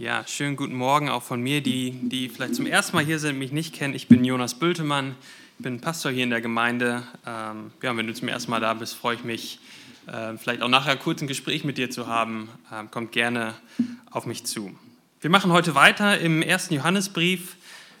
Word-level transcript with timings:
Ja, 0.00 0.24
schönen 0.28 0.54
guten 0.54 0.76
Morgen 0.76 1.08
auch 1.08 1.24
von 1.24 1.42
mir, 1.42 1.60
die, 1.60 1.90
die 1.90 2.28
vielleicht 2.28 2.54
zum 2.54 2.66
ersten 2.66 2.94
Mal 2.94 3.04
hier 3.04 3.18
sind, 3.18 3.36
mich 3.36 3.50
nicht 3.50 3.74
kennen. 3.74 3.94
Ich 3.94 4.06
bin 4.06 4.24
Jonas 4.24 4.54
Bültemann, 4.54 5.16
bin 5.58 5.80
Pastor 5.80 6.12
hier 6.12 6.22
in 6.22 6.30
der 6.30 6.40
Gemeinde. 6.40 7.02
Ähm, 7.26 7.72
ja, 7.82 7.96
wenn 7.96 8.06
du 8.06 8.14
zum 8.14 8.28
ersten 8.28 8.52
Mal 8.52 8.60
da 8.60 8.74
bist, 8.74 8.94
freue 8.94 9.16
ich 9.16 9.24
mich, 9.24 9.58
äh, 10.06 10.36
vielleicht 10.36 10.62
auch 10.62 10.68
nachher 10.68 10.96
kurz 10.96 11.20
ein 11.20 11.26
Gespräch 11.26 11.64
mit 11.64 11.78
dir 11.78 11.90
zu 11.90 12.06
haben. 12.06 12.48
Ähm, 12.72 12.92
kommt 12.92 13.10
gerne 13.10 13.54
auf 14.12 14.24
mich 14.24 14.44
zu. 14.44 14.72
Wir 15.20 15.30
machen 15.30 15.50
heute 15.50 15.74
weiter 15.74 16.20
im 16.20 16.42
ersten 16.42 16.74
Johannesbrief, 16.74 17.56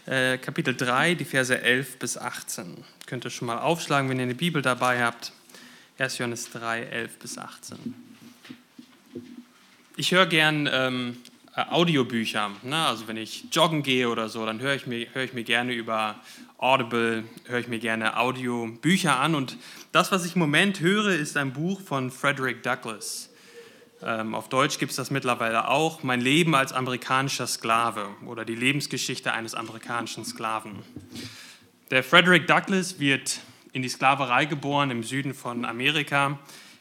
äh, 0.06 0.38
Kapitel 0.38 0.76
3, 0.76 1.16
die 1.16 1.24
Verse 1.24 1.60
11 1.60 1.98
bis 1.98 2.16
18. 2.16 2.76
Könnt 3.06 3.24
ihr 3.24 3.30
schon 3.30 3.46
mal 3.46 3.58
aufschlagen, 3.58 4.08
wenn 4.08 4.18
ihr 4.18 4.22
eine 4.22 4.36
Bibel 4.36 4.62
dabei 4.62 5.02
habt. 5.02 5.32
1. 5.98 6.18
Johannes 6.18 6.48
3, 6.52 6.80
11 6.80 7.18
bis 7.18 7.38
18. 7.38 7.76
Ich 9.96 10.12
höre 10.12 10.26
gern 10.26 10.70
ähm, 10.72 11.16
äh, 11.16 11.37
Audiobücher. 11.66 12.50
Ne? 12.62 12.76
Also 12.76 13.08
wenn 13.08 13.16
ich 13.16 13.46
joggen 13.50 13.82
gehe 13.82 14.08
oder 14.08 14.28
so, 14.28 14.46
dann 14.46 14.60
höre 14.60 14.74
ich, 14.74 14.86
mir, 14.86 15.06
ich 15.16 15.32
mir 15.32 15.44
gerne 15.44 15.72
über 15.72 16.16
Audible, 16.56 17.24
höre 17.46 17.58
ich 17.58 17.68
mir 17.68 17.78
gerne 17.78 18.16
Audiobücher 18.16 19.18
an. 19.18 19.34
Und 19.34 19.56
das, 19.92 20.12
was 20.12 20.24
ich 20.24 20.34
im 20.34 20.40
Moment 20.40 20.80
höre, 20.80 21.10
ist 21.10 21.36
ein 21.36 21.52
Buch 21.52 21.80
von 21.80 22.10
Frederick 22.10 22.62
Douglass. 22.62 23.30
Ähm, 24.02 24.34
auf 24.34 24.48
Deutsch 24.48 24.78
gibt 24.78 24.90
es 24.90 24.96
das 24.96 25.10
mittlerweile 25.10 25.68
auch. 25.68 26.02
Mein 26.04 26.20
Leben 26.20 26.54
als 26.54 26.72
amerikanischer 26.72 27.48
Sklave 27.48 28.08
oder 28.24 28.44
die 28.44 28.54
Lebensgeschichte 28.54 29.32
eines 29.32 29.54
amerikanischen 29.54 30.24
Sklaven. 30.24 30.82
Der 31.90 32.04
Frederick 32.04 32.46
Douglass 32.46 33.00
wird 33.00 33.40
in 33.72 33.82
die 33.82 33.88
Sklaverei 33.88 34.44
geboren 34.44 34.90
im 34.90 35.02
Süden 35.02 35.34
von 35.34 35.64
Amerika 35.64 36.38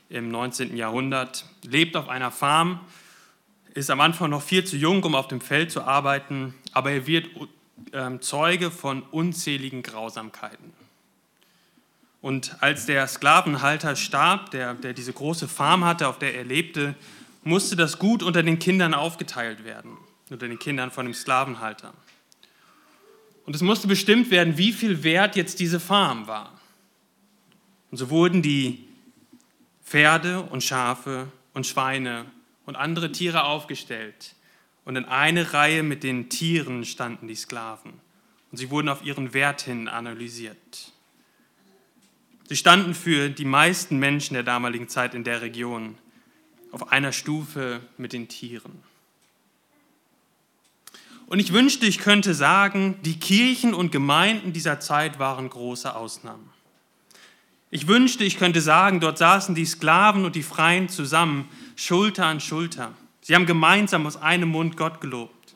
im 0.09 0.30
19. 0.30 0.78
Jahrhundert, 0.78 1.45
lebt 1.64 1.95
auf 1.95 2.08
einer 2.08 2.31
Farm 2.31 2.80
ist 3.77 3.91
am 3.91 4.02
Anfang 4.02 4.31
noch 4.31 4.41
viel 4.41 4.63
zu 4.63 4.76
jung, 4.76 5.04
um 5.04 5.13
auf 5.13 5.27
dem 5.27 5.40
Feld 5.40 5.72
zu 5.72 5.84
arbeiten, 5.84 6.55
aber 6.72 6.90
er 6.91 7.05
wird 7.05 7.30
ähm, 7.94 8.22
Zeuge 8.22 8.72
von 8.72 9.03
unzähligen 9.03 9.83
Grausamkeiten. 9.83 10.73
Und 12.20 12.58
als 12.64 12.88
der 12.88 13.08
Sklavenhalter 13.08 13.95
starb, 13.95 14.50
der, 14.50 14.73
der 14.73 14.94
diese 14.94 15.14
große 15.14 15.48
Farm 15.48 15.86
hatte, 15.86 16.08
auf 16.08 16.17
der 16.17 16.33
er 16.33 16.44
lebte, 16.44 16.95
musste 17.44 17.75
das 17.75 18.00
Gut 18.00 18.23
unter 18.23 18.42
den 18.42 18.58
Kindern 18.58 18.95
aufgeteilt 18.95 19.64
werden, 19.64 19.95
unter 20.31 20.48
den 20.48 20.58
Kindern 20.58 20.89
von 20.89 21.05
dem 21.05 21.14
Sklavenhalter. 21.14 21.94
Und 23.45 23.55
es 23.55 23.61
musste 23.61 23.88
bestimmt 23.88 24.31
werden, 24.31 24.58
wie 24.58 24.73
viel 24.73 25.03
wert 25.03 25.36
jetzt 25.36 25.59
diese 25.59 25.80
Farm 25.80 26.25
war. 26.25 26.52
Und 27.92 28.00
so 28.00 28.09
wurden 28.09 28.42
die 28.42 28.83
Pferde 29.86 30.42
und 30.42 30.64
Schafe 30.64 31.28
und 31.53 31.67
Schweine 31.67 32.25
und 32.68 32.76
andere 32.76 33.12
Tiere 33.12 33.46
aufgestellt. 33.46 34.36
Und 34.86 34.96
in 34.96 35.06
eine 35.06 35.54
Reihe 35.54 35.82
mit 35.82 36.04
den 36.04 36.30
Tieren 36.30 36.86
standen 36.86 37.28
die 37.28 37.36
Sklaven. 37.36 37.94
Und 38.52 38.58
sie 38.58 38.70
wurden 38.70 38.90
auf 38.90 39.04
ihren 39.04 39.34
Wert 39.34 39.62
hin 39.62 39.88
analysiert. 39.88 40.92
Sie 42.48 42.56
standen 42.56 42.94
für 42.94 43.30
die 43.30 43.45
meisten 43.45 43.98
Menschen 43.98 44.36
der 44.36 44.44
damaligen 44.44 44.88
Zeit 44.88 45.16
in 45.16 45.23
der 45.23 45.42
Region 45.42 45.98
auf 46.72 46.92
einer 46.92 47.12
Stufe 47.12 47.82
mit 47.98 48.14
den 48.14 48.28
Tieren. 48.28 48.84
Und 51.26 51.40
ich 51.40 51.52
wünschte, 51.52 51.86
ich 51.86 52.00
könnte 52.00 52.34
sagen, 52.34 53.00
die 53.04 53.20
Kirchen 53.20 53.73
und 53.73 53.92
Gemeinden 53.92 54.54
dieser 54.54 54.80
Zeit 54.80 55.20
waren 55.20 55.50
große 55.50 55.94
Ausnahmen. 55.94 56.50
Ich 57.70 57.88
wünschte, 57.88 58.23
ich 58.23 58.38
könnte 58.38 58.62
sagen, 58.62 59.02
dort 59.02 59.18
saßen 59.18 59.54
die 59.54 59.66
Sklaven 59.66 60.23
und 60.23 60.36
die 60.36 60.44
Freien 60.44 60.88
zusammen 60.88 61.50
Schulter 61.78 62.25
an 62.25 62.39
Schulter. 62.39 62.94
Sie 63.22 63.36
haben 63.36 63.45
gemeinsam 63.45 64.08
aus 64.08 64.17
einem 64.17 64.50
Mund 64.50 64.78
Gott 64.78 65.00
gelobt. 65.00 65.56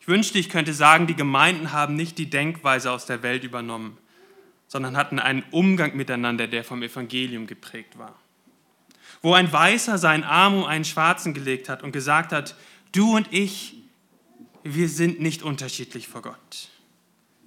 Ich 0.00 0.08
wünschte, 0.08 0.38
ich 0.38 0.50
könnte 0.50 0.74
sagen, 0.74 1.06
die 1.06 1.14
Gemeinden 1.14 1.70
haben 1.70 1.94
nicht 1.94 2.18
die 2.18 2.28
Denkweise 2.28 2.90
aus 2.90 3.06
der 3.06 3.22
Welt 3.22 3.44
übernommen, 3.44 3.96
sondern 4.66 4.96
hatten 4.96 5.20
einen 5.20 5.44
Umgang 5.52 5.96
miteinander, 5.96 6.48
der 6.48 6.64
vom 6.64 6.82
Evangelium 6.82 7.46
geprägt 7.46 7.98
war. 7.98 8.18
Wo 9.22 9.32
ein 9.34 9.52
Weißer 9.52 9.96
seinen 9.96 10.24
Arm 10.24 10.54
um 10.54 10.64
einen 10.64 10.84
Schwarzen 10.84 11.34
gelegt 11.34 11.68
hat 11.68 11.84
und 11.84 11.92
gesagt 11.92 12.32
hat, 12.32 12.56
du 12.90 13.14
und 13.14 13.32
ich, 13.32 13.76
wir 14.64 14.88
sind 14.88 15.20
nicht 15.20 15.44
unterschiedlich 15.44 16.08
vor 16.08 16.22
Gott. 16.22 16.68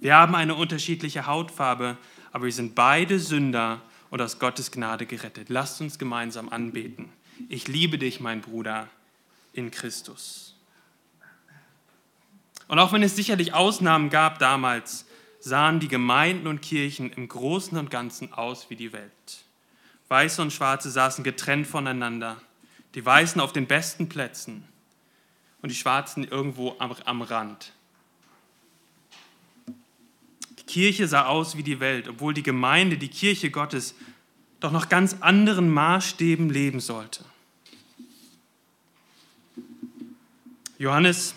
Wir 0.00 0.14
haben 0.14 0.34
eine 0.34 0.54
unterschiedliche 0.54 1.26
Hautfarbe, 1.26 1.98
aber 2.32 2.46
wir 2.46 2.52
sind 2.52 2.74
beide 2.74 3.18
Sünder 3.18 3.82
und 4.08 4.22
aus 4.22 4.38
Gottes 4.38 4.70
Gnade 4.70 5.04
gerettet. 5.04 5.50
Lasst 5.50 5.82
uns 5.82 5.98
gemeinsam 5.98 6.48
anbeten. 6.48 7.10
Ich 7.48 7.68
liebe 7.68 7.98
dich, 7.98 8.20
mein 8.20 8.40
Bruder, 8.40 8.88
in 9.52 9.70
Christus. 9.70 10.54
Und 12.68 12.78
auch 12.78 12.92
wenn 12.92 13.02
es 13.02 13.16
sicherlich 13.16 13.54
Ausnahmen 13.54 14.10
gab 14.10 14.38
damals, 14.38 15.06
sahen 15.40 15.78
die 15.78 15.88
Gemeinden 15.88 16.46
und 16.46 16.62
Kirchen 16.62 17.12
im 17.12 17.28
Großen 17.28 17.78
und 17.78 17.90
Ganzen 17.90 18.32
aus 18.32 18.68
wie 18.70 18.76
die 18.76 18.92
Welt. 18.92 19.12
Weiße 20.08 20.42
und 20.42 20.52
Schwarze 20.52 20.90
saßen 20.90 21.24
getrennt 21.24 21.66
voneinander, 21.66 22.40
die 22.94 23.04
Weißen 23.04 23.40
auf 23.40 23.52
den 23.52 23.66
besten 23.66 24.08
Plätzen 24.08 24.64
und 25.62 25.70
die 25.70 25.76
Schwarzen 25.76 26.24
irgendwo 26.24 26.76
am, 26.78 26.94
am 27.04 27.22
Rand. 27.22 27.72
Die 30.58 30.64
Kirche 30.64 31.06
sah 31.06 31.26
aus 31.26 31.56
wie 31.56 31.62
die 31.62 31.80
Welt, 31.80 32.08
obwohl 32.08 32.34
die 32.34 32.42
Gemeinde, 32.42 32.96
die 32.96 33.08
Kirche 33.08 33.50
Gottes, 33.50 33.94
doch 34.60 34.72
nach 34.72 34.88
ganz 34.88 35.16
anderen 35.20 35.70
Maßstäben 35.70 36.50
leben 36.50 36.80
sollte. 36.80 37.24
Johannes 40.78 41.34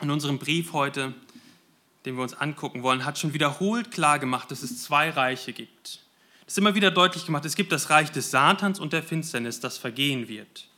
in 0.00 0.10
unserem 0.10 0.38
Brief 0.38 0.72
heute, 0.72 1.14
den 2.04 2.16
wir 2.16 2.22
uns 2.22 2.34
angucken 2.34 2.82
wollen, 2.82 3.04
hat 3.04 3.18
schon 3.18 3.34
wiederholt 3.34 3.90
klar 3.90 4.18
gemacht, 4.18 4.50
dass 4.50 4.62
es 4.62 4.82
zwei 4.82 5.10
Reiche 5.10 5.52
gibt. 5.52 6.00
Es 6.46 6.54
ist 6.54 6.58
immer 6.58 6.74
wieder 6.74 6.90
deutlich 6.90 7.26
gemacht, 7.26 7.44
es 7.44 7.54
gibt 7.54 7.72
das 7.72 7.90
Reich 7.90 8.10
des 8.10 8.30
Satans 8.30 8.80
und 8.80 8.92
der 8.92 9.02
Finsternis, 9.02 9.60
das 9.60 9.78
vergehen 9.78 10.28
wird. 10.28 10.68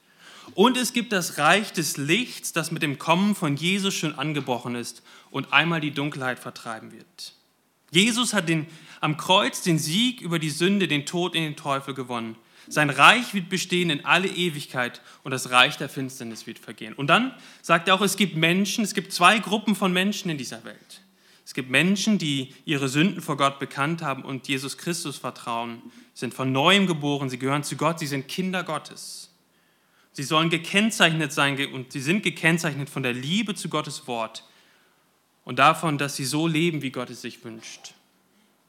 Und 0.55 0.77
es 0.77 0.93
gibt 0.93 1.13
das 1.13 1.39
Reich 1.39 1.73
des 1.73 1.97
Lichts, 1.97 2.53
das 2.53 2.71
mit 2.71 2.83
dem 2.83 2.99
Kommen 2.99 3.35
von 3.35 3.57
Jesus 3.57 3.95
schon 3.95 4.19
angebrochen 4.19 4.75
ist 4.75 5.03
und 5.31 5.53
einmal 5.53 5.81
die 5.81 5.91
Dunkelheit 5.91 6.39
vertreiben 6.39 6.93
wird. 6.93 7.33
Jesus 7.95 8.35
hat 8.35 8.49
den, 8.49 8.67
am 9.01 9.17
Kreuz 9.17 9.63
den 9.63 9.79
Sieg 9.79 10.21
über 10.21 10.39
die 10.39 10.51
Sünde, 10.51 10.89
den 10.89 11.07
Tod 11.07 11.35
in 11.35 11.43
den 11.43 11.57
Teufel 11.57 11.95
gewonnen. 11.95 12.37
Sein 12.67 12.91
Reich 12.91 13.35
wird 13.35 13.49
bestehen 13.49 13.91
in 13.91 14.05
alle 14.05 14.29
Ewigkeit 14.29 15.03
und 15.23 15.31
das 15.31 15.51
Reich 15.51 15.77
der 15.77 15.89
Finsternis 15.89 16.47
wird 16.47 16.59
vergehen. 16.59 16.95
Und 16.95 17.09
dann 17.09 17.35
sagt 17.63 17.89
er 17.89 17.95
auch, 17.95 18.01
es 18.01 18.17
gibt 18.17 18.37
Menschen, 18.37 18.85
es 18.85 18.95
gibt 18.95 19.13
zwei 19.13 19.39
Gruppen 19.39 19.77
von 19.77 19.93
Menschen 19.93 20.31
in 20.31 20.39
dieser 20.39 20.65
Welt. 20.65 21.03
Es 21.45 21.53
gibt 21.53 21.71
Menschen, 21.71 22.17
die 22.17 22.55
ihre 22.65 22.89
Sünden 22.89 23.21
vor 23.21 23.37
Gott 23.37 23.59
bekannt 23.59 24.01
haben 24.01 24.23
und 24.23 24.49
Jesus 24.49 24.79
Christus 24.79 25.19
vertrauen, 25.19 25.83
sind 26.15 26.33
von 26.33 26.53
neuem 26.53 26.87
geboren, 26.87 27.29
sie 27.29 27.39
gehören 27.39 27.65
zu 27.65 27.77
Gott, 27.77 27.99
sie 27.99 28.07
sind 28.07 28.29
Kinder 28.29 28.65
Gottes. 28.65 29.31
Sie 30.13 30.23
sollen 30.23 30.49
gekennzeichnet 30.49 31.33
sein 31.33 31.59
und 31.73 31.93
sie 31.93 32.01
sind 32.01 32.23
gekennzeichnet 32.23 32.89
von 32.89 33.03
der 33.03 33.13
Liebe 33.13 33.55
zu 33.55 33.69
Gottes 33.69 34.07
Wort 34.07 34.45
und 35.45 35.59
davon, 35.59 35.99
dass 35.99 36.17
sie 36.17 36.25
so 36.25 36.47
leben, 36.47 36.83
wie 36.83 36.91
Gott 36.91 37.11
es 37.11 37.23
sich 37.23 37.45
wünscht. 37.45 37.95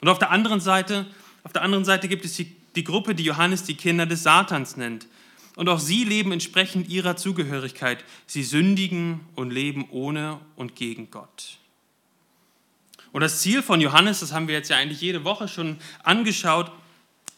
Und 0.01 0.09
auf 0.09 0.19
der 0.19 0.31
anderen 0.31 0.59
Seite, 0.59 1.05
auf 1.43 1.53
der 1.53 1.61
anderen 1.61 1.85
Seite 1.85 2.07
gibt 2.07 2.25
es 2.25 2.35
die 2.35 2.55
die 2.75 2.83
Gruppe, 2.83 3.15
die 3.15 3.23
Johannes 3.23 3.63
die 3.63 3.75
Kinder 3.75 4.05
des 4.05 4.23
Satans 4.23 4.77
nennt. 4.77 5.07
Und 5.55 5.69
auch 5.69 5.79
sie 5.79 6.03
leben 6.03 6.31
entsprechend 6.31 6.89
ihrer 6.89 7.15
Zugehörigkeit. 7.15 8.03
Sie 8.27 8.43
sündigen 8.43 9.21
und 9.35 9.51
leben 9.51 9.87
ohne 9.89 10.39
und 10.55 10.75
gegen 10.75 11.09
Gott. 11.11 11.57
Und 13.13 13.21
das 13.21 13.39
Ziel 13.39 13.63
von 13.63 13.79
Johannes, 13.79 14.19
das 14.19 14.33
haben 14.33 14.49
wir 14.49 14.55
jetzt 14.55 14.69
ja 14.69 14.75
eigentlich 14.75 14.99
jede 14.99 15.23
Woche 15.23 15.47
schon 15.47 15.77
angeschaut, 16.03 16.69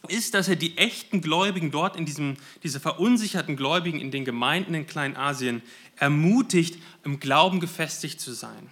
ist, 0.08 0.34
dass 0.34 0.48
er 0.48 0.56
die 0.56 0.78
echten 0.78 1.22
Gläubigen 1.22 1.70
dort 1.70 1.96
in 1.96 2.06
diesem, 2.06 2.38
diese 2.64 2.80
verunsicherten 2.80 3.56
Gläubigen 3.56 4.00
in 4.00 4.10
den 4.10 4.26
Gemeinden 4.26 4.74
in 4.74 4.88
Kleinasien 4.88 5.62
ermutigt, 5.98 6.82
im 7.04 7.20
Glauben 7.20 7.60
gefestigt 7.60 8.20
zu 8.20 8.34
sein. 8.34 8.72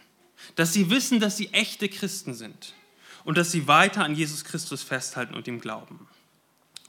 Dass 0.56 0.74
sie 0.74 0.90
wissen, 0.90 1.20
dass 1.20 1.38
sie 1.38 1.52
echte 1.54 1.90
Christen 1.90 2.34
sind 2.34 2.74
und 3.24 3.38
dass 3.38 3.52
sie 3.52 3.68
weiter 3.68 4.04
an 4.04 4.16
Jesus 4.16 4.46
Christus 4.46 4.84
festhalten 4.84 5.34
und 5.34 5.48
ihm 5.48 5.60
glauben. 5.60 6.08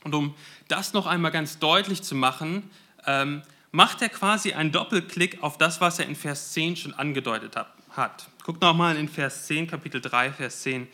Und 0.04 0.14
um 0.14 0.34
das 0.68 0.92
noch 0.92 1.06
einmal 1.06 1.32
ganz 1.32 1.58
deutlich 1.58 2.02
zu 2.02 2.14
machen, 2.14 2.70
ähm, 3.06 3.42
macht 3.72 4.02
er 4.02 4.08
quasi 4.08 4.52
einen 4.52 4.72
Doppelklick 4.72 5.42
auf 5.42 5.58
das, 5.58 5.80
was 5.80 5.98
er 5.98 6.06
in 6.06 6.14
Vers 6.14 6.52
10 6.52 6.76
schon 6.76 6.94
angedeutet 6.94 7.56
hat. 7.56 8.28
Guckt 8.44 8.62
nochmal 8.62 8.96
in 8.96 9.08
Vers 9.08 9.46
10, 9.46 9.66
Kapitel 9.66 10.00
3, 10.00 10.32
Vers 10.32 10.62
10. 10.62 10.86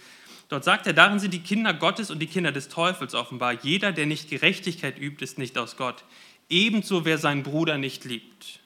Dort 0.49 0.65
sagt 0.65 0.87
er, 0.87 0.93
darin 0.93 1.19
sind 1.19 1.35
die 1.35 1.43
Kinder 1.43 1.75
Gottes 1.75 2.11
und 2.11 2.19
die 2.19 2.27
Kinder 2.27 2.53
des 2.53 2.69
Teufels 2.69 3.15
offenbar. 3.15 3.53
Jeder, 3.63 3.93
der 3.93 4.07
nicht 4.07 4.31
Gerechtigkeit 4.31 4.99
übt, 4.99 5.23
ist 5.25 5.39
nicht 5.39 5.59
aus 5.59 5.77
Gott. 5.77 6.05
Ebenso, 6.49 7.05
wer 7.05 7.19
seinen 7.19 7.43
Bruder 7.43 7.79
nicht 7.79 8.05
liebt. 8.05 8.61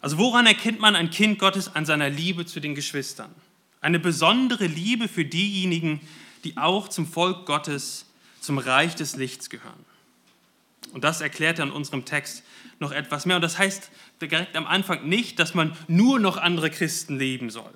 Also 0.00 0.18
woran 0.18 0.46
erkennt 0.46 0.80
man 0.80 0.96
ein 0.96 1.10
Kind 1.10 1.38
Gottes 1.38 1.74
an 1.74 1.86
seiner 1.86 2.08
Liebe 2.08 2.46
zu 2.46 2.60
den 2.60 2.74
Geschwistern? 2.74 3.34
Eine 3.80 3.98
besondere 3.98 4.66
Liebe 4.66 5.08
für 5.08 5.24
diejenigen, 5.24 6.00
die 6.44 6.56
auch 6.56 6.88
zum 6.88 7.06
Volk 7.06 7.46
Gottes 7.46 8.06
zum 8.40 8.58
Reich 8.58 8.94
des 8.94 9.16
Lichts 9.16 9.50
gehören. 9.50 9.84
Und 10.92 11.04
das 11.04 11.20
erklärt 11.20 11.58
er 11.58 11.66
in 11.66 11.72
unserem 11.72 12.04
Text 12.04 12.44
noch 12.78 12.92
etwas 12.92 13.26
mehr. 13.26 13.36
Und 13.36 13.42
das 13.42 13.58
heißt 13.58 13.90
direkt 14.20 14.56
am 14.56 14.66
Anfang 14.66 15.08
nicht, 15.08 15.38
dass 15.38 15.54
man 15.54 15.76
nur 15.86 16.18
noch 16.18 16.36
andere 16.36 16.70
Christen 16.70 17.18
leben 17.18 17.50
soll 17.50 17.72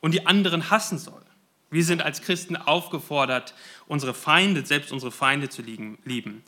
und 0.00 0.12
die 0.12 0.26
anderen 0.26 0.70
hassen 0.70 0.98
soll. 0.98 1.22
Wir 1.70 1.84
sind 1.84 2.02
als 2.02 2.22
Christen 2.22 2.56
aufgefordert, 2.56 3.54
unsere 3.86 4.14
Feinde, 4.14 4.64
selbst 4.64 4.92
unsere 4.92 5.12
Feinde 5.12 5.48
zu 5.48 5.62
lieben. 5.62 6.42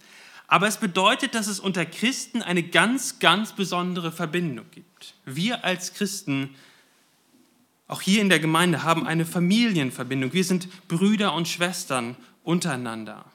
Aber 0.48 0.66
es 0.66 0.78
bedeutet, 0.78 1.34
dass 1.34 1.46
es 1.46 1.60
unter 1.60 1.84
Christen 1.84 2.42
eine 2.42 2.62
ganz, 2.62 3.18
ganz 3.18 3.52
besondere 3.52 4.10
Verbindung 4.10 4.64
gibt. 4.70 5.14
Wir 5.26 5.62
als 5.62 5.92
Christen, 5.92 6.54
auch 7.86 8.00
hier 8.00 8.22
in 8.22 8.30
der 8.30 8.40
Gemeinde, 8.40 8.82
haben 8.82 9.06
eine 9.06 9.26
Familienverbindung. 9.26 10.32
Wir 10.32 10.44
sind 10.44 10.88
Brüder 10.88 11.34
und 11.34 11.48
Schwestern 11.48 12.16
untereinander. 12.44 13.26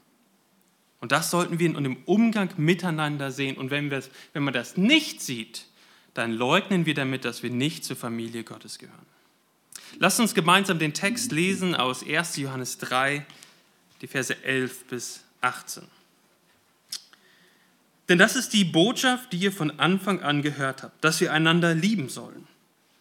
Und 1.02 1.12
das 1.12 1.30
sollten 1.30 1.60
wir 1.60 1.68
in 1.68 1.84
dem 1.84 1.98
Umgang 2.06 2.50
miteinander 2.58 3.32
sehen. 3.32 3.58
Und 3.58 3.70
wenn, 3.70 3.92
wenn 3.92 4.44
man 4.44 4.54
das 4.54 4.76
nicht 4.76 5.22
sieht, 5.22 5.68
dann 6.16 6.32
leugnen 6.32 6.88
wir 6.88 6.96
damit, 6.96 7.26
dass 7.26 7.44
wir 7.44 7.52
nicht 7.52 7.86
zur 7.86 7.96
Familie 7.96 8.44
Gottes 8.44 8.80
gehören. 8.80 9.06
Lasst 10.00 10.20
uns 10.20 10.34
gemeinsam 10.34 10.80
den 10.80 10.94
Text 10.96 11.32
lesen 11.32 11.76
aus 11.76 12.04
1. 12.04 12.38
Johannes 12.38 12.80
3, 12.80 13.24
die 14.02 14.08
Verse 14.08 14.44
11 14.44 14.86
bis 14.86 15.24
18. 15.42 15.84
Denn 18.10 18.18
das 18.18 18.36
ist 18.36 18.54
die 18.54 18.66
Botschaft, 18.66 19.32
die 19.32 19.38
ihr 19.38 19.52
von 19.52 19.80
Anfang 19.80 20.22
an 20.22 20.42
gehört 20.42 20.84
habt, 20.84 21.04
dass 21.04 21.22
wir 21.22 21.32
einander 21.32 21.74
lieben 21.74 22.10
sollen. 22.10 22.48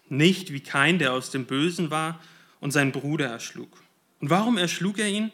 Nicht 0.09 0.53
wie 0.53 0.61
kein, 0.61 0.99
der 0.99 1.13
aus 1.13 1.31
dem 1.31 1.47
Bösen 1.47 1.91
war 1.91 2.21
und 2.61 2.71
seinen 2.71 2.93
Bruder 2.93 3.27
erschlug. 3.27 3.83
Und 4.21 4.31
warum 4.31 4.59
erschlug 4.59 4.99
er 4.99 5.09
ihn? 5.09 5.33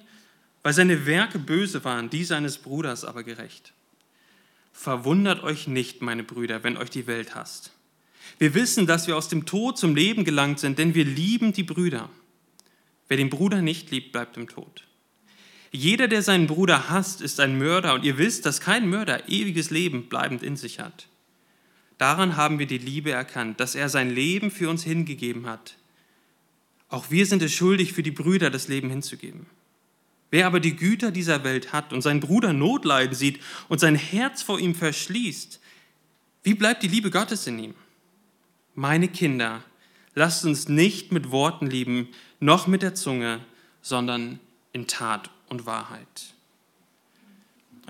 Weil 0.63 0.73
seine 0.73 1.07
Werke 1.07 1.39
böse 1.39 1.85
waren, 1.85 2.11
die 2.11 2.25
seines 2.25 2.59
Bruders 2.59 3.05
aber 3.05 3.23
gerecht. 3.23 3.73
Verwundert 4.73 5.43
euch 5.43 5.67
nicht, 5.67 6.03
meine 6.03 6.25
Brüder, 6.25 6.63
wenn 6.65 6.77
euch 6.77 6.91
die 6.91 7.07
Welt 7.07 7.35
hasst. 7.35 7.73
Wir 8.39 8.55
wissen, 8.55 8.87
dass 8.87 9.07
wir 9.07 9.17
aus 9.17 9.29
dem 9.29 9.47
Tod 9.47 9.79
zum 9.79 9.95
Leben 9.95 10.25
gelangt 10.25 10.61
sind, 10.61 10.79
denn 10.79 10.95
wir 10.95 11.05
lieben 11.05 11.53
die 11.53 11.63
Brüder. 11.63 12.09
Wer 13.09 13.17
den 13.17 13.31
Bruder 13.31 13.63
nicht 13.63 13.91
liebt, 13.91 14.13
bleibt 14.13 14.37
im 14.37 14.49
Tod. 14.49 14.88
Jeder, 15.71 16.09
der 16.09 16.23
seinen 16.23 16.47
Bruder 16.47 16.89
hasst, 16.89 17.21
ist 17.21 17.41
ein 17.41 17.59
Mörder 17.59 17.95
und 17.95 18.05
ihr 18.05 18.19
wisst, 18.19 18.47
dass 18.47 18.61
kein 18.61 18.89
Mörder 18.89 19.29
ewiges 19.29 19.71
Leben 19.71 20.09
bleibend 20.09 20.43
in 20.43 20.57
sich 20.57 20.81
hat. 20.81 21.09
Daran 21.99 22.37
haben 22.37 22.59
wir 22.59 22.67
die 22.67 22.79
Liebe 22.79 23.11
erkannt, 23.11 23.61
dass 23.61 23.75
er 23.75 23.89
sein 23.89 24.11
Leben 24.11 24.51
für 24.51 24.71
uns 24.71 24.85
hingegeben 24.85 25.47
hat. 25.47 25.77
Auch 26.89 27.11
wir 27.11 27.27
sind 27.27 27.43
es 27.43 27.53
schuldig, 27.53 27.93
für 27.93 28.03
die 28.03 28.13
Brüder 28.13 28.51
das 28.51 28.69
Leben 28.69 28.89
hinzugeben. 28.89 29.47
Wer 30.31 30.47
aber 30.47 30.61
die 30.61 30.77
Güter 30.77 31.11
dieser 31.11 31.45
Welt 31.45 31.73
hat 31.73 31.93
und 31.93 32.03
seinen 32.03 32.21
Bruder 32.21 32.53
Notleiden 32.53 33.15
sieht 33.15 33.41
und 33.69 33.79
sein 33.81 33.95
Herz 33.95 34.43
vor 34.43 34.59
ihm 34.59 34.75
verschließt, 34.75 35.61
wie 36.45 36.55
bleibt 36.55 36.83
die 36.83 36.89
Liebe 36.89 37.11
Gottes 37.11 37.47
in 37.47 37.59
ihm? 37.59 37.75
Meine 38.75 39.09
Kinder, 39.09 39.63
lasst 40.15 40.45
uns 40.45 40.69
nicht 40.69 41.13
mit 41.13 41.31
Worten 41.31 41.67
lieben, 41.67 42.09
noch 42.41 42.67
mit 42.67 42.83
der 42.83 42.95
Zunge, 42.95 43.41
sondern 43.83 44.39
in 44.73 44.87
Tat 44.87 45.31
und 45.49 45.67
Wahrheit. 45.67 46.35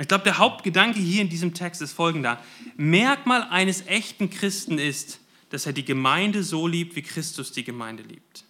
Ich 0.01 0.07
glaube, 0.07 0.25
der 0.25 0.39
Hauptgedanke 0.39 1.01
hier 1.01 1.23
in 1.23 1.29
diesem 1.29 1.55
Text 1.55 1.83
ist 1.83 1.93
folgender. 1.93 2.41
Merkmal 2.77 3.43
eines 3.51 3.87
echten 3.87 4.31
Christen 4.31 4.79
ist, 4.79 5.21
dass 5.51 5.67
er 5.67 5.73
die 5.73 5.85
Gemeinde 5.85 6.43
so 6.45 6.67
liebt, 6.67 6.95
wie 6.95 7.03
Christus 7.03 7.53
die 7.53 7.65
Gemeinde 7.65 8.05
liebt. 8.05 8.45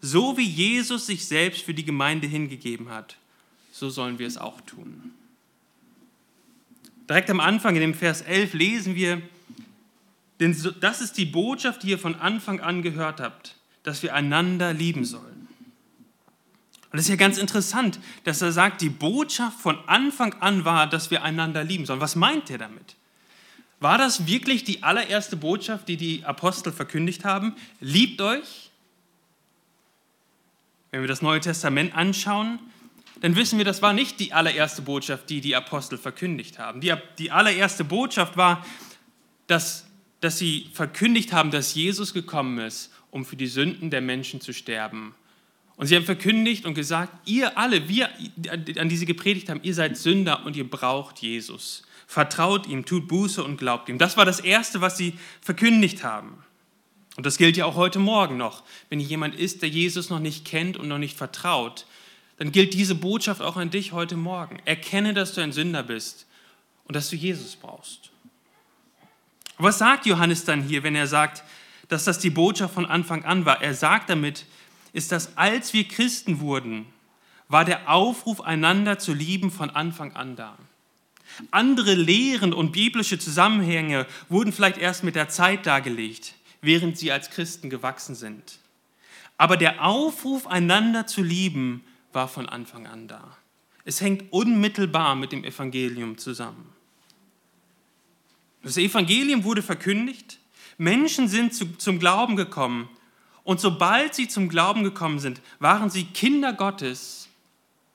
So 0.00 0.36
wie 0.36 0.46
Jesus 0.46 1.06
sich 1.06 1.24
selbst 1.24 1.62
für 1.62 1.72
die 1.72 1.84
Gemeinde 1.84 2.26
hingegeben 2.26 2.90
hat, 2.90 3.16
so 3.72 3.88
sollen 3.88 4.18
wir 4.18 4.26
es 4.26 4.36
auch 4.36 4.60
tun. 4.60 5.14
Direkt 7.08 7.30
am 7.30 7.40
Anfang 7.40 7.74
in 7.74 7.80
dem 7.80 7.94
Vers 7.94 8.20
11 8.22 8.54
lesen 8.54 8.94
wir, 8.94 9.22
denn 10.40 10.56
das 10.80 11.00
ist 11.00 11.16
die 11.16 11.24
Botschaft, 11.24 11.82
die 11.82 11.90
ihr 11.90 11.98
von 11.98 12.14
Anfang 12.16 12.60
an 12.60 12.82
gehört 12.82 13.20
habt, 13.20 13.56
dass 13.82 14.02
wir 14.02 14.14
einander 14.14 14.72
lieben 14.72 15.04
sollen. 15.04 15.33
Und 16.94 16.98
das 16.98 17.06
ist 17.06 17.10
ja 17.10 17.16
ganz 17.16 17.38
interessant, 17.38 17.98
dass 18.22 18.40
er 18.40 18.52
sagt, 18.52 18.80
die 18.80 18.88
Botschaft 18.88 19.58
von 19.58 19.76
Anfang 19.88 20.32
an 20.34 20.64
war, 20.64 20.86
dass 20.88 21.10
wir 21.10 21.24
einander 21.24 21.64
lieben 21.64 21.86
sollen. 21.86 21.98
Was 21.98 22.14
meint 22.14 22.50
er 22.50 22.58
damit? 22.58 22.94
War 23.80 23.98
das 23.98 24.28
wirklich 24.28 24.62
die 24.62 24.84
allererste 24.84 25.36
Botschaft, 25.36 25.88
die 25.88 25.96
die 25.96 26.24
Apostel 26.24 26.72
verkündigt 26.72 27.24
haben? 27.24 27.56
Liebt 27.80 28.20
euch? 28.20 28.70
Wenn 30.92 31.00
wir 31.00 31.08
das 31.08 31.20
Neue 31.20 31.40
Testament 31.40 31.96
anschauen, 31.96 32.60
dann 33.20 33.34
wissen 33.34 33.58
wir, 33.58 33.64
das 33.64 33.82
war 33.82 33.92
nicht 33.92 34.20
die 34.20 34.32
allererste 34.32 34.82
Botschaft, 34.82 35.28
die 35.30 35.40
die 35.40 35.56
Apostel 35.56 35.98
verkündigt 35.98 36.60
haben. 36.60 36.80
Die, 36.80 36.94
die 37.18 37.32
allererste 37.32 37.82
Botschaft 37.82 38.36
war, 38.36 38.64
dass, 39.48 39.84
dass 40.20 40.38
sie 40.38 40.70
verkündigt 40.72 41.32
haben, 41.32 41.50
dass 41.50 41.74
Jesus 41.74 42.14
gekommen 42.14 42.60
ist, 42.60 42.92
um 43.10 43.24
für 43.24 43.34
die 43.34 43.48
Sünden 43.48 43.90
der 43.90 44.00
Menschen 44.00 44.40
zu 44.40 44.52
sterben 44.52 45.16
und 45.76 45.86
sie 45.86 45.96
haben 45.96 46.04
verkündigt 46.04 46.66
und 46.66 46.74
gesagt, 46.74 47.28
ihr 47.28 47.58
alle, 47.58 47.88
wir, 47.88 48.08
an 48.78 48.88
die 48.88 48.96
sie 48.96 49.06
gepredigt 49.06 49.48
haben, 49.48 49.60
ihr 49.62 49.74
seid 49.74 49.96
Sünder 49.96 50.44
und 50.46 50.56
ihr 50.56 50.68
braucht 50.68 51.18
Jesus. 51.18 51.82
Vertraut 52.06 52.66
ihm, 52.68 52.84
tut 52.84 53.08
Buße 53.08 53.42
und 53.42 53.56
glaubt 53.56 53.88
ihm. 53.88 53.98
Das 53.98 54.16
war 54.16 54.24
das 54.24 54.40
Erste, 54.40 54.80
was 54.80 54.96
sie 54.96 55.14
verkündigt 55.40 56.04
haben. 56.04 56.44
Und 57.16 57.26
das 57.26 57.38
gilt 57.38 57.56
ja 57.56 57.64
auch 57.64 57.76
heute 57.76 57.98
Morgen 57.98 58.36
noch. 58.36 58.62
Wenn 58.88 59.00
jemand 59.00 59.34
ist, 59.34 59.62
der 59.62 59.68
Jesus 59.68 60.10
noch 60.10 60.20
nicht 60.20 60.44
kennt 60.44 60.76
und 60.76 60.88
noch 60.88 60.98
nicht 60.98 61.16
vertraut, 61.16 61.86
dann 62.38 62.52
gilt 62.52 62.74
diese 62.74 62.94
Botschaft 62.94 63.40
auch 63.40 63.56
an 63.56 63.70
dich 63.70 63.92
heute 63.92 64.16
Morgen. 64.16 64.60
Erkenne, 64.64 65.14
dass 65.14 65.34
du 65.34 65.40
ein 65.40 65.52
Sünder 65.52 65.82
bist 65.82 66.26
und 66.84 66.96
dass 66.96 67.10
du 67.10 67.16
Jesus 67.16 67.56
brauchst. 67.56 68.10
Was 69.58 69.78
sagt 69.78 70.06
Johannes 70.06 70.44
dann 70.44 70.62
hier, 70.62 70.82
wenn 70.82 70.96
er 70.96 71.06
sagt, 71.06 71.44
dass 71.88 72.04
das 72.04 72.18
die 72.18 72.30
Botschaft 72.30 72.74
von 72.74 72.86
Anfang 72.86 73.24
an 73.24 73.44
war? 73.44 73.62
Er 73.62 73.74
sagt 73.74 74.10
damit, 74.10 74.46
ist, 74.94 75.12
dass 75.12 75.36
als 75.36 75.74
wir 75.74 75.84
Christen 75.84 76.40
wurden, 76.40 76.86
war 77.48 77.66
der 77.66 77.90
Aufruf, 77.90 78.40
einander 78.40 78.98
zu 78.98 79.12
lieben, 79.12 79.50
von 79.50 79.68
Anfang 79.68 80.14
an 80.14 80.36
da. 80.36 80.56
Andere 81.50 81.94
Lehren 81.94 82.54
und 82.54 82.72
biblische 82.72 83.18
Zusammenhänge 83.18 84.06
wurden 84.28 84.52
vielleicht 84.52 84.78
erst 84.78 85.04
mit 85.04 85.16
der 85.16 85.28
Zeit 85.28 85.66
dargelegt, 85.66 86.34
während 86.62 86.96
sie 86.96 87.10
als 87.12 87.30
Christen 87.30 87.70
gewachsen 87.70 88.14
sind. 88.14 88.58
Aber 89.36 89.56
der 89.56 89.84
Aufruf, 89.84 90.46
einander 90.46 91.06
zu 91.06 91.22
lieben, 91.22 91.84
war 92.12 92.28
von 92.28 92.48
Anfang 92.48 92.86
an 92.86 93.08
da. 93.08 93.36
Es 93.84 94.00
hängt 94.00 94.32
unmittelbar 94.32 95.16
mit 95.16 95.32
dem 95.32 95.42
Evangelium 95.42 96.18
zusammen. 96.18 96.72
Das 98.62 98.76
Evangelium 98.76 99.42
wurde 99.42 99.60
verkündigt, 99.60 100.38
Menschen 100.78 101.28
sind 101.28 101.52
zu, 101.52 101.76
zum 101.76 101.98
Glauben 101.98 102.36
gekommen 102.36 102.88
und 103.44 103.60
sobald 103.60 104.14
sie 104.14 104.26
zum 104.26 104.48
Glauben 104.48 104.82
gekommen 104.82 105.18
sind, 105.18 105.40
waren 105.60 105.90
sie 105.90 106.04
Kinder 106.04 106.52
Gottes 106.54 107.28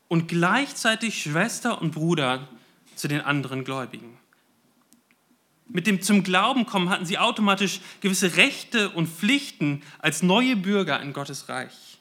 und 0.07 0.27
gleichzeitig 0.27 1.21
Schwester 1.21 1.81
und 1.81 1.91
Bruder 1.91 2.47
zu 2.95 3.07
den 3.07 3.21
anderen 3.21 3.63
Gläubigen. 3.63 4.17
Mit 5.67 5.85
dem 5.85 6.01
zum 6.01 6.23
Glauben 6.23 6.65
kommen 6.65 6.89
hatten 6.89 7.05
sie 7.05 7.17
automatisch 7.17 7.79
gewisse 8.01 8.37
Rechte 8.37 8.89
und 8.89 9.07
Pflichten 9.07 9.83
als 9.99 10.23
neue 10.23 10.55
Bürger 10.55 10.99
in 11.01 11.13
Gottes 11.13 11.49
Reich. 11.49 11.99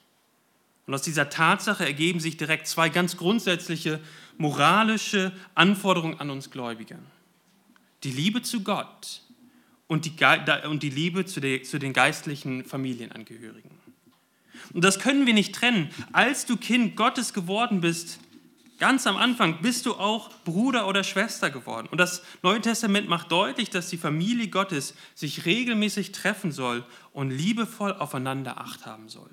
Und 0.87 0.95
aus 0.95 1.03
dieser 1.03 1.29
Tatsache 1.29 1.85
ergeben 1.85 2.19
sich 2.19 2.39
direkt 2.39 2.67
zwei 2.67 2.89
ganz 2.89 3.19
grundsätzliche 3.19 4.01
moralische 4.39 5.33
Anforderungen 5.55 6.19
an 6.19 6.31
uns 6.31 6.51
Gläubige. 6.51 6.99
Die 8.05 8.11
Liebe 8.11 8.41
zu 8.41 8.63
Gott 8.63 9.23
und 9.89 10.05
die, 10.05 10.13
und 10.69 10.83
die 10.83 10.91
Liebe 10.91 11.25
zu, 11.25 11.41
der, 11.41 11.65
zu 11.65 11.79
den 11.79 11.93
geistlichen 11.93 12.65
Familienangehörigen. 12.65 13.71
Und 14.73 14.85
das 14.85 15.01
können 15.01 15.27
wir 15.27 15.35
nicht 15.35 15.55
trennen. 15.55 15.91
Als 16.13 16.47
du 16.47 16.57
Kind 16.57 16.95
Gottes 16.95 17.33
geworden 17.33 17.81
bist, 17.81 18.21
ganz 18.79 19.07
am 19.07 19.17
Anfang, 19.17 19.63
bist 19.63 19.87
du 19.87 19.95
auch 19.95 20.31
Bruder 20.45 20.87
oder 20.87 21.05
Schwester 21.05 21.51
geworden. 21.51 21.89
Und 21.91 21.99
das 21.99 22.23
Neue 22.43 22.61
Testament 22.61 23.09
macht 23.09 23.33
deutlich, 23.33 23.71
dass 23.71 23.89
die 23.89 23.97
Familie 23.97 24.49
Gottes 24.49 24.95
sich 25.15 25.47
regelmäßig 25.47 26.13
treffen 26.13 26.53
soll 26.53 26.85
und 27.13 27.31
liebevoll 27.31 27.95
aufeinander 27.95 28.61
Acht 28.61 28.85
haben 28.85 29.09
soll. 29.09 29.31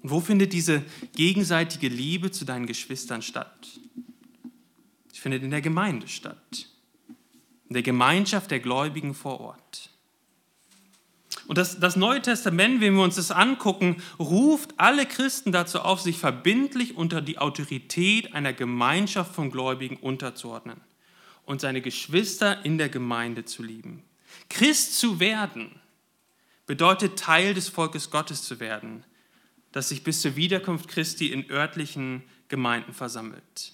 Und 0.00 0.10
wo 0.10 0.20
findet 0.20 0.52
diese 0.52 0.84
gegenseitige 1.16 1.88
Liebe 1.88 2.30
zu 2.30 2.44
deinen 2.44 2.66
Geschwistern 2.66 3.22
statt? 3.22 3.68
Sie 5.12 5.20
findet 5.20 5.42
in 5.42 5.50
der 5.50 5.60
Gemeinde 5.60 6.06
statt 6.08 6.68
in 7.72 7.74
der 7.74 7.82
Gemeinschaft 7.82 8.50
der 8.50 8.60
Gläubigen 8.60 9.14
vor 9.14 9.40
Ort. 9.40 9.88
Und 11.46 11.56
das, 11.56 11.80
das 11.80 11.96
Neue 11.96 12.20
Testament, 12.20 12.82
wenn 12.82 12.94
wir 12.94 13.02
uns 13.02 13.14
das 13.14 13.30
angucken, 13.30 14.02
ruft 14.18 14.74
alle 14.76 15.06
Christen 15.06 15.52
dazu 15.52 15.80
auf, 15.80 15.98
sich 15.98 16.18
verbindlich 16.18 16.98
unter 16.98 17.22
die 17.22 17.38
Autorität 17.38 18.34
einer 18.34 18.52
Gemeinschaft 18.52 19.34
von 19.34 19.50
Gläubigen 19.50 19.96
unterzuordnen 19.96 20.82
und 21.46 21.62
seine 21.62 21.80
Geschwister 21.80 22.62
in 22.62 22.76
der 22.76 22.90
Gemeinde 22.90 23.46
zu 23.46 23.62
lieben. 23.62 24.02
Christ 24.50 24.98
zu 24.98 25.18
werden 25.18 25.80
bedeutet 26.66 27.18
Teil 27.18 27.54
des 27.54 27.70
Volkes 27.70 28.10
Gottes 28.10 28.42
zu 28.42 28.60
werden, 28.60 29.02
das 29.72 29.88
sich 29.88 30.04
bis 30.04 30.20
zur 30.20 30.36
Wiederkunft 30.36 30.88
Christi 30.88 31.28
in 31.28 31.50
örtlichen 31.50 32.22
Gemeinden 32.48 32.92
versammelt. 32.92 33.72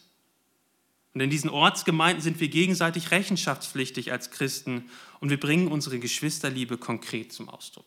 Und 1.19 1.25
in 1.25 1.31
diesen 1.31 1.51
Ortsgemeinden 1.51 2.23
sind 2.23 2.39
wir 2.39 2.47
gegenseitig 2.47 3.11
rechenschaftspflichtig 3.11 4.13
als 4.13 4.31
Christen 4.31 4.89
und 5.19 5.31
wir 5.31 5.41
bringen 5.41 5.67
unsere 5.67 5.99
Geschwisterliebe 5.99 6.79
konkret 6.79 7.33
zum 7.33 7.49
Ausdruck. 7.49 7.85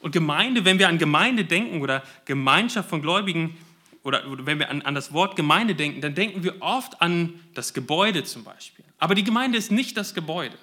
Und 0.00 0.12
Gemeinde, 0.12 0.66
wenn 0.66 0.78
wir 0.78 0.90
an 0.90 0.98
Gemeinde 0.98 1.46
denken 1.46 1.80
oder 1.80 2.02
Gemeinschaft 2.26 2.90
von 2.90 3.00
Gläubigen 3.00 3.56
oder, 4.02 4.24
wenn 4.44 4.58
wir 4.58 4.68
an, 4.68 4.82
an 4.82 4.94
das 4.94 5.14
Wort 5.14 5.36
Gemeinde 5.36 5.74
denken, 5.74 6.02
dann 6.02 6.14
denken 6.14 6.42
wir 6.42 6.60
oft 6.60 7.00
an 7.00 7.40
das 7.54 7.72
Gebäude 7.72 8.24
zum 8.24 8.44
Beispiel. 8.44 8.84
Aber 8.98 9.14
die 9.14 9.24
Gemeinde 9.24 9.56
ist 9.56 9.72
nicht 9.72 9.96
das 9.96 10.12
Gebäude. 10.12 10.58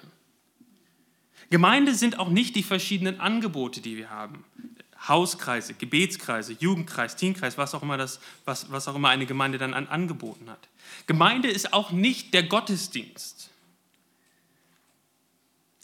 Gemeinde 1.50 1.96
sind 1.96 2.20
auch 2.20 2.28
nicht 2.28 2.54
die 2.54 2.62
verschiedenen 2.62 3.18
Angebote, 3.18 3.80
die 3.80 3.96
wir 3.96 4.10
haben. 4.10 4.44
Hauskreise, 5.08 5.74
Gebetskreise, 5.74 6.56
Jugendkreis, 6.58 7.16
Teenkreis, 7.16 7.58
was 7.58 7.74
auch 7.74 7.82
immer, 7.82 7.96
das, 7.96 8.20
was, 8.44 8.70
was 8.70 8.86
auch 8.88 8.94
immer 8.94 9.08
eine 9.08 9.26
Gemeinde 9.26 9.58
dann 9.58 9.74
an 9.74 9.88
Angeboten 9.88 10.48
hat. 10.48 10.68
Gemeinde 11.06 11.48
ist 11.48 11.72
auch 11.72 11.90
nicht 11.90 12.34
der 12.34 12.44
Gottesdienst. 12.44 13.50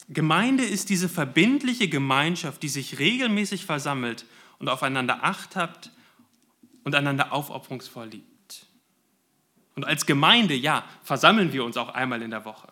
Gemeinde 0.07 0.63
ist 0.63 0.89
diese 0.89 1.09
verbindliche 1.09 1.87
Gemeinschaft, 1.87 2.63
die 2.63 2.69
sich 2.69 2.97
regelmäßig 2.97 3.65
versammelt 3.65 4.25
und 4.57 4.69
aufeinander 4.69 5.23
Acht 5.23 5.55
hat 5.55 5.91
und 6.83 6.95
einander 6.95 7.31
aufopferungsvoll 7.33 8.07
liebt. 8.07 8.65
Und 9.75 9.85
als 9.85 10.05
Gemeinde, 10.05 10.55
ja, 10.55 10.83
versammeln 11.03 11.53
wir 11.53 11.63
uns 11.63 11.77
auch 11.77 11.89
einmal 11.89 12.21
in 12.21 12.31
der 12.31 12.45
Woche. 12.45 12.67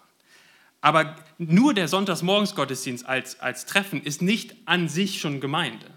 Aber 0.81 1.15
nur 1.37 1.73
der 1.73 1.87
Sonntagsmorgensgottesdienst 1.87 3.05
als, 3.05 3.39
als 3.39 3.65
Treffen 3.65 4.01
ist 4.01 4.21
nicht 4.21 4.55
an 4.65 4.89
sich 4.89 5.19
schon 5.19 5.39
Gemeinde. 5.39 5.96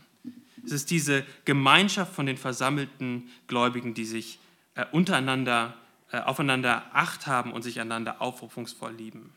Es 0.64 0.73
ist 0.73 0.90
diese 0.90 1.25
Gemeinschaft 1.45 2.14
von 2.14 2.26
den 2.26 2.37
versammelten 2.37 3.29
Gläubigen, 3.47 3.95
die 3.95 4.05
sich 4.05 4.38
äh, 4.75 4.85
untereinander, 4.93 5.75
äh, 6.12 6.19
aufeinander 6.19 6.85
Acht 6.93 7.26
haben 7.26 7.52
und 7.52 7.62
sich 7.62 7.81
einander 7.81 8.21
aufrufungsvoll 8.21 8.93
lieben. 8.93 9.33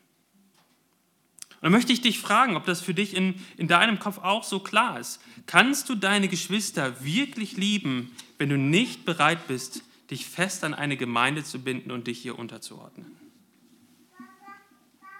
Und 1.63 1.67
dann 1.67 1.71
möchte 1.71 1.93
ich 1.93 2.01
dich 2.01 2.19
fragen, 2.19 2.57
ob 2.57 2.65
das 2.65 2.81
für 2.81 2.93
dich 2.93 3.15
in, 3.15 3.35
in 3.55 3.69
deinem 3.69 3.97
Kopf 3.97 4.17
auch 4.17 4.43
so 4.43 4.59
klar 4.59 4.99
ist. 4.99 5.21
Kannst 5.45 5.87
du 5.87 5.95
deine 5.95 6.27
Geschwister 6.27 7.03
wirklich 7.03 7.55
lieben, 7.55 8.11
wenn 8.37 8.49
du 8.49 8.57
nicht 8.57 9.05
bereit 9.05 9.47
bist, 9.47 9.81
dich 10.11 10.25
fest 10.25 10.65
an 10.65 10.73
eine 10.73 10.97
Gemeinde 10.97 11.43
zu 11.43 11.59
binden 11.59 11.91
und 11.91 12.07
dich 12.07 12.19
hier 12.21 12.37
unterzuordnen? 12.37 13.17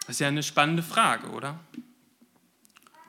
Das 0.02 0.18
ist 0.18 0.20
ja 0.20 0.28
eine 0.28 0.44
spannende 0.44 0.84
Frage, 0.84 1.30
oder? 1.30 1.60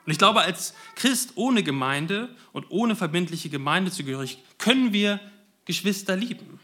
Und 0.05 0.11
ich 0.11 0.17
glaube, 0.17 0.41
als 0.41 0.73
Christ 0.95 1.33
ohne 1.35 1.63
Gemeinde 1.63 2.29
und 2.53 2.69
ohne 2.69 2.95
verbindliche 2.95 3.49
Gemeindezugehörigkeit 3.49 4.43
können 4.59 4.93
wir 4.93 5.19
Geschwister 5.65 6.15
lieben. 6.15 6.59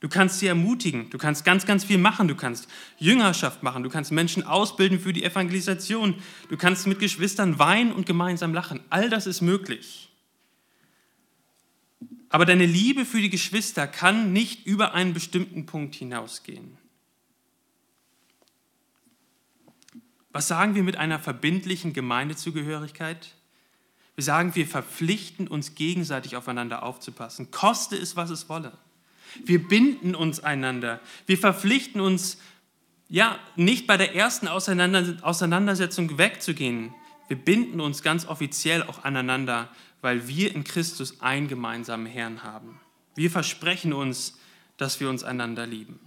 Du 0.00 0.08
kannst 0.08 0.38
sie 0.38 0.46
ermutigen, 0.46 1.10
du 1.10 1.18
kannst 1.18 1.44
ganz, 1.44 1.66
ganz 1.66 1.84
viel 1.84 1.98
machen, 1.98 2.26
du 2.26 2.34
kannst 2.34 2.68
Jüngerschaft 2.98 3.62
machen, 3.62 3.82
du 3.82 3.90
kannst 3.90 4.12
Menschen 4.12 4.42
ausbilden 4.42 4.98
für 4.98 5.12
die 5.12 5.24
Evangelisation, 5.24 6.14
du 6.48 6.56
kannst 6.56 6.86
mit 6.86 6.98
Geschwistern 6.98 7.58
weinen 7.58 7.92
und 7.92 8.06
gemeinsam 8.06 8.54
lachen. 8.54 8.80
All 8.88 9.10
das 9.10 9.26
ist 9.26 9.42
möglich. 9.42 10.08
Aber 12.30 12.46
deine 12.46 12.64
Liebe 12.64 13.04
für 13.04 13.20
die 13.20 13.28
Geschwister 13.28 13.86
kann 13.86 14.32
nicht 14.32 14.66
über 14.66 14.94
einen 14.94 15.12
bestimmten 15.12 15.66
Punkt 15.66 15.94
hinausgehen. 15.96 16.79
Was 20.32 20.48
sagen 20.48 20.74
wir 20.74 20.82
mit 20.82 20.96
einer 20.96 21.18
verbindlichen 21.18 21.92
Gemeindezugehörigkeit? 21.92 23.34
Wir 24.14 24.24
sagen, 24.24 24.54
wir 24.54 24.66
verpflichten 24.66 25.48
uns 25.48 25.74
gegenseitig 25.74 26.36
aufeinander 26.36 26.82
aufzupassen, 26.82 27.50
koste 27.50 27.96
es, 27.96 28.16
was 28.16 28.30
es 28.30 28.48
wolle. 28.48 28.72
Wir 29.44 29.66
binden 29.66 30.14
uns 30.14 30.40
einander. 30.40 31.00
Wir 31.26 31.38
verpflichten 31.38 32.00
uns, 32.00 32.38
ja, 33.08 33.38
nicht 33.56 33.86
bei 33.86 33.96
der 33.96 34.14
ersten 34.14 34.46
Auseinandersetzung 34.48 36.18
wegzugehen. 36.18 36.94
Wir 37.28 37.36
binden 37.36 37.80
uns 37.80 38.02
ganz 38.02 38.26
offiziell 38.26 38.82
auch 38.82 39.04
aneinander, 39.04 39.68
weil 40.00 40.28
wir 40.28 40.54
in 40.54 40.64
Christus 40.64 41.20
einen 41.20 41.48
gemeinsamen 41.48 42.06
Herrn 42.06 42.42
haben. 42.42 42.80
Wir 43.14 43.30
versprechen 43.30 43.92
uns, 43.92 44.38
dass 44.76 45.00
wir 45.00 45.08
uns 45.08 45.24
einander 45.24 45.66
lieben. 45.66 46.00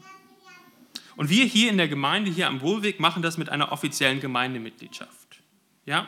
Und 1.16 1.30
wir 1.30 1.46
hier 1.46 1.70
in 1.70 1.78
der 1.78 1.88
Gemeinde, 1.88 2.32
hier 2.32 2.48
am 2.48 2.62
Wohlweg, 2.62 3.00
machen 3.00 3.22
das 3.22 3.38
mit 3.38 3.50
einer 3.50 3.72
offiziellen 3.72 4.20
Gemeindemitgliedschaft. 4.20 5.42
Ja? 5.86 6.08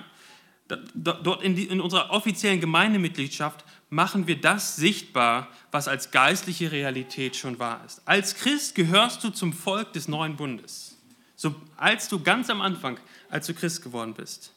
Dort 0.67 1.43
in, 1.43 1.55
die, 1.55 1.65
in 1.65 1.79
unserer 1.79 2.09
offiziellen 2.09 2.59
Gemeindemitgliedschaft 2.59 3.63
machen 3.89 4.25
wir 4.25 4.41
das 4.41 4.75
sichtbar, 4.75 5.47
was 5.71 5.88
als 5.88 6.09
geistliche 6.09 6.71
Realität 6.71 7.35
schon 7.35 7.59
wahr 7.59 7.83
ist. 7.85 8.01
Als 8.05 8.35
Christ 8.35 8.74
gehörst 8.74 9.24
du 9.24 9.29
zum 9.29 9.53
Volk 9.53 9.93
des 9.93 10.07
neuen 10.07 10.35
Bundes. 10.35 10.97
So, 11.35 11.53
als 11.77 12.07
du 12.07 12.21
ganz 12.21 12.50
am 12.50 12.62
Anfang, 12.62 13.00
als 13.29 13.45
du 13.45 13.53
Christ 13.53 13.83
geworden 13.83 14.13
bist. 14.15 14.53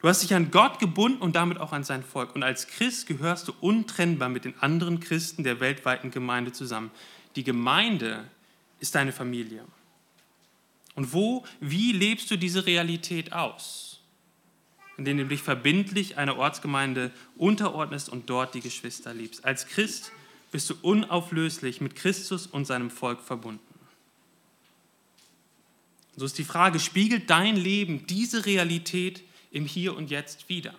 Du 0.00 0.08
hast 0.08 0.22
dich 0.22 0.32
an 0.32 0.50
Gott 0.50 0.78
gebunden 0.78 1.20
und 1.20 1.36
damit 1.36 1.58
auch 1.58 1.72
an 1.72 1.84
sein 1.84 2.02
Volk. 2.02 2.34
Und 2.34 2.42
als 2.42 2.66
Christ 2.68 3.06
gehörst 3.06 3.48
du 3.48 3.52
untrennbar 3.60 4.30
mit 4.30 4.46
den 4.46 4.58
anderen 4.60 5.00
Christen 5.00 5.44
der 5.44 5.60
weltweiten 5.60 6.10
Gemeinde 6.10 6.52
zusammen. 6.52 6.90
Die 7.36 7.44
Gemeinde 7.44 8.24
ist 8.78 8.94
deine 8.94 9.12
Familie. 9.12 9.62
Und 10.94 11.12
wo, 11.12 11.44
wie 11.60 11.92
lebst 11.92 12.30
du 12.30 12.36
diese 12.36 12.66
Realität 12.66 13.32
aus? 13.32 14.00
Indem 14.96 15.18
du 15.18 15.26
dich 15.26 15.42
verbindlich 15.42 16.18
einer 16.18 16.36
Ortsgemeinde 16.36 17.10
unterordnest 17.36 18.08
und 18.08 18.28
dort 18.28 18.54
die 18.54 18.60
Geschwister 18.60 19.14
liebst. 19.14 19.44
Als 19.44 19.66
Christ 19.66 20.12
bist 20.50 20.68
du 20.68 20.74
unauflöslich 20.82 21.80
mit 21.80 21.94
Christus 21.96 22.46
und 22.46 22.66
seinem 22.66 22.90
Volk 22.90 23.20
verbunden. 23.20 23.60
So 26.16 26.26
ist 26.26 26.38
die 26.38 26.44
Frage, 26.44 26.80
spiegelt 26.80 27.30
dein 27.30 27.56
Leben 27.56 28.06
diese 28.06 28.44
Realität 28.44 29.22
im 29.52 29.64
Hier 29.64 29.96
und 29.96 30.10
Jetzt 30.10 30.48
wider? 30.48 30.74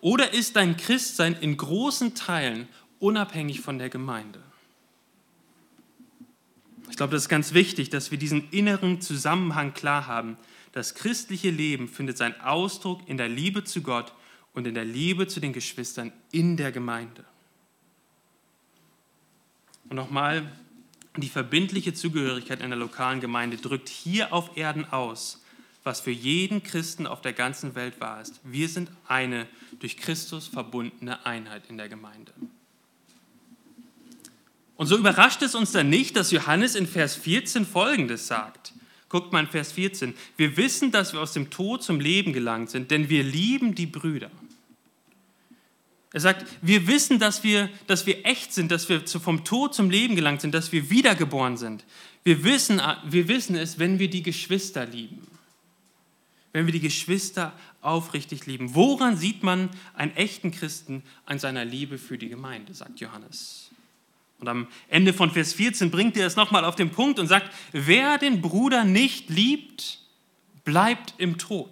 Oder 0.00 0.32
ist 0.32 0.56
dein 0.56 0.76
Christsein 0.76 1.36
in 1.40 1.56
großen 1.56 2.14
Teilen 2.14 2.68
unabhängig 2.98 3.60
von 3.60 3.78
der 3.78 3.88
Gemeinde? 3.88 4.42
Ich 6.90 6.96
glaube, 6.96 7.12
das 7.12 7.22
ist 7.24 7.28
ganz 7.28 7.54
wichtig, 7.54 7.90
dass 7.90 8.10
wir 8.10 8.18
diesen 8.18 8.50
inneren 8.50 9.00
Zusammenhang 9.00 9.74
klar 9.74 10.06
haben. 10.06 10.36
Das 10.72 10.94
christliche 10.94 11.50
Leben 11.50 11.88
findet 11.88 12.18
seinen 12.18 12.40
Ausdruck 12.40 13.00
in 13.08 13.16
der 13.16 13.28
Liebe 13.28 13.64
zu 13.64 13.82
Gott 13.82 14.12
und 14.54 14.66
in 14.66 14.74
der 14.74 14.84
Liebe 14.84 15.26
zu 15.26 15.40
den 15.40 15.52
Geschwistern 15.52 16.12
in 16.32 16.56
der 16.56 16.72
Gemeinde. 16.72 17.24
Und 19.88 19.96
nochmal, 19.96 20.50
die 21.16 21.28
verbindliche 21.28 21.94
Zugehörigkeit 21.94 22.60
in 22.60 22.70
der 22.70 22.78
lokalen 22.78 23.20
Gemeinde 23.20 23.56
drückt 23.56 23.88
hier 23.88 24.32
auf 24.32 24.56
Erden 24.56 24.84
aus, 24.84 25.42
was 25.84 26.00
für 26.00 26.10
jeden 26.10 26.62
Christen 26.62 27.06
auf 27.06 27.22
der 27.22 27.32
ganzen 27.32 27.74
Welt 27.74 28.00
wahr 28.00 28.20
ist. 28.20 28.40
Wir 28.44 28.68
sind 28.68 28.90
eine 29.06 29.46
durch 29.80 29.96
Christus 29.96 30.46
verbundene 30.46 31.24
Einheit 31.24 31.62
in 31.68 31.78
der 31.78 31.88
Gemeinde. 31.88 32.32
Und 34.78 34.86
so 34.86 34.96
überrascht 34.96 35.42
es 35.42 35.56
uns 35.56 35.72
dann 35.72 35.90
nicht, 35.90 36.14
dass 36.14 36.30
Johannes 36.30 36.76
in 36.76 36.86
Vers 36.86 37.16
14 37.16 37.66
Folgendes 37.66 38.28
sagt. 38.28 38.72
Guckt 39.08 39.32
mal 39.32 39.40
in 39.40 39.48
Vers 39.48 39.72
14. 39.72 40.14
Wir 40.36 40.56
wissen, 40.56 40.92
dass 40.92 41.12
wir 41.12 41.20
aus 41.20 41.32
dem 41.32 41.50
Tod 41.50 41.82
zum 41.82 41.98
Leben 41.98 42.32
gelangt 42.32 42.70
sind, 42.70 42.92
denn 42.92 43.08
wir 43.08 43.24
lieben 43.24 43.74
die 43.74 43.86
Brüder. 43.86 44.30
Er 46.12 46.20
sagt, 46.20 46.46
wir 46.62 46.86
wissen, 46.86 47.18
dass 47.18 47.42
wir, 47.42 47.68
dass 47.88 48.06
wir 48.06 48.24
echt 48.24 48.54
sind, 48.54 48.70
dass 48.70 48.88
wir 48.88 49.04
vom 49.04 49.44
Tod 49.44 49.74
zum 49.74 49.90
Leben 49.90 50.14
gelangt 50.14 50.42
sind, 50.42 50.54
dass 50.54 50.70
wir 50.70 50.88
wiedergeboren 50.90 51.56
sind. 51.56 51.84
Wir 52.22 52.44
wissen, 52.44 52.80
wir 53.04 53.26
wissen 53.26 53.56
es, 53.56 53.80
wenn 53.80 53.98
wir 53.98 54.08
die 54.08 54.22
Geschwister 54.22 54.86
lieben. 54.86 55.26
Wenn 56.52 56.66
wir 56.66 56.72
die 56.72 56.80
Geschwister 56.80 57.52
aufrichtig 57.80 58.46
lieben. 58.46 58.76
Woran 58.76 59.16
sieht 59.16 59.42
man 59.42 59.70
einen 59.94 60.14
echten 60.14 60.52
Christen 60.52 61.02
an 61.26 61.40
seiner 61.40 61.64
Liebe 61.64 61.98
für 61.98 62.16
die 62.16 62.28
Gemeinde, 62.28 62.74
sagt 62.74 63.00
Johannes. 63.00 63.67
Und 64.40 64.48
am 64.48 64.68
Ende 64.88 65.12
von 65.12 65.30
Vers 65.30 65.52
14 65.54 65.90
bringt 65.90 66.16
er 66.16 66.26
es 66.26 66.36
nochmal 66.36 66.64
auf 66.64 66.76
den 66.76 66.90
Punkt 66.90 67.18
und 67.18 67.26
sagt, 67.26 67.52
wer 67.72 68.18
den 68.18 68.40
Bruder 68.40 68.84
nicht 68.84 69.30
liebt, 69.30 70.00
bleibt 70.64 71.14
im 71.18 71.38
Tod. 71.38 71.70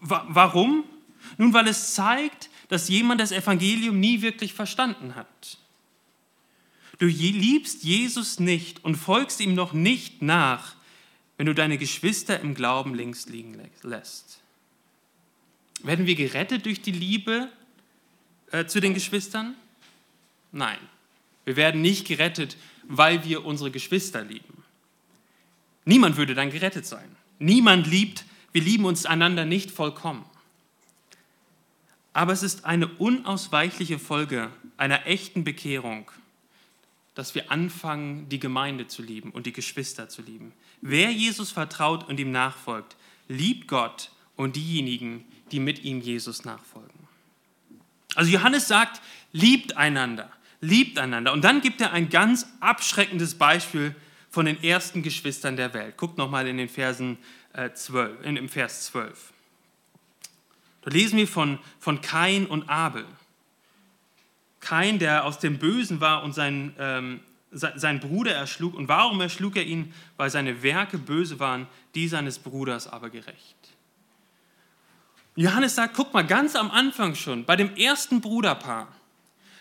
Warum? 0.00 0.84
Nun, 1.38 1.52
weil 1.52 1.68
es 1.68 1.94
zeigt, 1.94 2.50
dass 2.68 2.88
jemand 2.88 3.20
das 3.20 3.32
Evangelium 3.32 4.00
nie 4.00 4.22
wirklich 4.22 4.52
verstanden 4.52 5.14
hat. 5.14 5.58
Du 6.98 7.06
liebst 7.06 7.84
Jesus 7.84 8.40
nicht 8.40 8.84
und 8.84 8.96
folgst 8.96 9.40
ihm 9.40 9.54
noch 9.54 9.72
nicht 9.72 10.22
nach, 10.22 10.74
wenn 11.36 11.46
du 11.46 11.54
deine 11.54 11.78
Geschwister 11.78 12.40
im 12.40 12.54
Glauben 12.54 12.94
links 12.94 13.26
liegen 13.26 13.60
lässt. 13.82 14.40
Werden 15.82 16.06
wir 16.06 16.14
gerettet 16.14 16.64
durch 16.64 16.80
die 16.80 16.92
Liebe 16.92 17.50
äh, 18.50 18.64
zu 18.64 18.80
den 18.80 18.94
Geschwistern? 18.94 19.54
Nein, 20.56 20.78
wir 21.44 21.56
werden 21.56 21.82
nicht 21.82 22.06
gerettet, 22.06 22.56
weil 22.84 23.24
wir 23.24 23.44
unsere 23.44 23.70
Geschwister 23.70 24.24
lieben. 24.24 24.64
Niemand 25.84 26.16
würde 26.16 26.34
dann 26.34 26.50
gerettet 26.50 26.86
sein. 26.86 27.14
Niemand 27.38 27.86
liebt, 27.86 28.24
wir 28.52 28.62
lieben 28.62 28.86
uns 28.86 29.04
einander 29.04 29.44
nicht 29.44 29.70
vollkommen. 29.70 30.24
Aber 32.14 32.32
es 32.32 32.42
ist 32.42 32.64
eine 32.64 32.88
unausweichliche 32.88 33.98
Folge 33.98 34.50
einer 34.78 35.06
echten 35.06 35.44
Bekehrung, 35.44 36.10
dass 37.14 37.34
wir 37.34 37.52
anfangen, 37.52 38.30
die 38.30 38.40
Gemeinde 38.40 38.88
zu 38.88 39.02
lieben 39.02 39.32
und 39.32 39.44
die 39.44 39.52
Geschwister 39.52 40.08
zu 40.08 40.22
lieben. 40.22 40.54
Wer 40.80 41.12
Jesus 41.12 41.50
vertraut 41.50 42.08
und 42.08 42.18
ihm 42.18 42.32
nachfolgt, 42.32 42.96
liebt 43.28 43.68
Gott 43.68 44.10
und 44.36 44.56
diejenigen, 44.56 45.26
die 45.52 45.60
mit 45.60 45.84
ihm 45.84 46.00
Jesus 46.00 46.46
nachfolgen. 46.46 47.06
Also 48.14 48.30
Johannes 48.30 48.66
sagt, 48.66 49.02
liebt 49.32 49.76
einander, 49.76 50.32
liebt 50.60 50.98
einander. 50.98 51.32
Und 51.32 51.44
dann 51.44 51.60
gibt 51.60 51.80
er 51.80 51.92
ein 51.92 52.08
ganz 52.08 52.46
abschreckendes 52.60 53.36
Beispiel 53.36 53.94
von 54.30 54.46
den 54.46 54.62
ersten 54.62 55.02
Geschwistern 55.02 55.56
der 55.56 55.72
Welt. 55.74 55.96
Guckt 55.96 56.18
nochmal 56.18 56.46
in 56.46 56.56
den 56.56 56.68
Versen 56.68 57.18
12, 57.74 58.20
äh, 58.24 58.28
in, 58.28 58.36
im 58.36 58.48
Vers 58.48 58.86
12. 58.86 59.32
Da 60.82 60.90
lesen 60.90 61.18
wir 61.18 61.26
von, 61.26 61.58
von 61.80 62.00
Kain 62.00 62.46
und 62.46 62.68
Abel. 62.68 63.04
Kain, 64.60 64.98
der 64.98 65.24
aus 65.24 65.38
dem 65.38 65.58
Bösen 65.58 66.00
war 66.00 66.22
und 66.22 66.32
sein, 66.32 66.74
ähm, 66.78 67.20
sein 67.50 68.00
Bruder 68.00 68.34
erschlug. 68.34 68.74
Und 68.74 68.88
warum 68.88 69.20
erschlug 69.20 69.56
er 69.56 69.64
ihn? 69.64 69.94
Weil 70.16 70.30
seine 70.30 70.62
Werke 70.62 70.98
böse 70.98 71.40
waren, 71.40 71.66
die 71.94 72.08
seines 72.08 72.38
Bruders 72.38 72.86
aber 72.86 73.10
gerecht. 73.10 73.56
Johannes 75.34 75.74
sagt, 75.74 75.94
guck 75.94 76.14
mal, 76.14 76.26
ganz 76.26 76.56
am 76.56 76.70
Anfang 76.70 77.14
schon, 77.14 77.44
bei 77.44 77.56
dem 77.56 77.76
ersten 77.76 78.20
Bruderpaar, 78.20 78.88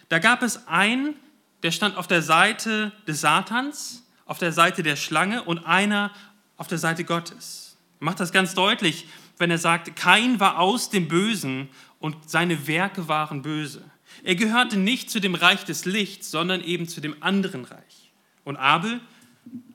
da 0.09 0.19
gab 0.19 0.41
es 0.43 0.67
einen, 0.67 1.15
der 1.63 1.71
stand 1.71 1.97
auf 1.97 2.07
der 2.07 2.21
Seite 2.21 2.91
des 3.07 3.21
Satans, 3.21 4.03
auf 4.25 4.37
der 4.37 4.51
Seite 4.51 4.83
der 4.83 4.95
Schlange 4.95 5.43
und 5.43 5.65
einer 5.65 6.11
auf 6.57 6.67
der 6.67 6.77
Seite 6.77 7.03
Gottes. 7.03 7.77
Er 7.99 8.05
macht 8.05 8.19
das 8.19 8.31
ganz 8.31 8.53
deutlich, 8.53 9.07
wenn 9.37 9.51
er 9.51 9.57
sagt, 9.57 9.95
kein 9.95 10.39
war 10.39 10.59
aus 10.59 10.89
dem 10.89 11.07
Bösen 11.07 11.69
und 11.99 12.29
seine 12.29 12.67
Werke 12.67 13.07
waren 13.07 13.41
böse. 13.41 13.83
Er 14.23 14.35
gehörte 14.35 14.77
nicht 14.77 15.09
zu 15.09 15.19
dem 15.19 15.35
Reich 15.35 15.65
des 15.65 15.85
Lichts, 15.85 16.31
sondern 16.31 16.61
eben 16.63 16.87
zu 16.87 17.01
dem 17.01 17.21
anderen 17.21 17.65
Reich. 17.65 18.11
Und 18.43 18.57
Abel, 18.57 19.01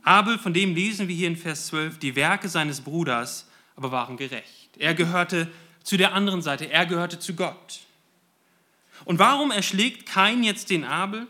Abel, 0.02 0.38
von 0.38 0.54
dem 0.54 0.74
lesen 0.74 1.08
wir 1.08 1.14
hier 1.14 1.28
in 1.28 1.36
Vers 1.36 1.66
12, 1.66 1.98
die 1.98 2.16
Werke 2.16 2.48
seines 2.48 2.80
Bruders 2.80 3.46
aber 3.76 3.92
waren 3.92 4.16
gerecht. 4.16 4.76
Er 4.78 4.94
gehörte 4.94 5.48
zu 5.82 5.96
der 5.96 6.12
anderen 6.12 6.42
Seite. 6.42 6.70
Er 6.70 6.84
gehörte 6.84 7.18
zu 7.18 7.34
Gott. 7.34 7.80
Und 9.04 9.18
warum 9.18 9.50
erschlägt 9.50 10.06
Kain 10.06 10.42
jetzt 10.42 10.70
den 10.70 10.84
Abel? 10.84 11.26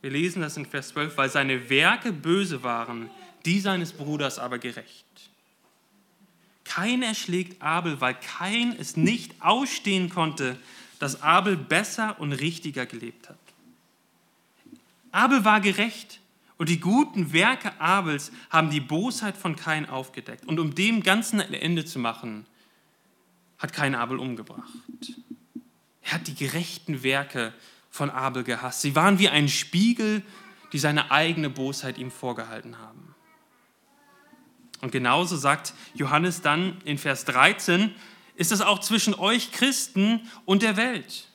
Wir 0.00 0.10
lesen 0.10 0.42
das 0.42 0.56
in 0.56 0.66
Vers 0.66 0.88
12, 0.88 1.16
weil 1.16 1.30
seine 1.30 1.68
Werke 1.68 2.12
böse 2.12 2.62
waren, 2.62 3.10
die 3.44 3.60
seines 3.60 3.92
Bruders 3.92 4.38
aber 4.38 4.58
gerecht. 4.58 5.04
Kain 6.64 7.02
erschlägt 7.02 7.62
Abel, 7.62 8.00
weil 8.00 8.14
Kain 8.14 8.74
es 8.78 8.96
nicht 8.96 9.34
ausstehen 9.40 10.08
konnte, 10.08 10.58
dass 10.98 11.22
Abel 11.22 11.56
besser 11.56 12.18
und 12.20 12.32
richtiger 12.32 12.86
gelebt 12.86 13.28
hat. 13.28 13.38
Abel 15.12 15.44
war 15.44 15.60
gerecht 15.60 16.20
und 16.58 16.68
die 16.68 16.80
guten 16.80 17.32
Werke 17.32 17.80
Abels 17.80 18.32
haben 18.50 18.70
die 18.70 18.80
Bosheit 18.80 19.36
von 19.36 19.56
Kain 19.56 19.88
aufgedeckt. 19.88 20.46
Und 20.46 20.58
um 20.58 20.74
dem 20.74 21.02
Ganzen 21.02 21.40
ein 21.40 21.54
Ende 21.54 21.84
zu 21.84 21.98
machen, 21.98 22.46
hat 23.58 23.72
kein 23.72 23.94
Abel 23.94 24.18
umgebracht. 24.18 24.68
Er 26.06 26.12
hat 26.12 26.28
die 26.28 26.34
gerechten 26.34 27.02
Werke 27.02 27.52
von 27.90 28.10
Abel 28.10 28.44
gehasst. 28.44 28.80
Sie 28.80 28.94
waren 28.94 29.18
wie 29.18 29.28
ein 29.28 29.48
Spiegel, 29.48 30.22
die 30.72 30.78
seine 30.78 31.10
eigene 31.10 31.50
Bosheit 31.50 31.98
ihm 31.98 32.10
vorgehalten 32.10 32.78
haben. 32.78 33.14
Und 34.82 34.92
genauso 34.92 35.36
sagt 35.36 35.74
Johannes 35.94 36.42
dann 36.42 36.80
in 36.84 36.98
Vers 36.98 37.24
13, 37.24 37.94
ist 38.36 38.52
es 38.52 38.60
auch 38.60 38.80
zwischen 38.80 39.14
euch 39.14 39.50
Christen 39.50 40.30
und 40.44 40.62
der 40.62 40.76
Welt. 40.76 41.28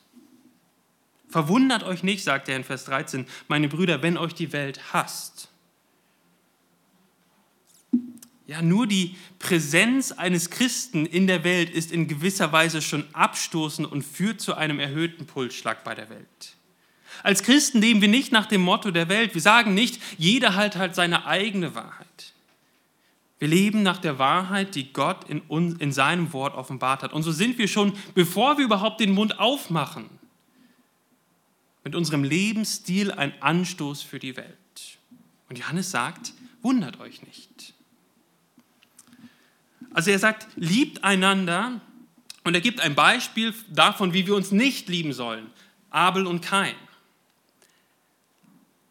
Verwundert 1.28 1.82
euch 1.82 2.02
nicht, 2.02 2.24
sagt 2.24 2.48
er 2.48 2.56
in 2.56 2.64
Vers 2.64 2.84
13, 2.84 3.26
meine 3.48 3.68
Brüder, 3.68 4.02
wenn 4.02 4.16
euch 4.16 4.34
die 4.34 4.52
Welt 4.52 4.92
hasst. 4.92 5.48
Ja, 8.52 8.60
nur 8.60 8.86
die 8.86 9.16
Präsenz 9.38 10.12
eines 10.12 10.50
Christen 10.50 11.06
in 11.06 11.26
der 11.26 11.42
Welt 11.42 11.70
ist 11.70 11.90
in 11.90 12.06
gewisser 12.06 12.52
Weise 12.52 12.82
schon 12.82 13.06
abstoßend 13.14 13.90
und 13.90 14.02
führt 14.02 14.42
zu 14.42 14.54
einem 14.54 14.78
erhöhten 14.78 15.24
Pulsschlag 15.24 15.84
bei 15.84 15.94
der 15.94 16.10
Welt. 16.10 16.56
Als 17.22 17.42
Christen 17.42 17.80
leben 17.80 18.02
wir 18.02 18.08
nicht 18.08 18.30
nach 18.30 18.44
dem 18.44 18.60
Motto 18.60 18.90
der 18.90 19.08
Welt. 19.08 19.32
Wir 19.32 19.40
sagen 19.40 19.72
nicht, 19.72 20.02
jeder 20.18 20.54
halt 20.54 20.76
halt 20.76 20.94
seine 20.94 21.24
eigene 21.24 21.74
Wahrheit. 21.74 22.34
Wir 23.38 23.48
leben 23.48 23.82
nach 23.82 23.96
der 23.96 24.18
Wahrheit, 24.18 24.74
die 24.74 24.92
Gott 24.92 25.30
in, 25.30 25.40
uns, 25.40 25.80
in 25.80 25.90
seinem 25.90 26.34
Wort 26.34 26.54
offenbart 26.54 27.02
hat. 27.02 27.14
Und 27.14 27.22
so 27.22 27.32
sind 27.32 27.56
wir 27.56 27.68
schon, 27.68 27.94
bevor 28.14 28.58
wir 28.58 28.66
überhaupt 28.66 29.00
den 29.00 29.12
Mund 29.12 29.38
aufmachen, 29.38 30.10
mit 31.84 31.94
unserem 31.94 32.22
Lebensstil 32.22 33.12
ein 33.12 33.32
Anstoß 33.40 34.02
für 34.02 34.18
die 34.18 34.36
Welt. 34.36 34.98
Und 35.48 35.58
Johannes 35.58 35.90
sagt, 35.90 36.34
wundert 36.60 37.00
euch 37.00 37.22
nicht. 37.22 37.72
Also 39.94 40.10
er 40.10 40.18
sagt, 40.18 40.46
liebt 40.56 41.04
einander 41.04 41.80
und 42.44 42.54
er 42.54 42.60
gibt 42.60 42.80
ein 42.80 42.94
Beispiel 42.94 43.54
davon, 43.70 44.12
wie 44.12 44.26
wir 44.26 44.34
uns 44.34 44.50
nicht 44.50 44.88
lieben 44.88 45.12
sollen. 45.12 45.50
Abel 45.90 46.26
und 46.26 46.40
Kain. 46.40 46.74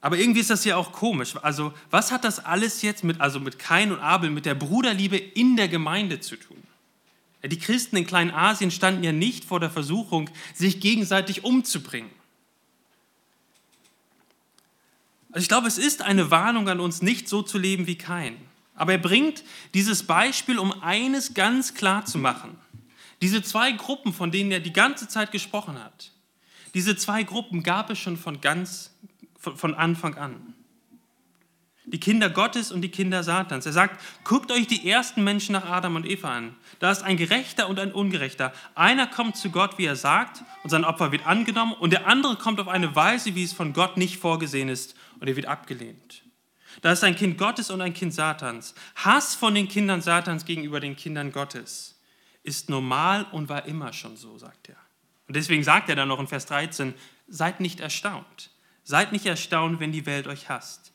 Aber 0.02 0.18
irgendwie 0.18 0.40
ist 0.40 0.50
das 0.50 0.66
ja 0.66 0.78
auch 0.78 0.92
komisch. 0.92 1.36
Also 1.42 1.74
was 1.90 2.12
hat 2.12 2.24
das 2.24 2.44
alles 2.44 2.82
jetzt 2.82 3.04
mit, 3.04 3.22
also 3.22 3.40
mit 3.40 3.60
Kain 3.60 3.92
und 3.92 4.00
Abel, 4.00 4.30
mit 4.30 4.46
der 4.46 4.56
Bruderliebe 4.56 5.18
in 5.18 5.56
der 5.56 5.68
Gemeinde 5.68 6.20
zu 6.20 6.36
tun? 6.36 6.58
Die 7.44 7.60
Christen 7.60 7.98
in 7.98 8.06
Kleinasien 8.06 8.70
standen 8.70 9.04
ja 9.04 9.12
nicht 9.12 9.46
vor 9.46 9.60
der 9.60 9.72
Versuchung, 9.72 10.30
sich 10.54 10.80
gegenseitig 10.80 11.44
umzubringen. 11.44 12.12
Also 15.32 15.44
ich 15.44 15.48
glaube, 15.48 15.68
es 15.68 15.78
ist 15.78 16.02
eine 16.02 16.30
Warnung 16.30 16.68
an 16.68 16.80
uns, 16.80 17.02
nicht 17.02 17.28
so 17.28 17.42
zu 17.42 17.58
leben 17.58 17.88
wie 17.88 17.98
Kain. 17.98 18.36
Aber 18.82 18.94
er 18.94 18.98
bringt 18.98 19.44
dieses 19.76 20.02
Beispiel, 20.02 20.58
um 20.58 20.82
eines 20.82 21.36
ganz 21.36 21.76
klar 21.76 22.04
zu 22.04 22.18
machen. 22.18 22.58
Diese 23.22 23.44
zwei 23.44 23.74
Gruppen, 23.74 24.12
von 24.12 24.32
denen 24.32 24.52
er 24.52 24.60
die 24.60 24.74
ganze 24.74 25.08
Zeit 25.08 25.32
gesprochen 25.32 25.78
hat, 25.78 26.12
diese 26.74 26.96
zwei 26.96 27.22
Gruppen 27.22 27.62
gab 27.62 27.92
es 27.92 28.00
schon 28.00 28.18
von, 28.18 28.42
ganz, 28.42 28.96
von 29.38 29.76
Anfang 29.76 30.16
an. 30.16 30.56
Die 31.86 32.00
Kinder 32.00 32.32
Gottes 32.32 32.72
und 32.72 32.82
die 32.82 32.90
Kinder 32.90 33.22
Satans. 33.22 33.68
Er 33.68 33.74
sagt, 33.74 34.02
guckt 34.24 34.52
euch 34.52 34.66
die 34.66 34.90
ersten 34.90 35.24
Menschen 35.24 35.54
nach 35.54 35.70
Adam 35.70 35.96
und 35.96 36.08
Eva 36.08 36.36
an. 36.36 36.56
Da 36.80 36.90
ist 36.90 37.04
ein 37.04 37.18
Gerechter 37.18 37.70
und 37.70 37.78
ein 37.78 37.92
Ungerechter. 37.92 38.52
Einer 38.74 39.06
kommt 39.06 39.38
zu 39.38 39.52
Gott, 39.52 39.78
wie 39.78 39.86
er 39.86 39.96
sagt, 39.96 40.44
und 40.64 40.72
sein 40.72 40.86
Opfer 40.86 41.12
wird 41.12 41.28
angenommen, 41.28 41.74
und 41.74 41.94
der 41.94 42.08
andere 42.08 42.36
kommt 42.36 42.60
auf 42.60 42.68
eine 42.68 42.96
Weise, 42.96 43.36
wie 43.36 43.44
es 43.44 43.54
von 43.54 43.74
Gott 43.74 43.98
nicht 43.98 44.18
vorgesehen 44.18 44.70
ist, 44.70 44.96
und 45.20 45.28
er 45.28 45.36
wird 45.36 45.46
abgelehnt. 45.46 46.24
Da 46.82 46.92
ist 46.94 47.04
ein 47.04 47.16
Kind 47.16 47.38
Gottes 47.38 47.70
und 47.70 47.82
ein 47.82 47.94
Kind 47.94 48.14
Satans. 48.14 48.74
Hass 48.96 49.36
von 49.36 49.54
den 49.54 49.68
Kindern 49.68 50.02
Satans 50.02 50.46
gegenüber 50.46 50.80
den 50.80 50.96
Kindern 50.96 51.32
Gottes 51.32 52.00
ist 52.44 52.70
normal 52.70 53.26
und 53.32 53.50
war 53.50 53.66
immer 53.66 53.94
schon 53.94 54.18
so, 54.18 54.38
sagt 54.38 54.70
er. 54.70 54.78
Und 55.28 55.36
deswegen 55.36 55.64
sagt 55.64 55.90
er 55.90 55.96
dann 55.96 56.08
noch 56.08 56.20
in 56.20 56.28
Vers 56.28 56.46
13, 56.48 56.94
seid 57.28 57.60
nicht 57.60 57.80
erstaunt. 57.80 58.50
Seid 58.84 59.12
nicht 59.12 59.26
erstaunt, 59.26 59.80
wenn 59.80 59.92
die 59.92 60.06
Welt 60.06 60.28
euch 60.28 60.50
hasst. 60.50 60.92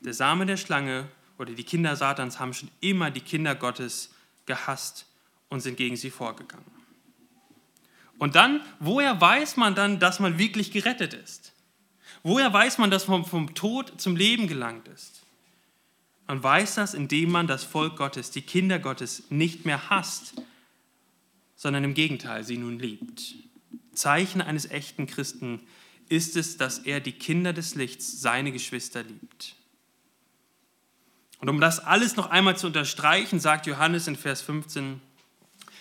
Der 0.00 0.14
Same 0.14 0.46
der 0.46 0.56
Schlange 0.56 1.08
oder 1.38 1.52
die 1.52 1.64
Kinder 1.64 1.96
Satans 1.96 2.38
haben 2.38 2.54
schon 2.54 2.70
immer 2.80 3.10
die 3.10 3.20
Kinder 3.20 3.54
Gottes 3.54 4.14
gehasst 4.46 5.06
und 5.48 5.60
sind 5.60 5.76
gegen 5.76 5.96
sie 5.96 6.10
vorgegangen. 6.10 6.70
Und 8.18 8.34
dann, 8.34 8.60
woher 8.80 9.20
weiß 9.20 9.56
man 9.56 9.74
dann, 9.74 9.98
dass 9.98 10.20
man 10.20 10.38
wirklich 10.38 10.72
gerettet 10.72 11.14
ist? 11.14 11.52
Woher 12.22 12.52
weiß 12.52 12.78
man, 12.78 12.90
dass 12.90 13.08
man 13.08 13.24
vom 13.24 13.54
Tod 13.54 14.00
zum 14.00 14.16
Leben 14.16 14.48
gelangt 14.48 14.88
ist? 14.88 15.22
Man 16.26 16.42
weiß 16.42 16.74
das, 16.74 16.94
indem 16.94 17.30
man 17.30 17.46
das 17.46 17.64
Volk 17.64 17.96
Gottes, 17.96 18.30
die 18.30 18.42
Kinder 18.42 18.78
Gottes 18.78 19.24
nicht 19.30 19.64
mehr 19.64 19.88
hasst, 19.88 20.34
sondern 21.56 21.84
im 21.84 21.94
Gegenteil 21.94 22.44
sie 22.44 22.58
nun 22.58 22.78
liebt. 22.78 23.34
Zeichen 23.94 24.40
eines 24.40 24.70
echten 24.70 25.06
Christen 25.06 25.60
ist 26.08 26.36
es, 26.36 26.56
dass 26.56 26.80
er 26.80 27.00
die 27.00 27.12
Kinder 27.12 27.52
des 27.52 27.74
Lichts, 27.74 28.20
seine 28.20 28.52
Geschwister 28.52 29.02
liebt. 29.02 29.56
Und 31.40 31.48
um 31.48 31.60
das 31.60 31.80
alles 31.80 32.16
noch 32.16 32.30
einmal 32.30 32.56
zu 32.56 32.66
unterstreichen, 32.66 33.40
sagt 33.40 33.66
Johannes 33.66 34.06
in 34.06 34.16
Vers 34.16 34.42
15, 34.42 35.00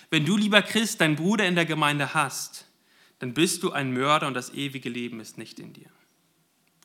wenn 0.10 0.26
du, 0.26 0.38
lieber 0.38 0.62
Christ, 0.62 1.02
deinen 1.02 1.16
Bruder 1.16 1.46
in 1.48 1.56
der 1.56 1.66
Gemeinde 1.66 2.14
hast, 2.14 2.66
dann 3.20 3.34
bist 3.34 3.64
du 3.64 3.72
ein 3.72 3.92
Mörder 3.92 4.28
und 4.28 4.34
das 4.34 4.54
ewige 4.54 4.90
Leben 4.90 5.20
ist 5.20 5.38
nicht 5.38 5.60
in 5.60 5.74
dir. 5.74 5.90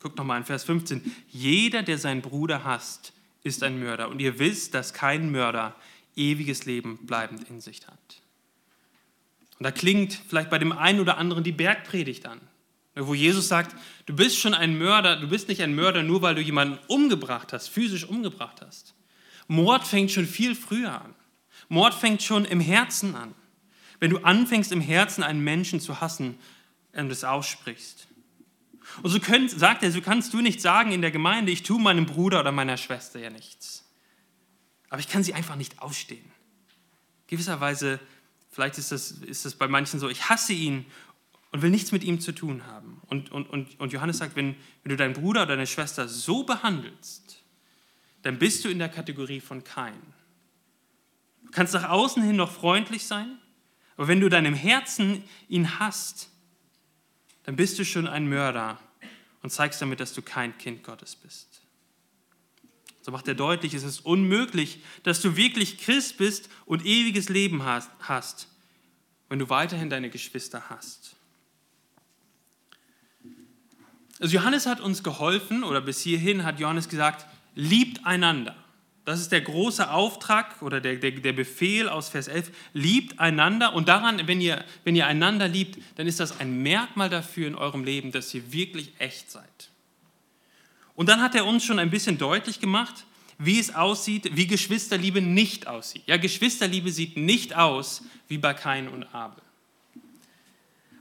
Guckt 0.03 0.19
nochmal 0.19 0.38
in 0.38 0.45
Vers 0.45 0.65
15. 0.65 1.15
Jeder, 1.31 1.83
der 1.83 1.97
seinen 1.97 2.23
Bruder 2.23 2.65
hasst, 2.65 3.12
ist 3.45 3.62
ein 3.62 3.79
Mörder. 3.79 4.09
Und 4.09 4.21
ihr 4.21 4.38
wisst, 4.38 4.75
dass 4.75 4.93
kein 4.93 5.31
Mörder 5.31 5.77
ewiges 6.17 6.65
Leben 6.65 6.99
bleibend 7.07 7.49
in 7.49 7.61
sich 7.61 7.87
hat. 7.87 8.23
Und 9.59 9.65
da 9.65 9.71
klingt 9.71 10.19
vielleicht 10.29 10.51
bei 10.51 10.59
dem 10.59 10.73
einen 10.73 10.99
oder 10.99 11.19
anderen 11.19 11.45
die 11.45 11.53
Bergpredigt 11.53 12.27
an, 12.27 12.41
wo 12.97 13.15
Jesus 13.15 13.47
sagt, 13.47 13.77
du 14.07 14.15
bist 14.17 14.38
schon 14.38 14.55
ein 14.55 14.77
Mörder, 14.77 15.17
du 15.17 15.29
bist 15.29 15.49
nicht 15.49 15.62
ein 15.62 15.75
Mörder 15.75 16.03
nur, 16.03 16.21
weil 16.21 16.35
du 16.35 16.43
jemanden 16.43 16.79
umgebracht 16.88 17.53
hast, 17.53 17.69
physisch 17.69 18.05
umgebracht 18.05 18.61
hast. 18.61 18.95
Mord 19.47 19.87
fängt 19.87 20.11
schon 20.11 20.27
viel 20.27 20.57
früher 20.57 21.01
an. 21.01 21.15
Mord 21.69 21.95
fängt 21.95 22.23
schon 22.23 22.45
im 22.45 22.61
Herzen 22.61 23.15
an. 23.15 23.35
Wenn 24.01 24.11
du 24.11 24.19
anfängst, 24.19 24.73
im 24.73 24.81
Herzen 24.81 25.23
einen 25.23 25.45
Menschen 25.45 25.79
zu 25.79 26.01
hassen 26.01 26.38
und 26.93 27.11
es 27.11 27.23
aussprichst. 27.23 28.09
Und 29.03 29.11
so 29.11 29.21
könnt, 29.21 29.51
sagt 29.51 29.83
er, 29.83 29.92
so 29.92 30.01
kannst 30.01 30.35
du 30.35 30.40
nicht 30.40 30.61
sagen 30.61 30.92
in 30.92 31.01
der 31.01 31.11
Gemeinde, 31.11 31.53
ich 31.53 31.62
tue 31.62 31.81
meinem 31.81 32.07
Bruder 32.07 32.40
oder 32.40 32.53
meiner 32.53 32.77
Schwester 32.77 33.18
ja 33.18 33.31
nichts. 33.31 33.88
Aber 34.88 35.01
ich 35.01 35.09
kann 35.09 35.23
sie 35.23 35.35
einfach 35.35 35.57
nicht 35.57 35.81
ausstehen. 35.81 36.31
Gewisserweise, 37.27 37.99
vielleicht 38.51 38.79
ist 38.79 38.92
das, 38.92 39.12
ist 39.12 39.45
das 39.45 39.55
bei 39.55 39.68
manchen 39.68 39.99
so, 39.99 40.09
ich 40.09 40.29
hasse 40.29 40.53
ihn 40.53 40.85
und 41.51 41.62
will 41.62 41.71
nichts 41.71 41.92
mit 41.92 42.05
ihm 42.05 42.21
zu 42.21 42.33
tun 42.33 42.66
haben. 42.66 43.01
Und, 43.07 43.31
und, 43.31 43.49
und, 43.49 43.79
und 43.79 43.92
Johannes 43.92 44.18
sagt, 44.18 44.37
wenn, 44.37 44.57
wenn 44.83 44.90
du 44.90 44.97
deinen 44.97 45.14
Bruder 45.14 45.42
oder 45.42 45.55
deine 45.55 45.66
Schwester 45.66 46.09
so 46.09 46.45
behandelst, 46.45 47.42
dann 48.23 48.38
bist 48.38 48.64
du 48.64 48.68
in 48.68 48.79
der 48.79 48.88
Kategorie 48.88 49.40
von 49.40 49.62
Kain. 49.64 50.01
Du 51.45 51.51
kannst 51.51 51.75
nach 51.75 51.88
außen 51.88 52.23
hin 52.23 52.37
noch 52.37 52.51
freundlich 52.51 53.07
sein, 53.07 53.38
aber 53.97 54.09
wenn 54.09 54.21
du 54.21 54.29
deinem 54.29 54.55
Herzen 54.55 55.23
ihn 55.49 55.79
hast, 55.79 56.32
dann 57.44 57.57
bist 57.57 57.78
du 57.78 57.85
schon 57.85 58.07
ein 58.07 58.28
Mörder 58.28 58.78
und 59.42 59.50
zeigst 59.50 59.83
damit, 59.83 60.00
dass 60.00 60.12
du 60.12 60.22
kein 60.22 60.57
Kind 60.59 60.85
Gottes 60.85 61.16
bist. 61.16 61.61
So 63.02 63.11
macht 63.11 63.26
er 63.26 63.35
deutlich, 63.35 63.74
es 63.74 63.83
ist 63.83 64.07
unmöglich, 64.07 64.78
dass 65.02 65.20
du 65.20 65.37
wirklich 65.37 65.78
Christ 65.78 66.18
bist 66.18 66.48
und 66.66 66.87
ewiges 66.87 67.28
Leben 67.28 67.64
hast, 67.64 68.48
wenn 69.28 69.40
du 69.40 69.48
weiterhin 69.48 69.90
deine 69.90 70.09
Geschwister 70.09 70.70
hast. 70.70 71.16
Also 74.20 74.37
Johannes 74.37 74.66
hat 74.66 74.81
uns 74.81 75.02
geholfen, 75.02 75.64
oder 75.64 75.81
bis 75.81 76.00
hierhin 76.00 76.44
hat 76.44 76.61
Johannes 76.61 76.88
gesagt, 76.88 77.26
liebt 77.57 78.07
einander. 78.07 78.62
Das 79.05 79.21
ist 79.21 79.33
der 79.33 79.41
große 79.41 79.91
Auftrag 79.91 80.62
oder 80.62 80.81
der, 80.81 80.97
der, 80.97 81.11
der 81.11 81.33
Befehl 81.33 81.88
aus 81.88 82.09
Vers 82.09 82.29
11. 82.29 82.53
Liebt 82.73 83.19
einander 83.19 83.75
und 83.75 83.88
daran, 83.88 84.29
wenn 84.29 84.41
ihr, 84.41 84.65
wenn 84.85 84.95
ihr 84.95 85.07
einander 85.07 85.49
liebt, 85.49 85.79
dann 85.97 86.07
ist 86.07 86.21
das 86.21 86.38
ein 86.38 86.62
Merkmal 86.62 87.11
dafür 87.11 87.49
in 87.49 87.57
eurem 87.57 87.83
Leben, 87.83 88.12
dass 88.12 88.33
ihr 88.33 88.53
wirklich 88.53 88.93
echt 88.99 89.31
seid. 89.31 89.71
Und 90.95 91.09
dann 91.09 91.21
hat 91.21 91.35
er 91.35 91.47
uns 91.47 91.65
schon 91.65 91.81
ein 91.81 91.91
bisschen 91.91 92.17
deutlich 92.17 92.61
gemacht, 92.61 93.05
wie 93.38 93.59
es 93.59 93.75
aussieht, 93.75 94.37
wie 94.37 94.47
Geschwisterliebe 94.47 95.21
nicht 95.21 95.67
aussieht. 95.67 96.03
Ja, 96.07 96.17
Geschwisterliebe 96.17 96.93
sieht 96.93 97.17
nicht 97.17 97.57
aus 97.57 98.03
wie 98.29 98.38
bei 98.38 98.55
Kain 98.55 98.87
und 98.87 99.03
Abel. 99.15 99.43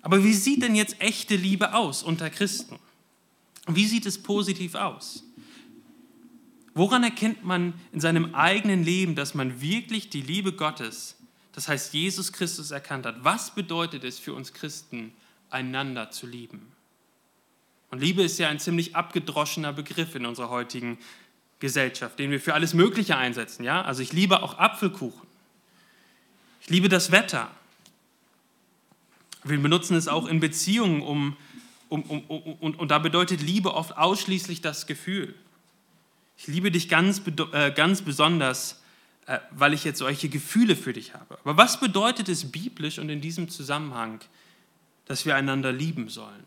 Aber 0.01 0.23
wie 0.23 0.33
sieht 0.33 0.63
denn 0.63 0.73
jetzt 0.73 0.99
echte 0.99 1.35
Liebe 1.35 1.75
aus 1.75 2.01
unter 2.01 2.31
Christen? 2.31 2.79
Wie 3.67 3.85
sieht 3.85 4.07
es 4.07 4.23
positiv 4.23 4.73
aus? 4.73 5.23
Woran 6.73 7.03
erkennt 7.03 7.43
man 7.43 7.73
in 7.91 7.99
seinem 7.99 8.33
eigenen 8.33 8.83
Leben, 8.83 9.15
dass 9.15 9.33
man 9.33 9.61
wirklich 9.61 10.09
die 10.09 10.21
Liebe 10.21 10.53
Gottes, 10.53 11.17
das 11.51 11.67
heißt 11.67 11.93
Jesus 11.93 12.31
Christus, 12.31 12.71
erkannt 12.71 13.05
hat? 13.05 13.23
Was 13.23 13.53
bedeutet 13.53 14.03
es 14.03 14.19
für 14.19 14.33
uns 14.33 14.53
Christen, 14.53 15.13
einander 15.49 16.11
zu 16.11 16.27
lieben? 16.27 16.71
Und 17.89 17.99
Liebe 17.99 18.23
ist 18.23 18.39
ja 18.39 18.47
ein 18.47 18.59
ziemlich 18.59 18.95
abgedroschener 18.95 19.73
Begriff 19.73 20.15
in 20.15 20.25
unserer 20.25 20.49
heutigen 20.49 20.97
Gesellschaft, 21.59 22.17
den 22.19 22.31
wir 22.31 22.39
für 22.39 22.53
alles 22.53 22.73
Mögliche 22.73 23.17
einsetzen. 23.17 23.65
Ja? 23.65 23.81
Also 23.81 24.01
ich 24.01 24.13
liebe 24.13 24.41
auch 24.41 24.57
Apfelkuchen. 24.57 25.27
Ich 26.61 26.69
liebe 26.69 26.87
das 26.87 27.11
Wetter. 27.11 27.51
Wir 29.43 29.59
benutzen 29.59 29.95
es 29.95 30.07
auch 30.07 30.27
in 30.27 30.39
Beziehungen, 30.39 31.01
um, 31.01 31.35
um, 31.89 32.03
um, 32.03 32.23
um 32.27 32.53
und, 32.59 32.79
und 32.79 32.91
da 32.91 32.99
bedeutet 32.99 33.41
Liebe 33.41 33.73
oft 33.73 33.97
ausschließlich 33.97 34.61
das 34.61 34.87
Gefühl. 34.87 35.35
Ich 36.41 36.47
liebe 36.47 36.71
dich 36.71 36.89
ganz, 36.89 37.21
äh, 37.53 37.71
ganz 37.71 38.01
besonders, 38.01 38.81
äh, 39.27 39.37
weil 39.51 39.75
ich 39.75 39.83
jetzt 39.83 39.99
solche 39.99 40.27
Gefühle 40.27 40.75
für 40.75 40.91
dich 40.91 41.13
habe. 41.13 41.37
Aber 41.43 41.55
was 41.55 41.79
bedeutet 41.79 42.29
es 42.29 42.51
biblisch 42.51 42.97
und 42.97 43.09
in 43.09 43.21
diesem 43.21 43.47
Zusammenhang, 43.47 44.21
dass 45.05 45.27
wir 45.27 45.35
einander 45.35 45.71
lieben 45.71 46.09
sollen? 46.09 46.43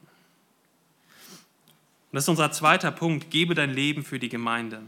Und 2.11 2.11
das 2.11 2.25
ist 2.25 2.29
unser 2.29 2.51
zweiter 2.51 2.91
Punkt, 2.91 3.31
gebe 3.31 3.55
dein 3.55 3.73
Leben 3.73 4.03
für 4.03 4.19
die 4.19 4.29
Gemeinde. 4.29 4.83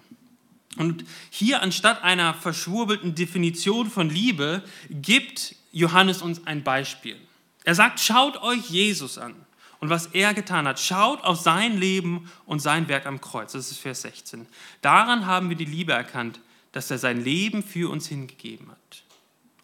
Und 0.76 1.04
hier 1.30 1.62
anstatt 1.62 2.02
einer 2.02 2.34
verschwurbelten 2.34 3.14
Definition 3.14 3.88
von 3.88 4.10
Liebe 4.10 4.64
gibt 4.90 5.54
Johannes 5.70 6.20
uns 6.20 6.44
ein 6.48 6.64
Beispiel. 6.64 7.16
Er 7.62 7.76
sagt, 7.76 8.00
schaut 8.00 8.42
euch 8.42 8.70
Jesus 8.70 9.18
an 9.18 9.45
und 9.87 9.90
was 9.90 10.07
er 10.07 10.35
getan 10.35 10.66
hat. 10.66 10.81
Schaut 10.81 11.22
auf 11.22 11.40
sein 11.40 11.79
Leben 11.79 12.29
und 12.44 12.59
sein 12.59 12.88
Werk 12.88 13.07
am 13.07 13.20
Kreuz. 13.20 13.53
Das 13.53 13.70
ist 13.70 13.79
Vers 13.79 14.03
16. 14.03 14.44
Daran 14.83 15.27
haben 15.27 15.49
wir 15.49 15.55
die 15.55 15.64
Liebe 15.64 15.92
erkannt, 15.92 16.40
dass 16.72 16.90
er 16.90 16.99
sein 16.99 17.22
Leben 17.22 17.62
für 17.62 17.88
uns 17.88 18.09
hingegeben 18.09 18.68
hat. 18.68 19.05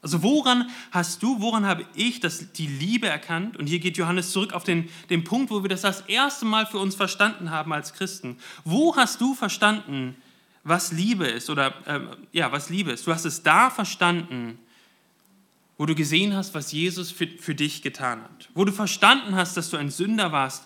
Also 0.01 0.23
woran 0.23 0.71
hast 0.93 1.25
du, 1.25 1.41
woran 1.41 1.67
habe 1.67 1.85
ich 1.95 2.21
das, 2.21 2.53
die 2.53 2.69
Liebe 2.69 3.09
erkannt? 3.09 3.57
Und 3.57 3.67
hier 3.67 3.81
geht 3.81 3.97
Johannes 3.97 4.31
zurück 4.31 4.53
auf 4.53 4.63
den, 4.63 4.89
den 5.11 5.25
Punkt, 5.25 5.51
wo 5.51 5.63
wir 5.65 5.69
das 5.69 5.81
das 5.81 6.03
erste 6.03 6.45
Mal 6.45 6.67
für 6.67 6.79
uns 6.79 6.95
verstanden 6.95 7.51
haben 7.51 7.73
als 7.73 7.93
Christen. 7.93 8.39
Wo 8.65 8.95
hast 8.95 9.21
du 9.21 9.35
verstanden, 9.35 10.15
was 10.63 10.93
Liebe 10.93 11.27
ist? 11.27 11.51
Oder 11.51 11.75
äh, 11.89 11.99
ja, 12.31 12.53
was 12.53 12.71
Liebe 12.71 12.93
ist? 12.93 13.09
Du 13.09 13.13
hast 13.13 13.25
es 13.25 13.43
da 13.43 13.71
verstanden, 13.71 14.61
wo 15.83 15.87
du 15.87 15.97
gesehen 15.97 16.37
hast, 16.37 16.55
was 16.55 16.71
Jesus 16.71 17.11
für, 17.11 17.27
für 17.27 17.57
dich 17.57 17.83
getan 17.83 18.23
hat, 18.23 18.49
wo 18.55 18.65
du 18.65 18.71
verstanden 18.71 19.35
hast, 19.35 19.57
dass 19.57 19.69
du 19.69 19.77
ein 19.77 19.91
Sünder 19.91 20.31
warst 20.31 20.65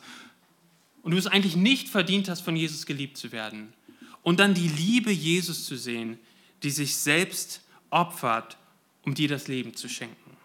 und 1.01 1.13
du 1.13 1.17
es 1.17 1.27
eigentlich 1.27 1.57
nicht 1.57 1.89
verdient 1.89 2.29
hast, 2.29 2.43
von 2.43 2.55
Jesus 2.55 2.85
geliebt 2.85 3.17
zu 3.17 3.33
werden. 3.33 3.73
Und 4.21 4.41
dann 4.41 4.53
die 4.53 4.69
Liebe 4.69 5.11
Jesus 5.11 5.65
zu 5.65 5.75
sehen, 5.79 6.19
die 6.63 6.69
sich 6.69 6.99
selbst 6.99 7.63
opfert, 7.89 8.59
um 9.05 9.15
dir 9.15 9.27
das 9.27 9.49
Leben 9.49 9.75
zu 9.75 9.89
schenken. 9.89 10.37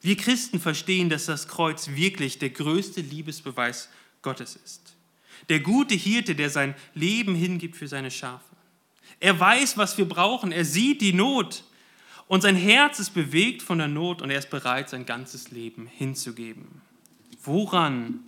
Wir 0.00 0.16
Christen 0.16 0.58
verstehen, 0.58 1.10
dass 1.10 1.26
das 1.26 1.46
Kreuz 1.46 1.88
wirklich 1.88 2.38
der 2.38 2.48
größte 2.48 3.02
Liebesbeweis 3.02 3.90
Gottes 4.22 4.56
ist. 4.64 4.94
Der 5.50 5.60
gute 5.60 5.96
Hirte, 5.96 6.34
der 6.34 6.48
sein 6.48 6.74
Leben 6.94 7.34
hingibt 7.34 7.76
für 7.76 7.88
seine 7.88 8.10
Schafe. 8.10 8.56
Er 9.20 9.38
weiß, 9.38 9.76
was 9.76 9.98
wir 9.98 10.06
brauchen. 10.06 10.50
Er 10.50 10.64
sieht 10.64 11.02
die 11.02 11.12
Not. 11.12 11.62
Und 12.32 12.40
sein 12.40 12.56
Herz 12.56 12.98
ist 12.98 13.10
bewegt 13.10 13.60
von 13.60 13.76
der 13.76 13.88
Not 13.88 14.22
und 14.22 14.30
er 14.30 14.38
ist 14.38 14.48
bereit, 14.48 14.88
sein 14.88 15.04
ganzes 15.04 15.50
Leben 15.50 15.86
hinzugeben. 15.86 16.80
Woran? 17.44 18.20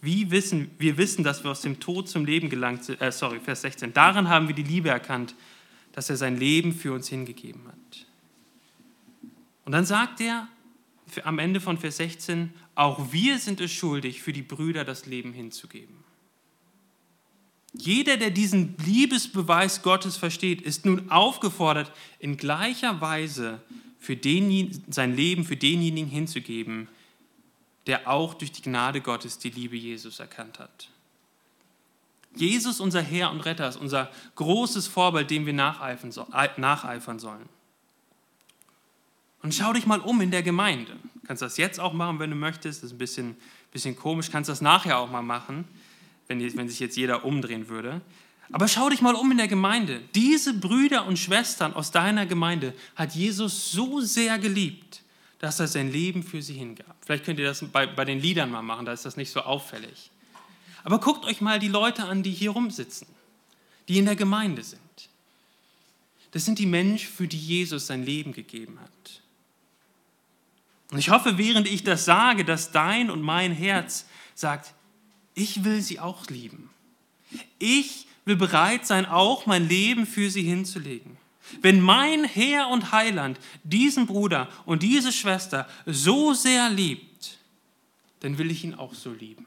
Wie 0.00 0.32
wissen 0.32 0.72
wir 0.78 0.96
wissen, 0.96 1.22
dass 1.22 1.44
wir 1.44 1.52
aus 1.52 1.60
dem 1.60 1.78
Tod 1.78 2.08
zum 2.08 2.24
Leben 2.24 2.48
gelangt 2.50 2.82
sind? 2.82 3.00
Äh, 3.00 3.12
sorry, 3.12 3.38
Vers 3.38 3.60
16. 3.60 3.92
Daran 3.92 4.28
haben 4.28 4.48
wir 4.48 4.56
die 4.56 4.64
Liebe 4.64 4.88
erkannt, 4.88 5.36
dass 5.92 6.10
er 6.10 6.16
sein 6.16 6.36
Leben 6.36 6.72
für 6.72 6.92
uns 6.92 7.06
hingegeben 7.06 7.62
hat. 7.68 8.06
Und 9.64 9.70
dann 9.70 9.86
sagt 9.86 10.20
er 10.20 10.48
am 11.22 11.38
Ende 11.38 11.60
von 11.60 11.78
Vers 11.78 11.98
16, 11.98 12.52
auch 12.74 13.12
wir 13.12 13.38
sind 13.38 13.60
es 13.60 13.70
schuldig, 13.70 14.20
für 14.20 14.32
die 14.32 14.42
Brüder 14.42 14.84
das 14.84 15.06
Leben 15.06 15.32
hinzugeben. 15.32 16.03
Jeder, 17.76 18.16
der 18.16 18.30
diesen 18.30 18.76
Liebesbeweis 18.78 19.82
Gottes 19.82 20.16
versteht, 20.16 20.62
ist 20.62 20.86
nun 20.86 21.10
aufgefordert, 21.10 21.90
in 22.20 22.36
gleicher 22.36 23.00
Weise 23.00 23.60
für 23.98 24.16
den, 24.16 24.84
sein 24.88 25.16
Leben 25.16 25.44
für 25.44 25.56
denjenigen 25.56 26.08
hinzugeben, 26.08 26.88
der 27.86 28.08
auch 28.08 28.34
durch 28.34 28.52
die 28.52 28.62
Gnade 28.62 29.00
Gottes 29.00 29.38
die 29.38 29.50
Liebe 29.50 29.76
Jesus 29.76 30.20
erkannt 30.20 30.60
hat. 30.60 30.88
Jesus, 32.36 32.80
unser 32.80 33.02
Herr 33.02 33.30
und 33.30 33.40
Retter, 33.40 33.68
ist 33.68 33.76
unser 33.76 34.10
großes 34.36 34.86
Vorbild, 34.86 35.30
dem 35.30 35.46
wir 35.46 35.52
nacheifern 35.52 36.12
sollen. 37.18 37.48
Und 39.42 39.54
schau 39.54 39.72
dich 39.72 39.86
mal 39.86 40.00
um 40.00 40.20
in 40.20 40.30
der 40.30 40.42
Gemeinde. 40.42 40.92
Du 41.14 41.26
kannst 41.26 41.42
das 41.42 41.56
jetzt 41.56 41.80
auch 41.80 41.92
machen, 41.92 42.18
wenn 42.18 42.30
du 42.30 42.36
möchtest. 42.36 42.82
Das 42.82 42.90
ist 42.90 42.94
ein 42.94 42.98
bisschen, 42.98 43.36
bisschen 43.72 43.96
komisch. 43.96 44.26
Du 44.26 44.32
kannst 44.32 44.48
das 44.48 44.60
nachher 44.60 44.98
auch 44.98 45.10
mal 45.10 45.22
machen 45.22 45.64
wenn, 46.28 46.56
wenn 46.56 46.68
sich 46.68 46.80
jetzt 46.80 46.96
jeder 46.96 47.24
umdrehen 47.24 47.68
würde. 47.68 48.00
Aber 48.52 48.68
schau 48.68 48.90
dich 48.90 49.00
mal 49.00 49.14
um 49.14 49.30
in 49.30 49.38
der 49.38 49.48
Gemeinde. 49.48 50.02
Diese 50.14 50.54
Brüder 50.54 51.06
und 51.06 51.18
Schwestern 51.18 51.72
aus 51.74 51.90
deiner 51.90 52.26
Gemeinde 52.26 52.74
hat 52.94 53.14
Jesus 53.14 53.72
so 53.72 54.00
sehr 54.00 54.38
geliebt, 54.38 55.02
dass 55.38 55.60
er 55.60 55.66
sein 55.66 55.90
Leben 55.90 56.22
für 56.22 56.42
sie 56.42 56.54
hingab. 56.54 56.96
Vielleicht 57.04 57.24
könnt 57.24 57.38
ihr 57.38 57.46
das 57.46 57.64
bei, 57.72 57.86
bei 57.86 58.04
den 58.04 58.20
Liedern 58.20 58.50
mal 58.50 58.62
machen, 58.62 58.86
da 58.86 58.92
ist 58.92 59.04
das 59.04 59.16
nicht 59.16 59.30
so 59.30 59.40
auffällig. 59.40 60.10
Aber 60.84 61.00
guckt 61.00 61.24
euch 61.24 61.40
mal 61.40 61.58
die 61.58 61.68
Leute 61.68 62.04
an, 62.04 62.22
die 62.22 62.30
hier 62.30 62.50
rumsitzen, 62.50 63.08
die 63.88 63.98
in 63.98 64.04
der 64.04 64.16
Gemeinde 64.16 64.62
sind. 64.62 64.80
Das 66.32 66.44
sind 66.44 66.58
die 66.58 66.66
Menschen, 66.66 67.10
für 67.10 67.28
die 67.28 67.38
Jesus 67.38 67.86
sein 67.86 68.04
Leben 68.04 68.32
gegeben 68.32 68.78
hat. 68.80 69.22
Und 70.90 70.98
ich 70.98 71.10
hoffe, 71.10 71.38
während 71.38 71.66
ich 71.66 71.84
das 71.84 72.04
sage, 72.04 72.44
dass 72.44 72.70
dein 72.70 73.10
und 73.10 73.22
mein 73.22 73.52
Herz 73.52 74.04
sagt, 74.34 74.74
ich 75.34 75.64
will 75.64 75.80
sie 75.82 76.00
auch 76.00 76.26
lieben. 76.28 76.70
Ich 77.58 78.06
will 78.24 78.36
bereit 78.36 78.86
sein, 78.86 79.06
auch 79.06 79.46
mein 79.46 79.68
Leben 79.68 80.06
für 80.06 80.30
sie 80.30 80.42
hinzulegen. 80.42 81.16
Wenn 81.60 81.80
mein 81.80 82.24
Herr 82.24 82.68
und 82.68 82.92
Heiland 82.92 83.38
diesen 83.64 84.06
Bruder 84.06 84.48
und 84.64 84.82
diese 84.82 85.12
Schwester 85.12 85.68
so 85.84 86.32
sehr 86.32 86.70
liebt, 86.70 87.38
dann 88.20 88.38
will 88.38 88.50
ich 88.50 88.64
ihn 88.64 88.74
auch 88.74 88.94
so 88.94 89.12
lieben. 89.12 89.46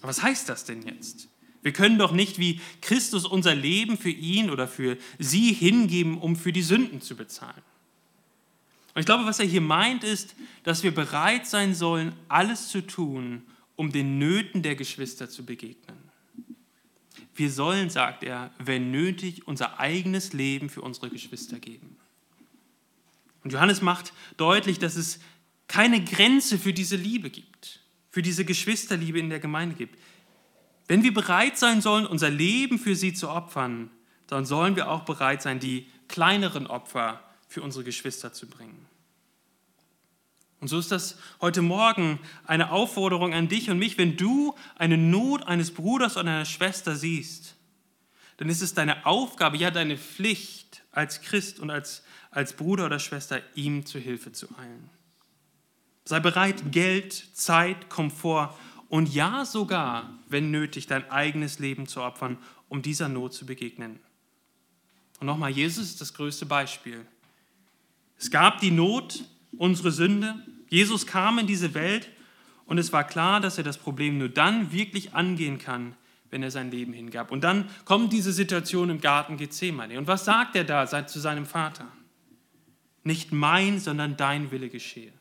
Was 0.00 0.22
heißt 0.22 0.48
das 0.48 0.64
denn 0.64 0.82
jetzt? 0.82 1.28
Wir 1.62 1.72
können 1.72 1.98
doch 1.98 2.12
nicht 2.12 2.38
wie 2.38 2.60
Christus 2.82 3.24
unser 3.24 3.54
Leben 3.54 3.96
für 3.96 4.10
ihn 4.10 4.50
oder 4.50 4.68
für 4.68 4.98
sie 5.18 5.52
hingeben, 5.52 6.18
um 6.18 6.36
für 6.36 6.52
die 6.52 6.62
Sünden 6.62 7.00
zu 7.00 7.16
bezahlen. 7.16 7.62
Und 8.94 9.00
ich 9.00 9.06
glaube, 9.06 9.26
was 9.26 9.40
er 9.40 9.46
hier 9.46 9.60
meint, 9.60 10.04
ist, 10.04 10.36
dass 10.62 10.82
wir 10.82 10.94
bereit 10.94 11.46
sein 11.46 11.74
sollen, 11.74 12.12
alles 12.28 12.68
zu 12.68 12.80
tun, 12.80 13.42
um 13.76 13.90
den 13.90 14.18
Nöten 14.18 14.62
der 14.62 14.76
Geschwister 14.76 15.28
zu 15.28 15.44
begegnen. 15.44 15.98
Wir 17.34 17.50
sollen, 17.50 17.90
sagt 17.90 18.22
er, 18.22 18.52
wenn 18.58 18.92
nötig, 18.92 19.48
unser 19.48 19.80
eigenes 19.80 20.32
Leben 20.32 20.70
für 20.70 20.82
unsere 20.82 21.10
Geschwister 21.10 21.58
geben. 21.58 21.96
Und 23.42 23.52
Johannes 23.52 23.82
macht 23.82 24.12
deutlich, 24.36 24.78
dass 24.78 24.94
es 24.94 25.18
keine 25.66 26.02
Grenze 26.02 26.58
für 26.58 26.72
diese 26.72 26.94
Liebe 26.94 27.30
gibt, 27.30 27.80
für 28.10 28.22
diese 28.22 28.44
Geschwisterliebe 28.44 29.18
in 29.18 29.28
der 29.28 29.40
Gemeinde 29.40 29.74
gibt. 29.74 29.98
Wenn 30.86 31.02
wir 31.02 31.12
bereit 31.12 31.58
sein 31.58 31.80
sollen, 31.80 32.06
unser 32.06 32.30
Leben 32.30 32.78
für 32.78 32.94
sie 32.94 33.12
zu 33.12 33.28
opfern, 33.28 33.90
dann 34.28 34.46
sollen 34.46 34.76
wir 34.76 34.88
auch 34.88 35.04
bereit 35.04 35.42
sein, 35.42 35.58
die 35.58 35.88
kleineren 36.06 36.66
Opfer 36.68 37.20
für 37.48 37.62
unsere 37.62 37.84
Geschwister 37.84 38.32
zu 38.32 38.48
bringen. 38.48 38.83
Und 40.64 40.68
so 40.68 40.78
ist 40.78 40.90
das 40.90 41.18
heute 41.42 41.60
Morgen 41.60 42.18
eine 42.46 42.70
Aufforderung 42.70 43.34
an 43.34 43.48
dich 43.48 43.68
und 43.68 43.78
mich, 43.78 43.98
wenn 43.98 44.16
du 44.16 44.54
eine 44.76 44.96
Not 44.96 45.46
eines 45.46 45.74
Bruders 45.74 46.16
oder 46.16 46.30
einer 46.30 46.46
Schwester 46.46 46.96
siehst, 46.96 47.56
dann 48.38 48.48
ist 48.48 48.62
es 48.62 48.72
deine 48.72 49.04
Aufgabe, 49.04 49.58
ja 49.58 49.70
deine 49.70 49.98
Pflicht 49.98 50.82
als 50.90 51.20
Christ 51.20 51.60
und 51.60 51.68
als, 51.68 52.02
als 52.30 52.54
Bruder 52.54 52.86
oder 52.86 52.98
Schwester, 52.98 53.42
ihm 53.54 53.84
zu 53.84 53.98
Hilfe 53.98 54.32
zu 54.32 54.46
eilen. 54.58 54.88
Sei 56.06 56.18
bereit, 56.18 56.72
Geld, 56.72 57.12
Zeit, 57.12 57.90
Komfort 57.90 58.54
und 58.88 59.12
ja 59.12 59.44
sogar, 59.44 60.18
wenn 60.28 60.50
nötig, 60.50 60.86
dein 60.86 61.10
eigenes 61.10 61.58
Leben 61.58 61.86
zu 61.86 62.00
opfern, 62.00 62.38
um 62.70 62.80
dieser 62.80 63.10
Not 63.10 63.34
zu 63.34 63.44
begegnen. 63.44 64.00
Und 65.20 65.26
nochmal, 65.26 65.50
Jesus 65.50 65.84
ist 65.90 66.00
das 66.00 66.14
größte 66.14 66.46
Beispiel. 66.46 67.04
Es 68.16 68.30
gab 68.30 68.60
die 68.60 68.70
Not, 68.70 69.24
unsere 69.58 69.92
Sünde, 69.92 70.42
Jesus 70.74 71.06
kam 71.06 71.38
in 71.38 71.46
diese 71.46 71.72
Welt 71.74 72.10
und 72.66 72.78
es 72.78 72.92
war 72.92 73.04
klar, 73.04 73.40
dass 73.40 73.58
er 73.58 73.64
das 73.64 73.78
Problem 73.78 74.18
nur 74.18 74.28
dann 74.28 74.72
wirklich 74.72 75.14
angehen 75.14 75.58
kann, 75.58 75.94
wenn 76.30 76.42
er 76.42 76.50
sein 76.50 76.72
Leben 76.72 76.92
hingab. 76.92 77.30
Und 77.30 77.44
dann 77.44 77.70
kommt 77.84 78.12
diese 78.12 78.32
Situation 78.32 78.90
im 78.90 79.00
Garten 79.00 79.36
Gethsemane. 79.36 79.96
Und 79.96 80.08
was 80.08 80.24
sagt 80.24 80.56
er 80.56 80.64
da 80.64 81.06
zu 81.06 81.20
seinem 81.20 81.46
Vater? 81.46 81.86
Nicht 83.04 83.30
mein, 83.30 83.78
sondern 83.78 84.16
dein 84.16 84.50
Wille 84.50 84.68
geschehe. 84.68 85.12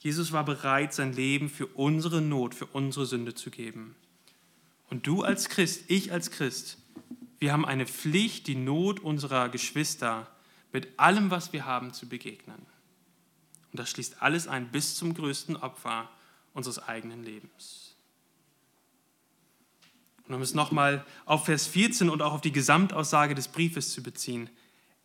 Jesus 0.00 0.32
war 0.32 0.44
bereit, 0.44 0.92
sein 0.92 1.12
Leben 1.12 1.48
für 1.48 1.66
unsere 1.66 2.20
Not, 2.20 2.56
für 2.56 2.66
unsere 2.66 3.06
Sünde 3.06 3.36
zu 3.36 3.50
geben. 3.50 3.94
Und 4.90 5.06
du 5.06 5.22
als 5.22 5.48
Christ, 5.48 5.84
ich 5.86 6.10
als 6.10 6.32
Christ, 6.32 6.78
wir 7.38 7.52
haben 7.52 7.64
eine 7.64 7.86
Pflicht, 7.86 8.48
die 8.48 8.56
Not 8.56 8.98
unserer 8.98 9.48
Geschwister 9.48 10.26
mit 10.72 10.98
allem, 10.98 11.30
was 11.30 11.52
wir 11.52 11.66
haben, 11.66 11.92
zu 11.92 12.08
begegnen. 12.08 12.66
Und 13.72 13.80
das 13.80 13.90
schließt 13.90 14.22
alles 14.22 14.48
ein 14.48 14.70
bis 14.70 14.96
zum 14.96 15.14
größten 15.14 15.56
Opfer 15.56 16.10
unseres 16.54 16.78
eigenen 16.78 17.22
Lebens. 17.22 17.94
Und 20.26 20.34
um 20.34 20.42
es 20.42 20.54
nochmal 20.54 21.06
auf 21.24 21.46
Vers 21.46 21.66
14 21.66 22.10
und 22.10 22.20
auch 22.22 22.34
auf 22.34 22.40
die 22.40 22.52
Gesamtaussage 22.52 23.34
des 23.34 23.48
Briefes 23.48 23.92
zu 23.92 24.02
beziehen. 24.02 24.50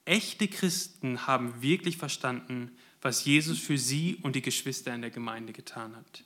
Echte 0.05 0.49
Christen 0.49 1.27
haben 1.27 1.61
wirklich 1.61 1.97
verstanden, 1.97 2.71
was 3.01 3.23
Jesus 3.23 3.59
für 3.59 3.77
sie 3.77 4.17
und 4.21 4.35
die 4.35 4.41
Geschwister 4.41 4.93
in 4.93 5.01
der 5.01 5.11
Gemeinde 5.11 5.53
getan 5.53 5.95
hat. 5.95 6.23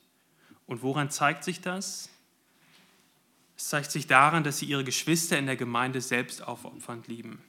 Und 0.66 0.82
woran 0.82 1.12
zeigt 1.12 1.44
sich 1.44 1.62
das? 1.62 2.10
Es 3.56 3.70
zeigt 3.70 3.92
sich 3.92 4.08
daran, 4.08 4.44
dass 4.44 4.60
sie 4.60 4.66
ihre 4.66 4.84
Geschwister 4.84 5.38
in 5.38 5.46
der 5.46 5.56
Gemeinde 5.56 6.02
selbst 6.02 6.44
aufopfernd 6.44 7.08
lieben. 7.08 7.42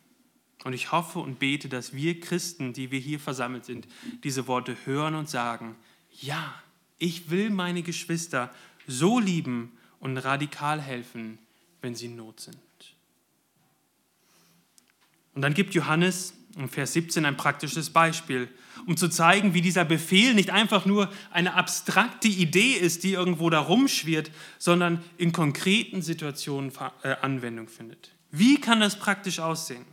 Und 0.69 0.75
ich 0.75 0.93
hoffe 0.93 1.21
und 1.21 1.39
bete, 1.39 1.71
dass 1.71 1.95
wir 1.95 2.21
Christen, 2.21 2.75
die 2.75 2.91
wir 2.91 3.01
hier 3.01 3.19
versammelt 3.19 3.65
sind, 3.65 3.89
diese 4.23 4.47
Worte 4.47 4.77
hören 4.85 5.15
und 5.15 5.27
sagen, 5.27 5.77
ja, 6.21 6.63
ich 6.99 7.31
will 7.31 7.49
meine 7.49 7.81
Geschwister 7.81 8.53
so 8.87 9.19
lieben 9.19 9.73
und 9.99 10.19
radikal 10.19 10.79
helfen, 10.79 11.39
wenn 11.81 11.95
sie 11.95 12.05
in 12.05 12.17
Not 12.17 12.41
sind. 12.41 12.59
Und 15.33 15.41
dann 15.41 15.55
gibt 15.55 15.73
Johannes 15.73 16.35
in 16.59 16.69
Vers 16.69 16.93
17 16.93 17.25
ein 17.25 17.39
praktisches 17.39 17.89
Beispiel, 17.89 18.51
um 18.85 18.99
zu 18.99 19.09
zeigen, 19.09 19.55
wie 19.55 19.63
dieser 19.63 19.87
Befehl 19.87 20.35
nicht 20.35 20.51
einfach 20.51 20.85
nur 20.85 21.11
eine 21.31 21.55
abstrakte 21.55 22.29
Idee 22.29 22.75
ist, 22.75 23.05
die 23.05 23.15
irgendwo 23.15 23.49
da 23.49 23.61
rumschwirrt, 23.61 24.31
sondern 24.59 25.03
in 25.17 25.33
konkreten 25.33 26.03
Situationen 26.03 26.73
äh, 27.05 27.17
Anwendung 27.23 27.69
findet. 27.69 28.13
Wie 28.31 28.61
kann 28.61 28.81
das 28.81 28.99
praktisch 28.99 29.41
aussehen? 29.41 29.87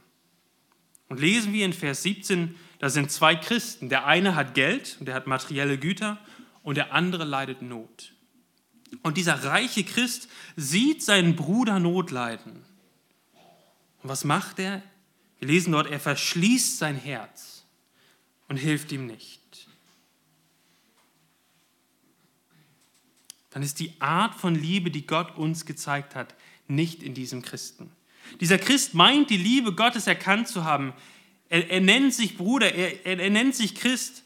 Und 1.07 1.19
lesen 1.19 1.53
wir 1.53 1.65
in 1.65 1.73
Vers 1.73 2.03
17, 2.03 2.55
da 2.79 2.89
sind 2.89 3.11
zwei 3.11 3.35
Christen. 3.35 3.89
Der 3.89 4.05
eine 4.05 4.35
hat 4.35 4.53
Geld 4.53 4.97
und 4.99 5.07
der 5.07 5.15
hat 5.15 5.27
materielle 5.27 5.77
Güter 5.77 6.19
und 6.63 6.75
der 6.75 6.93
andere 6.93 7.25
leidet 7.25 7.61
Not. 7.61 8.13
Und 9.03 9.17
dieser 9.17 9.43
reiche 9.43 9.83
Christ 9.83 10.29
sieht 10.55 11.03
seinen 11.03 11.35
Bruder 11.35 11.79
Not 11.79 12.11
leiden. 12.11 12.63
Und 14.01 14.09
was 14.09 14.23
macht 14.23 14.59
er? 14.59 14.81
Wir 15.39 15.47
lesen 15.47 15.71
dort, 15.71 15.89
er 15.89 15.99
verschließt 15.99 16.77
sein 16.77 16.95
Herz 16.95 17.65
und 18.47 18.57
hilft 18.57 18.91
ihm 18.91 19.05
nicht. 19.05 19.41
Dann 23.51 23.63
ist 23.63 23.79
die 23.79 23.93
Art 24.01 24.35
von 24.35 24.53
Liebe, 24.53 24.91
die 24.91 25.07
Gott 25.07 25.37
uns 25.37 25.65
gezeigt 25.65 26.13
hat, 26.13 26.35
nicht 26.67 27.01
in 27.03 27.13
diesem 27.13 27.41
Christen. 27.41 27.89
Dieser 28.39 28.57
Christ 28.57 28.93
meint, 28.93 29.29
die 29.29 29.37
Liebe 29.37 29.73
Gottes 29.73 30.07
erkannt 30.07 30.47
zu 30.47 30.63
haben. 30.63 30.93
Er, 31.49 31.69
er 31.69 31.81
nennt 31.81 32.13
sich 32.13 32.37
Bruder, 32.37 32.73
er, 32.73 33.05
er, 33.05 33.19
er 33.19 33.29
nennt 33.29 33.55
sich 33.55 33.75
Christ, 33.75 34.23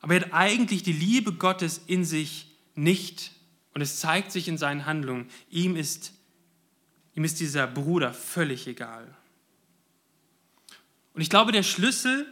aber 0.00 0.14
er 0.14 0.20
hat 0.22 0.32
eigentlich 0.32 0.82
die 0.82 0.92
Liebe 0.92 1.32
Gottes 1.32 1.80
in 1.86 2.04
sich 2.04 2.46
nicht. 2.74 3.32
Und 3.74 3.80
es 3.82 4.00
zeigt 4.00 4.32
sich 4.32 4.48
in 4.48 4.58
seinen 4.58 4.86
Handlungen. 4.86 5.28
Ihm 5.50 5.76
ist, 5.76 6.12
ihm 7.14 7.24
ist 7.24 7.40
dieser 7.40 7.66
Bruder 7.66 8.12
völlig 8.12 8.66
egal. 8.66 9.14
Und 11.14 11.22
ich 11.22 11.30
glaube, 11.30 11.52
der 11.52 11.62
Schlüssel, 11.62 12.26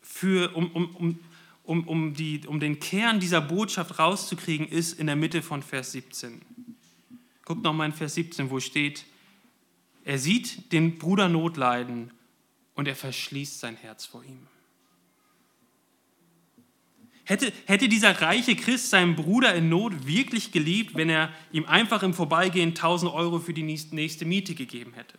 für, 0.00 0.56
um, 0.56 0.70
um, 0.72 0.96
um, 0.96 1.18
um, 1.64 1.86
um, 1.86 2.14
die, 2.14 2.46
um 2.46 2.60
den 2.60 2.80
Kern 2.80 3.20
dieser 3.20 3.40
Botschaft 3.40 3.98
rauszukriegen, 3.98 4.66
ist 4.66 4.98
in 4.98 5.06
der 5.06 5.16
Mitte 5.16 5.42
von 5.42 5.62
Vers 5.62 5.92
17. 5.92 6.40
Guckt 7.44 7.62
nochmal 7.62 7.88
in 7.88 7.94
Vers 7.94 8.14
17, 8.14 8.50
wo 8.50 8.58
steht, 8.58 9.04
er 10.08 10.18
sieht 10.18 10.72
den 10.72 10.96
Bruder 10.96 11.28
Not 11.28 11.58
leiden 11.58 12.12
und 12.74 12.88
er 12.88 12.96
verschließt 12.96 13.60
sein 13.60 13.76
Herz 13.76 14.06
vor 14.06 14.24
ihm. 14.24 14.46
Hätte, 17.24 17.52
hätte 17.66 17.90
dieser 17.90 18.22
reiche 18.22 18.56
Christ 18.56 18.88
seinen 18.88 19.16
Bruder 19.16 19.54
in 19.54 19.68
Not 19.68 20.06
wirklich 20.06 20.50
geliebt, 20.50 20.94
wenn 20.94 21.10
er 21.10 21.28
ihm 21.52 21.66
einfach 21.66 22.02
im 22.02 22.14
Vorbeigehen 22.14 22.70
1000 22.70 23.12
Euro 23.12 23.38
für 23.38 23.52
die 23.52 23.62
nächste 23.62 24.24
Miete 24.24 24.54
gegeben 24.54 24.94
hätte? 24.94 25.18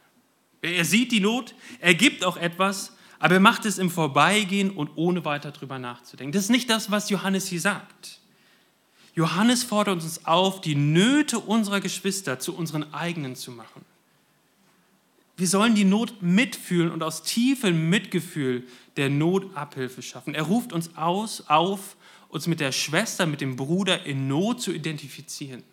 Er 0.63 0.85
sieht 0.85 1.11
die 1.11 1.19
Not, 1.19 1.53
er 1.79 1.93
gibt 1.93 2.25
auch 2.25 2.37
etwas, 2.37 2.97
aber 3.19 3.35
er 3.35 3.41
macht 3.41 3.67
es 3.67 3.77
im 3.77 3.91
Vorbeigehen 3.91 4.71
und 4.71 4.89
ohne 4.95 5.23
weiter 5.23 5.51
drüber 5.51 5.77
nachzudenken. 5.77 6.31
Das 6.31 6.45
ist 6.45 6.49
nicht 6.49 6.67
das, 6.67 6.89
was 6.89 7.11
Johannes 7.11 7.47
hier 7.47 7.61
sagt. 7.61 8.21
Johannes 9.13 9.63
fordert 9.63 10.01
uns 10.01 10.25
auf, 10.25 10.61
die 10.61 10.73
Nöte 10.73 11.37
unserer 11.37 11.79
Geschwister 11.79 12.39
zu 12.39 12.55
unseren 12.55 12.91
eigenen 12.91 13.35
zu 13.35 13.51
machen. 13.51 13.85
Wir 15.39 15.47
sollen 15.47 15.73
die 15.73 15.85
Not 15.85 16.21
mitfühlen 16.21 16.91
und 16.91 17.01
aus 17.01 17.23
tiefem 17.23 17.89
Mitgefühl 17.89 18.67
der 18.97 19.09
Not 19.09 19.55
Abhilfe 19.55 20.01
schaffen. 20.01 20.35
Er 20.35 20.43
ruft 20.43 20.73
uns 20.73 20.97
aus, 20.97 21.47
auf, 21.47 21.95
uns 22.27 22.45
mit 22.45 22.59
der 22.59 22.73
Schwester, 22.73 23.25
mit 23.25 23.39
dem 23.39 23.55
Bruder 23.55 24.05
in 24.05 24.27
Not 24.27 24.61
zu 24.61 24.73
identifizieren, 24.73 25.63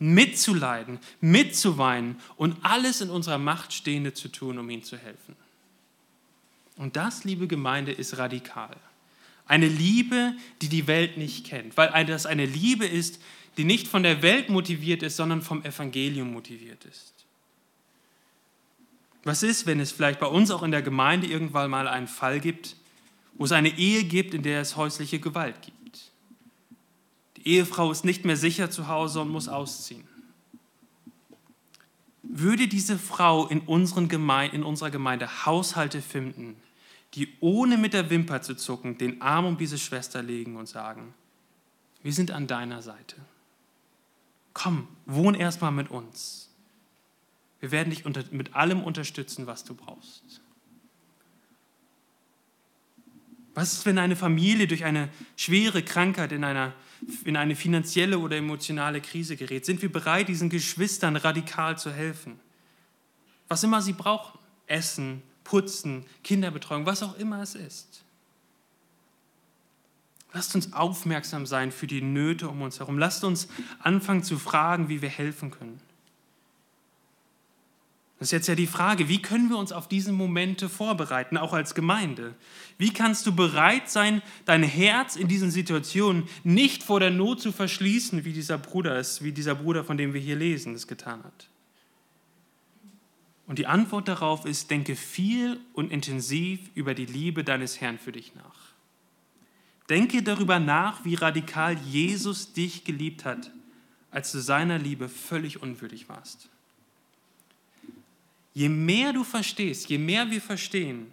mitzuleiden, 0.00 0.98
mitzuweinen 1.20 2.16
und 2.36 2.56
alles 2.62 3.00
in 3.00 3.08
unserer 3.08 3.38
Macht 3.38 3.72
Stehende 3.72 4.12
zu 4.12 4.26
tun, 4.26 4.58
um 4.58 4.68
ihm 4.70 4.82
zu 4.82 4.96
helfen. 4.96 5.36
Und 6.76 6.96
das, 6.96 7.22
liebe 7.22 7.46
Gemeinde, 7.46 7.92
ist 7.92 8.18
radikal. 8.18 8.76
Eine 9.46 9.68
Liebe, 9.68 10.34
die 10.62 10.68
die 10.68 10.88
Welt 10.88 11.16
nicht 11.16 11.46
kennt, 11.46 11.76
weil 11.76 12.04
das 12.06 12.26
eine 12.26 12.44
Liebe 12.44 12.84
ist, 12.84 13.22
die 13.56 13.62
nicht 13.62 13.86
von 13.86 14.02
der 14.02 14.22
Welt 14.22 14.48
motiviert 14.48 15.04
ist, 15.04 15.14
sondern 15.14 15.42
vom 15.42 15.64
Evangelium 15.64 16.32
motiviert 16.32 16.84
ist. 16.86 17.15
Was 19.26 19.42
ist, 19.42 19.66
wenn 19.66 19.80
es 19.80 19.90
vielleicht 19.90 20.20
bei 20.20 20.28
uns 20.28 20.52
auch 20.52 20.62
in 20.62 20.70
der 20.70 20.82
Gemeinde 20.82 21.26
irgendwann 21.26 21.68
mal 21.68 21.88
einen 21.88 22.06
Fall 22.06 22.38
gibt, 22.38 22.76
wo 23.34 23.44
es 23.44 23.50
eine 23.50 23.76
Ehe 23.76 24.04
gibt, 24.04 24.34
in 24.34 24.44
der 24.44 24.60
es 24.60 24.76
häusliche 24.76 25.18
Gewalt 25.18 25.62
gibt? 25.62 26.12
Die 27.36 27.48
Ehefrau 27.48 27.90
ist 27.90 28.04
nicht 28.04 28.24
mehr 28.24 28.36
sicher 28.36 28.70
zu 28.70 28.86
Hause 28.86 29.20
und 29.20 29.30
muss 29.30 29.48
ausziehen. 29.48 30.06
Würde 32.22 32.68
diese 32.68 33.00
Frau 33.00 33.48
in, 33.48 33.62
unseren 33.62 34.08
Gemeinde, 34.08 34.54
in 34.54 34.62
unserer 34.62 34.92
Gemeinde 34.92 35.44
Haushalte 35.44 36.02
finden, 36.02 36.54
die 37.14 37.32
ohne 37.40 37.78
mit 37.78 37.94
der 37.94 38.10
Wimper 38.10 38.42
zu 38.42 38.54
zucken 38.54 38.96
den 38.96 39.20
Arm 39.22 39.44
um 39.44 39.58
diese 39.58 39.76
Schwester 39.76 40.22
legen 40.22 40.54
und 40.54 40.68
sagen, 40.68 41.14
wir 42.04 42.12
sind 42.12 42.30
an 42.30 42.46
deiner 42.46 42.80
Seite. 42.80 43.16
Komm, 44.52 44.86
wohn 45.04 45.34
erstmal 45.34 45.72
mit 45.72 45.90
uns. 45.90 46.45
Wir 47.60 47.70
werden 47.70 47.90
dich 47.90 48.04
unter, 48.04 48.24
mit 48.30 48.54
allem 48.54 48.82
unterstützen, 48.82 49.46
was 49.46 49.64
du 49.64 49.74
brauchst. 49.74 50.42
Was 53.54 53.72
ist, 53.72 53.86
wenn 53.86 53.98
eine 53.98 54.16
Familie 54.16 54.66
durch 54.66 54.84
eine 54.84 55.08
schwere 55.36 55.82
Krankheit 55.82 56.32
in 56.32 56.44
einer 56.44 56.74
in 57.24 57.36
eine 57.36 57.56
finanzielle 57.56 58.18
oder 58.18 58.36
emotionale 58.36 59.00
Krise 59.00 59.36
gerät, 59.36 59.64
sind 59.64 59.82
wir 59.82 59.90
bereit, 59.90 60.28
diesen 60.28 60.48
Geschwistern 60.48 61.16
radikal 61.16 61.78
zu 61.78 61.92
helfen. 61.92 62.40
Was 63.48 63.62
immer 63.62 63.82
sie 63.82 63.92
brauchen. 63.92 64.38
Essen, 64.66 65.22
Putzen, 65.44 66.04
Kinderbetreuung, 66.24 66.86
was 66.86 67.02
auch 67.02 67.16
immer 67.18 67.40
es 67.42 67.54
ist. 67.54 68.02
Lasst 70.32 70.54
uns 70.54 70.72
aufmerksam 70.72 71.46
sein 71.46 71.70
für 71.70 71.86
die 71.86 72.02
Nöte 72.02 72.48
um 72.48 72.62
uns 72.62 72.80
herum. 72.80 72.98
Lasst 72.98 73.22
uns 73.22 73.48
anfangen 73.78 74.24
zu 74.24 74.38
fragen, 74.38 74.88
wie 74.88 75.00
wir 75.02 75.08
helfen 75.08 75.50
können. 75.50 75.80
Das 78.18 78.28
ist 78.28 78.32
jetzt 78.32 78.46
ja 78.48 78.54
die 78.54 78.66
Frage, 78.66 79.10
wie 79.10 79.20
können 79.20 79.50
wir 79.50 79.58
uns 79.58 79.72
auf 79.72 79.88
diese 79.88 80.10
Momente 80.10 80.70
vorbereiten, 80.70 81.36
auch 81.36 81.52
als 81.52 81.74
Gemeinde? 81.74 82.34
Wie 82.78 82.90
kannst 82.90 83.26
du 83.26 83.34
bereit 83.34 83.90
sein, 83.90 84.22
dein 84.46 84.62
Herz 84.62 85.16
in 85.16 85.28
diesen 85.28 85.50
Situationen 85.50 86.26
nicht 86.42 86.82
vor 86.82 86.98
der 86.98 87.10
Not 87.10 87.42
zu 87.42 87.52
verschließen, 87.52 88.24
wie 88.24 88.32
dieser 88.32 88.56
Bruder 88.56 88.98
ist, 88.98 89.22
wie 89.22 89.32
dieser 89.32 89.54
Bruder, 89.54 89.84
von 89.84 89.98
dem 89.98 90.14
wir 90.14 90.20
hier 90.20 90.36
lesen, 90.36 90.74
es 90.74 90.86
getan 90.86 91.22
hat? 91.24 91.48
Und 93.46 93.58
die 93.58 93.66
Antwort 93.66 94.08
darauf 94.08 94.46
ist, 94.46 94.70
denke 94.70 94.96
viel 94.96 95.60
und 95.74 95.92
intensiv 95.92 96.58
über 96.74 96.94
die 96.94 97.06
Liebe 97.06 97.44
deines 97.44 97.80
Herrn 97.82 97.98
für 97.98 98.12
dich 98.12 98.34
nach. 98.34 98.72
Denke 99.90 100.22
darüber 100.22 100.58
nach, 100.58 101.04
wie 101.04 101.14
radikal 101.14 101.76
Jesus 101.78 102.54
dich 102.54 102.84
geliebt 102.84 103.24
hat, 103.24 103.52
als 104.10 104.32
du 104.32 104.40
seiner 104.40 104.78
Liebe 104.78 105.08
völlig 105.08 105.62
unwürdig 105.62 106.08
warst. 106.08 106.48
Je 108.56 108.70
mehr 108.70 109.12
du 109.12 109.22
verstehst, 109.22 109.90
je 109.90 109.98
mehr 109.98 110.30
wir 110.30 110.40
verstehen, 110.40 111.12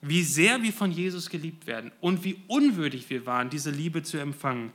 wie 0.00 0.22
sehr 0.22 0.62
wir 0.62 0.72
von 0.72 0.92
Jesus 0.92 1.28
geliebt 1.28 1.66
werden 1.66 1.90
und 2.00 2.22
wie 2.22 2.40
unwürdig 2.46 3.10
wir 3.10 3.26
waren, 3.26 3.50
diese 3.50 3.72
Liebe 3.72 4.04
zu 4.04 4.18
empfangen, 4.18 4.72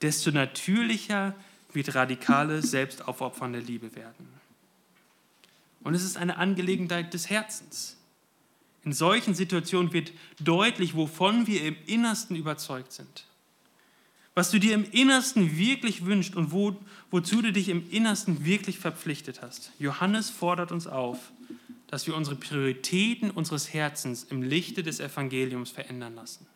desto 0.00 0.30
natürlicher 0.30 1.34
wird 1.72 1.96
radikale, 1.96 2.62
selbstaufopfernde 2.62 3.58
Liebe 3.58 3.96
werden. 3.96 4.28
Und 5.82 5.94
es 5.94 6.04
ist 6.04 6.16
eine 6.16 6.36
Angelegenheit 6.36 7.12
des 7.12 7.28
Herzens. 7.28 7.96
In 8.84 8.92
solchen 8.92 9.34
Situationen 9.34 9.92
wird 9.92 10.12
deutlich, 10.38 10.94
wovon 10.94 11.48
wir 11.48 11.64
im 11.64 11.74
Innersten 11.86 12.36
überzeugt 12.36 12.92
sind 12.92 13.24
was 14.38 14.52
du 14.52 14.60
dir 14.60 14.72
im 14.72 14.84
Innersten 14.92 15.58
wirklich 15.58 16.06
wünschst 16.06 16.36
und 16.36 16.52
wo, 16.52 16.76
wozu 17.10 17.42
du 17.42 17.52
dich 17.52 17.68
im 17.68 17.90
Innersten 17.90 18.44
wirklich 18.44 18.78
verpflichtet 18.78 19.42
hast. 19.42 19.72
Johannes 19.80 20.30
fordert 20.30 20.70
uns 20.70 20.86
auf, 20.86 21.18
dass 21.88 22.06
wir 22.06 22.14
unsere 22.14 22.36
Prioritäten 22.36 23.32
unseres 23.32 23.74
Herzens 23.74 24.22
im 24.22 24.44
Lichte 24.44 24.84
des 24.84 25.00
Evangeliums 25.00 25.70
verändern 25.70 26.14
lassen. 26.14 26.46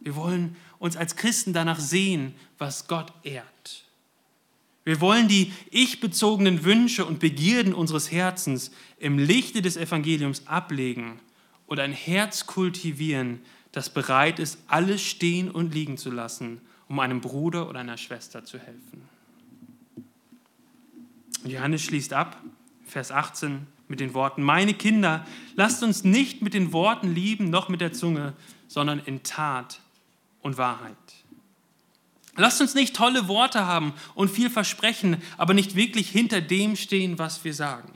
Wir 0.00 0.14
wollen 0.16 0.54
uns 0.78 0.98
als 0.98 1.16
Christen 1.16 1.54
danach 1.54 1.80
sehen, 1.80 2.34
was 2.58 2.88
Gott 2.88 3.10
ehrt. 3.22 3.86
Wir 4.84 5.00
wollen 5.00 5.28
die 5.28 5.54
ich-bezogenen 5.70 6.62
Wünsche 6.62 7.06
und 7.06 7.20
Begierden 7.20 7.72
unseres 7.72 8.12
Herzens 8.12 8.70
im 8.98 9.18
Lichte 9.18 9.62
des 9.62 9.78
Evangeliums 9.78 10.46
ablegen 10.46 11.20
und 11.66 11.80
ein 11.80 11.92
Herz 11.94 12.44
kultivieren, 12.44 13.40
das 13.72 13.90
bereit 13.90 14.38
ist, 14.38 14.58
alles 14.66 15.02
stehen 15.02 15.50
und 15.50 15.74
liegen 15.74 15.96
zu 15.96 16.10
lassen, 16.10 16.60
um 16.88 16.98
einem 16.98 17.20
Bruder 17.20 17.68
oder 17.68 17.80
einer 17.80 17.96
Schwester 17.96 18.44
zu 18.44 18.58
helfen. 18.58 19.08
Johannes 21.44 21.82
schließt 21.82 22.12
ab, 22.12 22.42
Vers 22.84 23.12
18, 23.12 23.66
mit 23.88 24.00
den 24.00 24.14
Worten, 24.14 24.42
meine 24.42 24.74
Kinder, 24.74 25.26
lasst 25.54 25.82
uns 25.82 26.04
nicht 26.04 26.42
mit 26.42 26.54
den 26.54 26.72
Worten 26.72 27.14
lieben, 27.14 27.50
noch 27.50 27.68
mit 27.68 27.80
der 27.80 27.92
Zunge, 27.92 28.34
sondern 28.68 29.00
in 29.00 29.22
Tat 29.22 29.80
und 30.42 30.58
Wahrheit. 30.58 30.96
Lasst 32.36 32.60
uns 32.60 32.74
nicht 32.74 32.94
tolle 32.94 33.28
Worte 33.28 33.66
haben 33.66 33.92
und 34.14 34.30
viel 34.30 34.48
versprechen, 34.48 35.20
aber 35.36 35.54
nicht 35.54 35.74
wirklich 35.74 36.08
hinter 36.08 36.40
dem 36.40 36.76
stehen, 36.76 37.18
was 37.18 37.44
wir 37.44 37.52
sagen. 37.52 37.92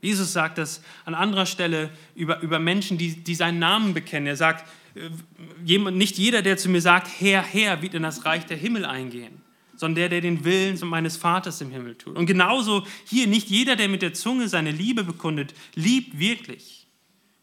Jesus 0.00 0.32
sagt 0.32 0.58
das 0.58 0.82
an 1.04 1.14
anderer 1.14 1.46
Stelle 1.46 1.90
über, 2.14 2.40
über 2.40 2.58
Menschen, 2.58 2.98
die, 2.98 3.16
die 3.16 3.34
seinen 3.34 3.58
Namen 3.58 3.94
bekennen. 3.94 4.26
Er 4.26 4.36
sagt, 4.36 4.66
äh, 4.94 5.78
nicht 5.78 6.18
jeder, 6.18 6.42
der 6.42 6.56
zu 6.56 6.68
mir 6.68 6.80
sagt, 6.80 7.08
Herr, 7.20 7.42
Herr, 7.42 7.82
wird 7.82 7.94
in 7.94 8.02
das 8.02 8.24
Reich 8.24 8.46
der 8.46 8.56
Himmel 8.56 8.84
eingehen, 8.84 9.40
sondern 9.76 9.96
der, 9.96 10.08
der 10.08 10.20
den 10.20 10.44
Willen 10.44 10.78
meines 10.88 11.16
Vaters 11.16 11.60
im 11.60 11.70
Himmel 11.70 11.96
tut. 11.96 12.16
Und 12.16 12.26
genauso 12.26 12.86
hier, 13.04 13.26
nicht 13.26 13.48
jeder, 13.48 13.76
der 13.76 13.88
mit 13.88 14.02
der 14.02 14.14
Zunge 14.14 14.48
seine 14.48 14.70
Liebe 14.70 15.04
bekundet, 15.04 15.54
liebt 15.74 16.18
wirklich. 16.18 16.86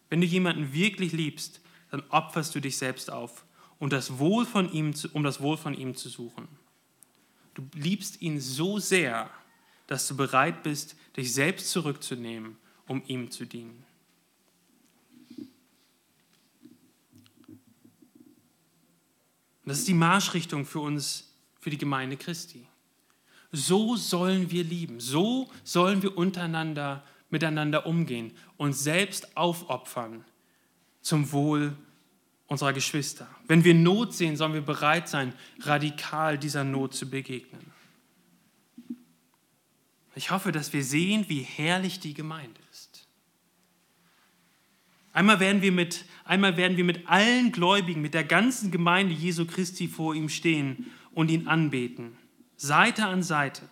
Wenn 0.09 0.21
du 0.21 0.27
jemanden 0.27 0.73
wirklich 0.73 1.11
liebst, 1.11 1.61
dann 1.91 2.03
opferst 2.09 2.55
du 2.55 2.59
dich 2.59 2.77
selbst 2.77 3.11
auf, 3.11 3.45
um 3.79 3.89
das 3.89 4.19
Wohl 4.19 4.45
von 4.45 4.71
ihm 4.71 4.93
zu, 4.93 5.09
um 5.13 5.23
das 5.23 5.41
Wohl 5.41 5.57
von 5.57 5.73
ihm 5.73 5.95
zu 5.95 6.09
suchen. 6.09 6.47
Du 7.53 7.63
liebst 7.73 8.21
ihn 8.21 8.39
so 8.39 8.79
sehr, 8.79 9.29
dass 9.87 10.07
du 10.07 10.15
bereit 10.15 10.63
bist, 10.63 10.95
dich 11.15 11.33
selbst 11.33 11.69
zurückzunehmen, 11.71 12.57
um 12.87 13.03
ihm 13.07 13.31
zu 13.31 13.45
dienen. 13.45 13.83
Das 19.65 19.79
ist 19.79 19.87
die 19.87 19.93
Marschrichtung 19.93 20.65
für 20.65 20.79
uns, 20.79 21.33
für 21.59 21.71
die 21.71 21.77
Gemeinde 21.77 22.17
Christi. 22.17 22.67
So 23.51 23.95
sollen 23.95 24.51
wir 24.51 24.63
lieben, 24.63 24.99
so 24.99 25.49
sollen 25.63 26.03
wir 26.03 26.17
untereinander 26.17 27.03
miteinander 27.29 27.85
umgehen 27.85 28.31
und 28.57 28.73
selbst 28.73 29.35
aufopfern 29.35 30.23
zum 31.01 31.31
Wohl 31.31 31.75
unserer 32.47 32.71
Geschwister. 32.73 33.27
Wenn 33.47 33.63
wir 33.63 33.73
Not 33.73 34.13
sehen, 34.13 34.37
sollen 34.37 34.53
wir 34.53 34.61
bereit 34.61 35.09
sein, 35.09 35.33
radikal 35.59 36.37
dieser 36.37 36.63
Not 36.63 36.93
zu 36.93 37.09
begegnen. 37.09 37.74
Ich 40.15 40.31
hoffe, 40.31 40.51
dass 40.51 40.71
wir 40.71 40.83
sehen, 40.83 41.25
wie 41.27 41.41
herrlich 41.41 41.99
die 41.99 42.13
Gemeinde 42.13 42.59
ist. 42.71 43.05
Einmal 45.11 45.39
werden 45.39 45.61
wir 45.61 45.71
mit, 45.71 46.05
einmal 46.23 46.57
werden 46.57 46.77
wir 46.77 46.83
mit 46.83 47.07
allen 47.07 47.51
Gläubigen, 47.51 48.01
mit 48.01 48.13
der 48.13 48.23
ganzen 48.23 48.71
Gemeinde 48.71 49.13
Jesu 49.13 49.45
Christi 49.45 49.87
vor 49.87 50.13
ihm 50.15 50.29
stehen 50.29 50.91
und 51.13 51.31
ihn 51.31 51.47
anbeten, 51.47 52.17
Seite 52.57 53.05
an 53.05 53.23
Seite. 53.23 53.67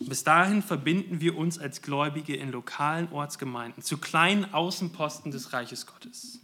Bis 0.00 0.24
dahin 0.24 0.62
verbinden 0.62 1.20
wir 1.20 1.36
uns 1.36 1.58
als 1.58 1.82
Gläubige 1.82 2.34
in 2.34 2.50
lokalen 2.50 3.10
Ortsgemeinden 3.12 3.82
zu 3.82 3.98
kleinen 3.98 4.52
Außenposten 4.52 5.30
des 5.30 5.52
Reiches 5.52 5.86
Gottes. 5.86 6.40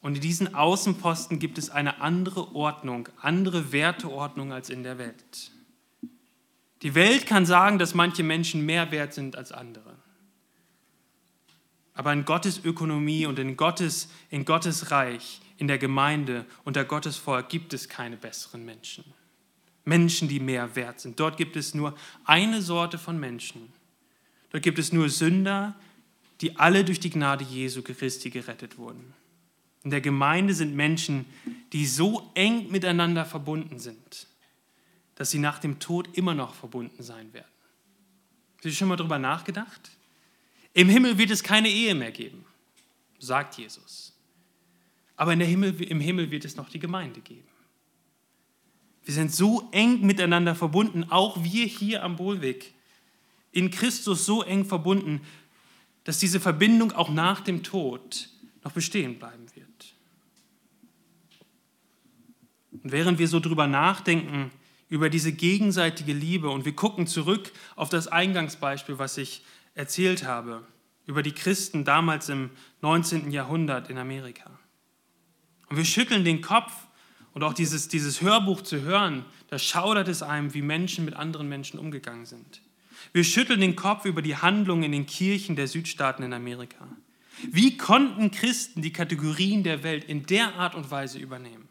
Und 0.00 0.14
in 0.14 0.20
diesen 0.20 0.54
Außenposten 0.54 1.40
gibt 1.40 1.58
es 1.58 1.70
eine 1.70 2.00
andere 2.00 2.54
Ordnung, 2.54 3.08
andere 3.20 3.72
Werteordnung 3.72 4.52
als 4.52 4.70
in 4.70 4.84
der 4.84 4.98
Welt. 4.98 5.52
Die 6.82 6.94
Welt 6.94 7.26
kann 7.26 7.44
sagen, 7.44 7.78
dass 7.78 7.94
manche 7.94 8.22
Menschen 8.22 8.64
mehr 8.64 8.90
wert 8.90 9.12
sind 9.12 9.36
als 9.36 9.52
andere. 9.52 9.96
Aber 11.94 12.12
in 12.12 12.24
Gottes 12.24 12.64
Ökonomie 12.64 13.26
und 13.26 13.38
in 13.38 13.56
Gottes, 13.56 14.08
in 14.30 14.44
Gottes 14.44 14.90
Reich, 14.90 15.40
in 15.58 15.68
der 15.68 15.76
Gemeinde, 15.76 16.46
unter 16.64 16.84
Gottes 16.84 17.16
Volk 17.16 17.50
gibt 17.50 17.74
es 17.74 17.88
keine 17.88 18.16
besseren 18.16 18.64
Menschen. 18.64 19.04
Menschen, 19.84 20.28
die 20.28 20.40
mehr 20.40 20.74
wert 20.76 21.00
sind. 21.00 21.20
Dort 21.20 21.36
gibt 21.36 21.56
es 21.56 21.74
nur 21.74 21.94
eine 22.24 22.62
Sorte 22.62 22.96
von 22.96 23.20
Menschen. 23.20 23.72
Dort 24.50 24.62
gibt 24.62 24.78
es 24.78 24.92
nur 24.92 25.08
Sünder, 25.10 25.74
die 26.40 26.56
alle 26.56 26.84
durch 26.84 27.00
die 27.00 27.10
Gnade 27.10 27.44
Jesu 27.44 27.82
Christi 27.82 28.30
gerettet 28.30 28.78
wurden. 28.78 29.12
In 29.82 29.90
der 29.90 30.00
Gemeinde 30.00 30.54
sind 30.54 30.74
Menschen, 30.74 31.26
die 31.72 31.86
so 31.86 32.30
eng 32.34 32.70
miteinander 32.70 33.24
verbunden 33.24 33.78
sind, 33.78 34.26
dass 35.20 35.30
sie 35.30 35.38
nach 35.38 35.58
dem 35.58 35.78
Tod 35.78 36.16
immer 36.16 36.32
noch 36.32 36.54
verbunden 36.54 37.02
sein 37.02 37.30
werden. 37.34 37.52
Hast 38.56 38.64
du 38.64 38.72
schon 38.72 38.88
mal 38.88 38.96
darüber 38.96 39.18
nachgedacht? 39.18 39.90
Im 40.72 40.88
Himmel 40.88 41.18
wird 41.18 41.30
es 41.30 41.42
keine 41.42 41.68
Ehe 41.68 41.94
mehr 41.94 42.10
geben, 42.10 42.46
sagt 43.18 43.58
Jesus. 43.58 44.16
Aber 45.16 45.34
Himmel, 45.34 45.78
im 45.82 46.00
Himmel 46.00 46.30
wird 46.30 46.46
es 46.46 46.56
noch 46.56 46.70
die 46.70 46.78
Gemeinde 46.78 47.20
geben. 47.20 47.46
Wir 49.04 49.12
sind 49.12 49.30
so 49.30 49.68
eng 49.72 50.00
miteinander 50.06 50.54
verbunden, 50.54 51.04
auch 51.10 51.44
wir 51.44 51.66
hier 51.66 52.02
am 52.02 52.16
Bohlweg, 52.16 52.72
in 53.52 53.70
Christus 53.70 54.24
so 54.24 54.42
eng 54.42 54.64
verbunden, 54.64 55.20
dass 56.04 56.18
diese 56.18 56.40
Verbindung 56.40 56.92
auch 56.92 57.10
nach 57.10 57.42
dem 57.42 57.62
Tod 57.62 58.30
noch 58.64 58.72
bestehen 58.72 59.18
bleiben 59.18 59.44
wird. 59.54 59.94
Und 62.82 62.90
während 62.90 63.18
wir 63.18 63.28
so 63.28 63.38
drüber 63.38 63.66
nachdenken, 63.66 64.50
über 64.90 65.08
diese 65.08 65.32
gegenseitige 65.32 66.12
Liebe. 66.12 66.50
Und 66.50 66.66
wir 66.66 66.74
gucken 66.74 67.06
zurück 67.06 67.52
auf 67.76 67.88
das 67.88 68.08
Eingangsbeispiel, 68.08 68.98
was 68.98 69.16
ich 69.16 69.42
erzählt 69.74 70.24
habe, 70.24 70.62
über 71.06 71.22
die 71.22 71.32
Christen 71.32 71.84
damals 71.84 72.28
im 72.28 72.50
19. 72.82 73.30
Jahrhundert 73.30 73.88
in 73.88 73.96
Amerika. 73.96 74.50
Und 75.68 75.76
wir 75.76 75.84
schütteln 75.84 76.24
den 76.24 76.42
Kopf 76.42 76.72
und 77.32 77.44
auch 77.44 77.54
dieses, 77.54 77.88
dieses 77.88 78.20
Hörbuch 78.20 78.60
zu 78.60 78.82
hören, 78.82 79.24
da 79.48 79.58
schaudert 79.58 80.08
es 80.08 80.22
einem, 80.22 80.52
wie 80.52 80.62
Menschen 80.62 81.04
mit 81.04 81.14
anderen 81.14 81.48
Menschen 81.48 81.78
umgegangen 81.78 82.26
sind. 82.26 82.60
Wir 83.12 83.24
schütteln 83.24 83.60
den 83.60 83.76
Kopf 83.76 84.04
über 84.04 84.22
die 84.22 84.36
Handlungen 84.36 84.82
in 84.82 84.92
den 84.92 85.06
Kirchen 85.06 85.56
der 85.56 85.68
Südstaaten 85.68 86.24
in 86.24 86.32
Amerika. 86.32 86.86
Wie 87.50 87.76
konnten 87.76 88.30
Christen 88.32 88.82
die 88.82 88.92
Kategorien 88.92 89.62
der 89.62 89.82
Welt 89.82 90.04
in 90.04 90.26
der 90.26 90.56
Art 90.56 90.74
und 90.74 90.90
Weise 90.90 91.18
übernehmen? 91.18 91.69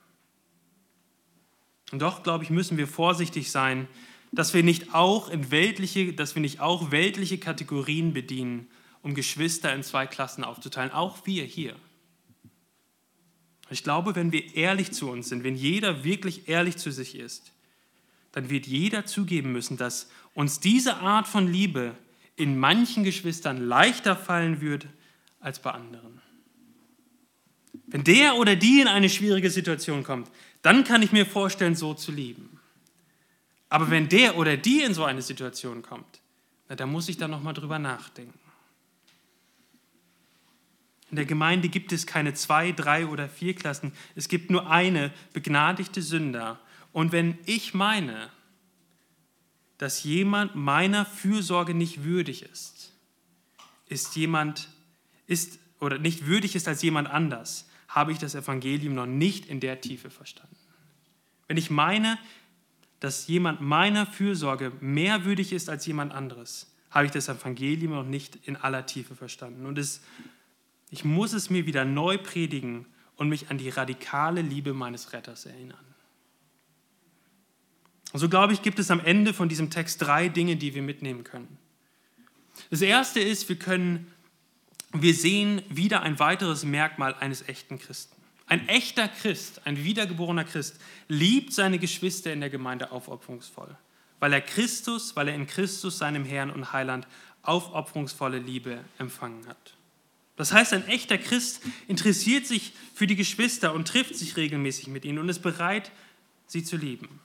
Und 1.91 1.99
doch, 1.99 2.23
glaube 2.23 2.43
ich, 2.43 2.49
müssen 2.49 2.77
wir 2.77 2.87
vorsichtig 2.87 3.51
sein, 3.51 3.87
dass 4.31 4.53
wir 4.53 4.63
nicht 4.63 4.93
auch 4.93 5.29
in 5.29 5.51
weltliche, 5.51 6.13
dass 6.13 6.35
wir 6.35 6.41
nicht 6.41 6.59
auch 6.59 6.91
weltliche 6.91 7.37
Kategorien 7.37 8.13
bedienen, 8.13 8.67
um 9.01 9.15
Geschwister 9.15 9.73
in 9.73 9.83
zwei 9.83 10.05
Klassen 10.05 10.43
aufzuteilen, 10.43 10.91
auch 10.91 11.25
wir 11.25 11.45
hier. 11.45 11.75
Ich 13.71 13.83
glaube, 13.83 14.15
wenn 14.15 14.31
wir 14.31 14.55
ehrlich 14.55 14.91
zu 14.91 15.09
uns 15.09 15.29
sind, 15.29 15.43
wenn 15.43 15.55
jeder 15.55 16.03
wirklich 16.03 16.47
ehrlich 16.47 16.77
zu 16.77 16.91
sich 16.91 17.15
ist, 17.15 17.51
dann 18.31 18.49
wird 18.49 18.67
jeder 18.67 19.05
zugeben 19.05 19.51
müssen, 19.51 19.77
dass 19.77 20.09
uns 20.33 20.59
diese 20.59 20.97
Art 20.97 21.27
von 21.27 21.51
Liebe 21.51 21.95
in 22.35 22.57
manchen 22.57 23.03
Geschwistern 23.03 23.57
leichter 23.57 24.15
fallen 24.15 24.61
wird 24.61 24.87
als 25.39 25.59
bei 25.59 25.71
anderen. 25.71 26.21
Wenn 27.91 28.03
der 28.03 28.35
oder 28.35 28.55
die 28.55 28.81
in 28.81 28.87
eine 28.87 29.09
schwierige 29.09 29.49
Situation 29.49 30.03
kommt, 30.03 30.29
dann 30.61 30.83
kann 30.83 31.01
ich 31.01 31.11
mir 31.11 31.25
vorstellen, 31.25 31.75
so 31.75 31.93
zu 31.93 32.11
lieben. 32.11 32.59
Aber 33.69 33.89
wenn 33.89 34.09
der 34.09 34.37
oder 34.37 34.57
die 34.57 34.81
in 34.81 34.93
so 34.93 35.03
eine 35.05 35.21
Situation 35.21 35.81
kommt, 35.81 36.21
na, 36.67 36.75
dann 36.75 36.91
muss 36.91 37.09
ich 37.09 37.17
da 37.17 37.27
nochmal 37.27 37.53
drüber 37.53 37.79
nachdenken. 37.79 38.37
In 41.09 41.15
der 41.15 41.25
Gemeinde 41.25 41.69
gibt 41.69 41.91
es 41.91 42.05
keine 42.05 42.35
zwei, 42.35 42.71
drei 42.71 43.07
oder 43.07 43.27
vier 43.27 43.55
Klassen. 43.55 43.93
Es 44.15 44.27
gibt 44.27 44.51
nur 44.51 44.69
eine 44.69 45.11
begnadigte 45.33 46.03
Sünder. 46.03 46.59
Und 46.93 47.11
wenn 47.11 47.37
ich 47.45 47.73
meine, 47.73 48.29
dass 49.79 50.03
jemand 50.03 50.55
meiner 50.55 51.05
Fürsorge 51.05 51.73
nicht 51.73 52.03
würdig 52.03 52.43
ist, 52.43 52.93
ist 53.87 54.15
jemand, 54.15 54.69
ist 55.25 55.57
oder 55.79 55.97
nicht 55.97 56.27
würdig 56.27 56.55
ist 56.55 56.67
als 56.67 56.83
jemand 56.83 57.09
anders, 57.09 57.68
habe 57.89 58.11
ich 58.11 58.17
das 58.17 58.33
Evangelium 58.33 58.95
noch 58.95 59.05
nicht 59.05 59.45
in 59.45 59.59
der 59.59 59.81
Tiefe 59.81 60.09
verstanden. 60.09 60.55
Wenn 61.47 61.57
ich 61.57 61.69
meine, 61.69 62.17
dass 62.99 63.27
jemand 63.27 63.61
meiner 63.61 64.05
Fürsorge 64.05 64.71
mehr 64.79 65.25
würdig 65.25 65.51
ist 65.51 65.69
als 65.69 65.85
jemand 65.85 66.13
anderes, 66.13 66.73
habe 66.91 67.05
ich 67.05 67.11
das 67.11 67.27
Evangelium 67.27 67.91
noch 67.91 68.05
nicht 68.05 68.37
in 68.47 68.55
aller 68.55 68.85
Tiefe 68.85 69.15
verstanden. 69.15 69.65
Und 69.65 69.77
es 69.77 70.01
ich 70.89 71.05
muss 71.05 71.33
es 71.33 71.49
mir 71.49 71.65
wieder 71.65 71.85
neu 71.85 72.17
predigen 72.17 72.85
und 73.15 73.29
mich 73.29 73.49
an 73.49 73.57
die 73.57 73.69
radikale 73.69 74.41
Liebe 74.41 74.73
meines 74.73 75.13
Retters 75.13 75.45
erinnern. 75.45 75.77
Und 78.11 78.19
so 78.19 78.27
glaube 78.27 78.53
ich, 78.53 78.63
gibt 78.63 78.79
es 78.79 78.89
am 78.89 78.99
Ende 78.99 79.33
von 79.33 79.49
diesem 79.49 79.69
Text 79.69 80.01
drei 80.01 80.29
Dinge, 80.29 80.55
die 80.55 80.73
wir 80.73 80.81
mitnehmen 80.81 81.23
können. 81.23 81.57
Das 82.71 82.81
erste 82.81 83.19
ist, 83.19 83.47
wir 83.49 83.57
können, 83.57 84.11
wir 84.91 85.13
sehen 85.13 85.61
wieder 85.69 86.01
ein 86.01 86.19
weiteres 86.19 86.63
Merkmal 86.63 87.13
eines 87.15 87.47
echten 87.47 87.79
Christen. 87.79 88.15
Ein 88.47 88.67
echter 88.67 89.07
Christ, 89.07 89.61
ein 89.65 89.83
wiedergeborener 89.83 90.43
Christ, 90.43 90.79
liebt 91.07 91.53
seine 91.53 91.77
Geschwister 91.77 92.33
in 92.33 92.39
der 92.39 92.49
Gemeinde 92.49 92.91
aufopferungsvoll, 92.91 93.75
weil 94.19 94.33
er 94.33 94.41
Christus, 94.41 95.15
weil 95.15 95.27
er 95.27 95.35
in 95.35 95.45
Christus, 95.45 95.99
seinem 95.99 96.25
Herrn 96.25 96.49
und 96.49 96.73
Heiland, 96.73 97.07
aufopferungsvolle 97.43 98.39
Liebe 98.39 98.83
empfangen 98.97 99.47
hat. 99.47 99.75
Das 100.35 100.51
heißt, 100.51 100.73
ein 100.73 100.87
echter 100.87 101.17
Christ 101.17 101.61
interessiert 101.87 102.47
sich 102.47 102.73
für 102.95 103.05
die 103.05 103.15
Geschwister 103.15 103.73
und 103.73 103.87
trifft 103.87 104.15
sich 104.15 104.37
regelmäßig 104.37 104.87
mit 104.87 105.05
ihnen 105.05 105.19
und 105.19 105.29
ist 105.29 105.41
bereit, 105.41 105.91
sie 106.47 106.63
zu 106.63 106.77
lieben. 106.77 107.19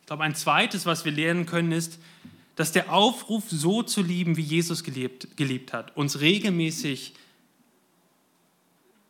Ich 0.00 0.06
glaube, 0.06 0.24
ein 0.24 0.34
zweites, 0.34 0.86
was 0.86 1.04
wir 1.04 1.12
lernen 1.12 1.46
können, 1.46 1.70
ist, 1.70 2.00
dass 2.60 2.72
der 2.72 2.92
Aufruf, 2.92 3.44
so 3.48 3.82
zu 3.82 4.02
lieben, 4.02 4.36
wie 4.36 4.42
Jesus 4.42 4.84
gelebt, 4.84 5.34
geliebt 5.38 5.72
hat, 5.72 5.96
uns 5.96 6.20
regelmäßig, 6.20 7.14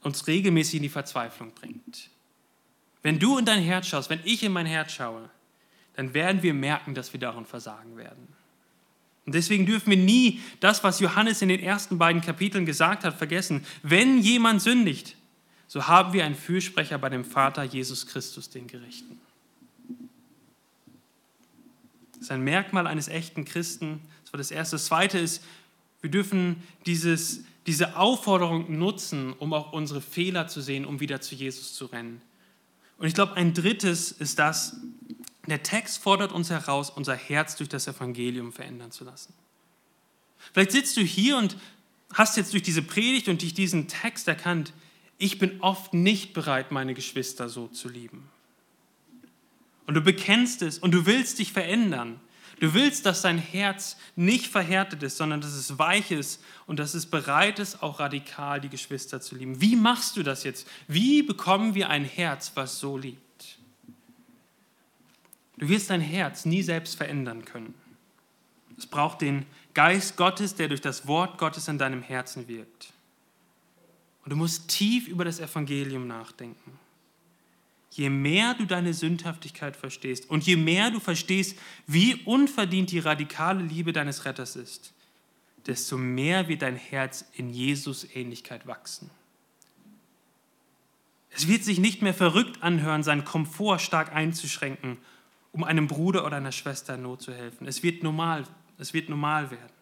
uns 0.02 0.28
regelmäßig 0.28 0.76
in 0.76 0.82
die 0.84 0.88
Verzweiflung 0.88 1.50
bringt. 1.50 2.10
Wenn 3.02 3.18
du 3.18 3.38
in 3.38 3.44
dein 3.44 3.60
Herz 3.60 3.88
schaust, 3.88 4.08
wenn 4.08 4.20
ich 4.22 4.44
in 4.44 4.52
mein 4.52 4.66
Herz 4.66 4.92
schaue, 4.92 5.28
dann 5.96 6.14
werden 6.14 6.44
wir 6.44 6.54
merken, 6.54 6.94
dass 6.94 7.12
wir 7.12 7.18
darin 7.18 7.44
versagen 7.44 7.96
werden. 7.96 8.28
Und 9.26 9.34
deswegen 9.34 9.66
dürfen 9.66 9.90
wir 9.90 9.96
nie 9.96 10.40
das, 10.60 10.84
was 10.84 11.00
Johannes 11.00 11.42
in 11.42 11.48
den 11.48 11.58
ersten 11.58 11.98
beiden 11.98 12.22
Kapiteln 12.22 12.66
gesagt 12.66 13.02
hat, 13.02 13.18
vergessen. 13.18 13.66
Wenn 13.82 14.20
jemand 14.20 14.62
sündigt, 14.62 15.16
so 15.66 15.88
haben 15.88 16.12
wir 16.12 16.24
einen 16.24 16.36
Fürsprecher 16.36 16.98
bei 16.98 17.08
dem 17.08 17.24
Vater 17.24 17.64
Jesus 17.64 18.06
Christus, 18.06 18.48
den 18.48 18.68
Gerechten. 18.68 19.20
Das 22.20 22.26
ist 22.26 22.32
ein 22.32 22.42
Merkmal 22.42 22.86
eines 22.86 23.08
echten 23.08 23.46
Christen. 23.46 24.02
Das 24.24 24.34
war 24.34 24.38
das 24.38 24.50
Erste. 24.50 24.76
Das 24.76 24.84
Zweite 24.84 25.18
ist, 25.18 25.42
wir 26.02 26.10
dürfen 26.10 26.62
dieses, 26.84 27.44
diese 27.66 27.96
Aufforderung 27.96 28.78
nutzen, 28.78 29.32
um 29.32 29.54
auch 29.54 29.72
unsere 29.72 30.02
Fehler 30.02 30.46
zu 30.46 30.60
sehen, 30.60 30.84
um 30.84 31.00
wieder 31.00 31.22
zu 31.22 31.34
Jesus 31.34 31.72
zu 31.74 31.86
rennen. 31.86 32.20
Und 32.98 33.06
ich 33.06 33.14
glaube, 33.14 33.34
ein 33.36 33.54
drittes 33.54 34.12
ist 34.12 34.38
das, 34.38 34.76
der 35.46 35.62
Text 35.62 36.02
fordert 36.02 36.32
uns 36.32 36.50
heraus, 36.50 36.90
unser 36.90 37.16
Herz 37.16 37.56
durch 37.56 37.70
das 37.70 37.86
Evangelium 37.86 38.52
verändern 38.52 38.92
zu 38.92 39.04
lassen. 39.04 39.32
Vielleicht 40.52 40.72
sitzt 40.72 40.98
du 40.98 41.00
hier 41.00 41.38
und 41.38 41.56
hast 42.12 42.36
jetzt 42.36 42.52
durch 42.52 42.62
diese 42.62 42.82
Predigt 42.82 43.28
und 43.28 43.40
durch 43.40 43.54
diesen 43.54 43.88
Text 43.88 44.28
erkannt, 44.28 44.74
ich 45.16 45.38
bin 45.38 45.62
oft 45.62 45.94
nicht 45.94 46.34
bereit, 46.34 46.70
meine 46.70 46.92
Geschwister 46.92 47.48
so 47.48 47.68
zu 47.68 47.88
lieben. 47.88 48.28
Und 49.90 49.94
du 49.94 50.02
bekennst 50.02 50.62
es 50.62 50.78
und 50.78 50.92
du 50.92 51.04
willst 51.04 51.40
dich 51.40 51.52
verändern. 51.52 52.20
Du 52.60 52.74
willst, 52.74 53.06
dass 53.06 53.22
dein 53.22 53.38
Herz 53.38 53.96
nicht 54.14 54.46
verhärtet 54.46 55.02
ist, 55.02 55.16
sondern 55.16 55.40
dass 55.40 55.50
es 55.50 55.80
weich 55.80 56.12
ist 56.12 56.44
und 56.68 56.78
dass 56.78 56.94
es 56.94 57.06
bereit 57.06 57.58
ist, 57.58 57.82
auch 57.82 57.98
radikal 57.98 58.60
die 58.60 58.68
Geschwister 58.68 59.20
zu 59.20 59.34
lieben. 59.34 59.60
Wie 59.60 59.74
machst 59.74 60.16
du 60.16 60.22
das 60.22 60.44
jetzt? 60.44 60.68
Wie 60.86 61.24
bekommen 61.24 61.74
wir 61.74 61.88
ein 61.88 62.04
Herz, 62.04 62.52
was 62.54 62.78
so 62.78 62.96
liebt? 62.96 63.58
Du 65.58 65.68
wirst 65.68 65.90
dein 65.90 66.00
Herz 66.00 66.44
nie 66.44 66.62
selbst 66.62 66.94
verändern 66.94 67.44
können. 67.44 67.74
Es 68.78 68.86
braucht 68.86 69.22
den 69.22 69.44
Geist 69.74 70.16
Gottes, 70.16 70.54
der 70.54 70.68
durch 70.68 70.80
das 70.80 71.08
Wort 71.08 71.36
Gottes 71.36 71.66
in 71.66 71.78
deinem 71.78 72.02
Herzen 72.02 72.46
wirkt. 72.46 72.92
Und 74.22 74.30
du 74.30 74.36
musst 74.36 74.68
tief 74.68 75.08
über 75.08 75.24
das 75.24 75.40
Evangelium 75.40 76.06
nachdenken. 76.06 76.78
Je 77.90 78.08
mehr 78.08 78.54
du 78.54 78.66
deine 78.66 78.94
Sündhaftigkeit 78.94 79.76
verstehst 79.76 80.30
und 80.30 80.46
je 80.46 80.56
mehr 80.56 80.90
du 80.90 81.00
verstehst, 81.00 81.58
wie 81.86 82.22
unverdient 82.24 82.92
die 82.92 83.00
radikale 83.00 83.62
Liebe 83.62 83.92
deines 83.92 84.24
Retters 84.24 84.56
ist, 84.56 84.92
desto 85.66 85.98
mehr 85.98 86.48
wird 86.48 86.62
dein 86.62 86.76
Herz 86.76 87.24
in 87.34 87.50
Jesus 87.50 88.06
Ähnlichkeit 88.14 88.66
wachsen. 88.66 89.10
Es 91.30 91.48
wird 91.48 91.64
sich 91.64 91.78
nicht 91.78 92.02
mehr 92.02 92.14
verrückt 92.14 92.62
anhören, 92.62 93.02
seinen 93.02 93.24
Komfort 93.24 93.80
stark 93.80 94.12
einzuschränken 94.14 94.98
um 95.52 95.64
einem 95.64 95.86
Bruder 95.86 96.24
oder 96.24 96.36
einer 96.36 96.52
Schwester 96.52 96.94
in 96.94 97.02
Not 97.02 97.22
zu 97.22 97.32
helfen. 97.32 97.66
Es 97.66 97.82
wird 97.82 98.02
normal, 98.02 98.44
es 98.78 98.94
wird 98.94 99.08
normal 99.08 99.50
werden. 99.50 99.79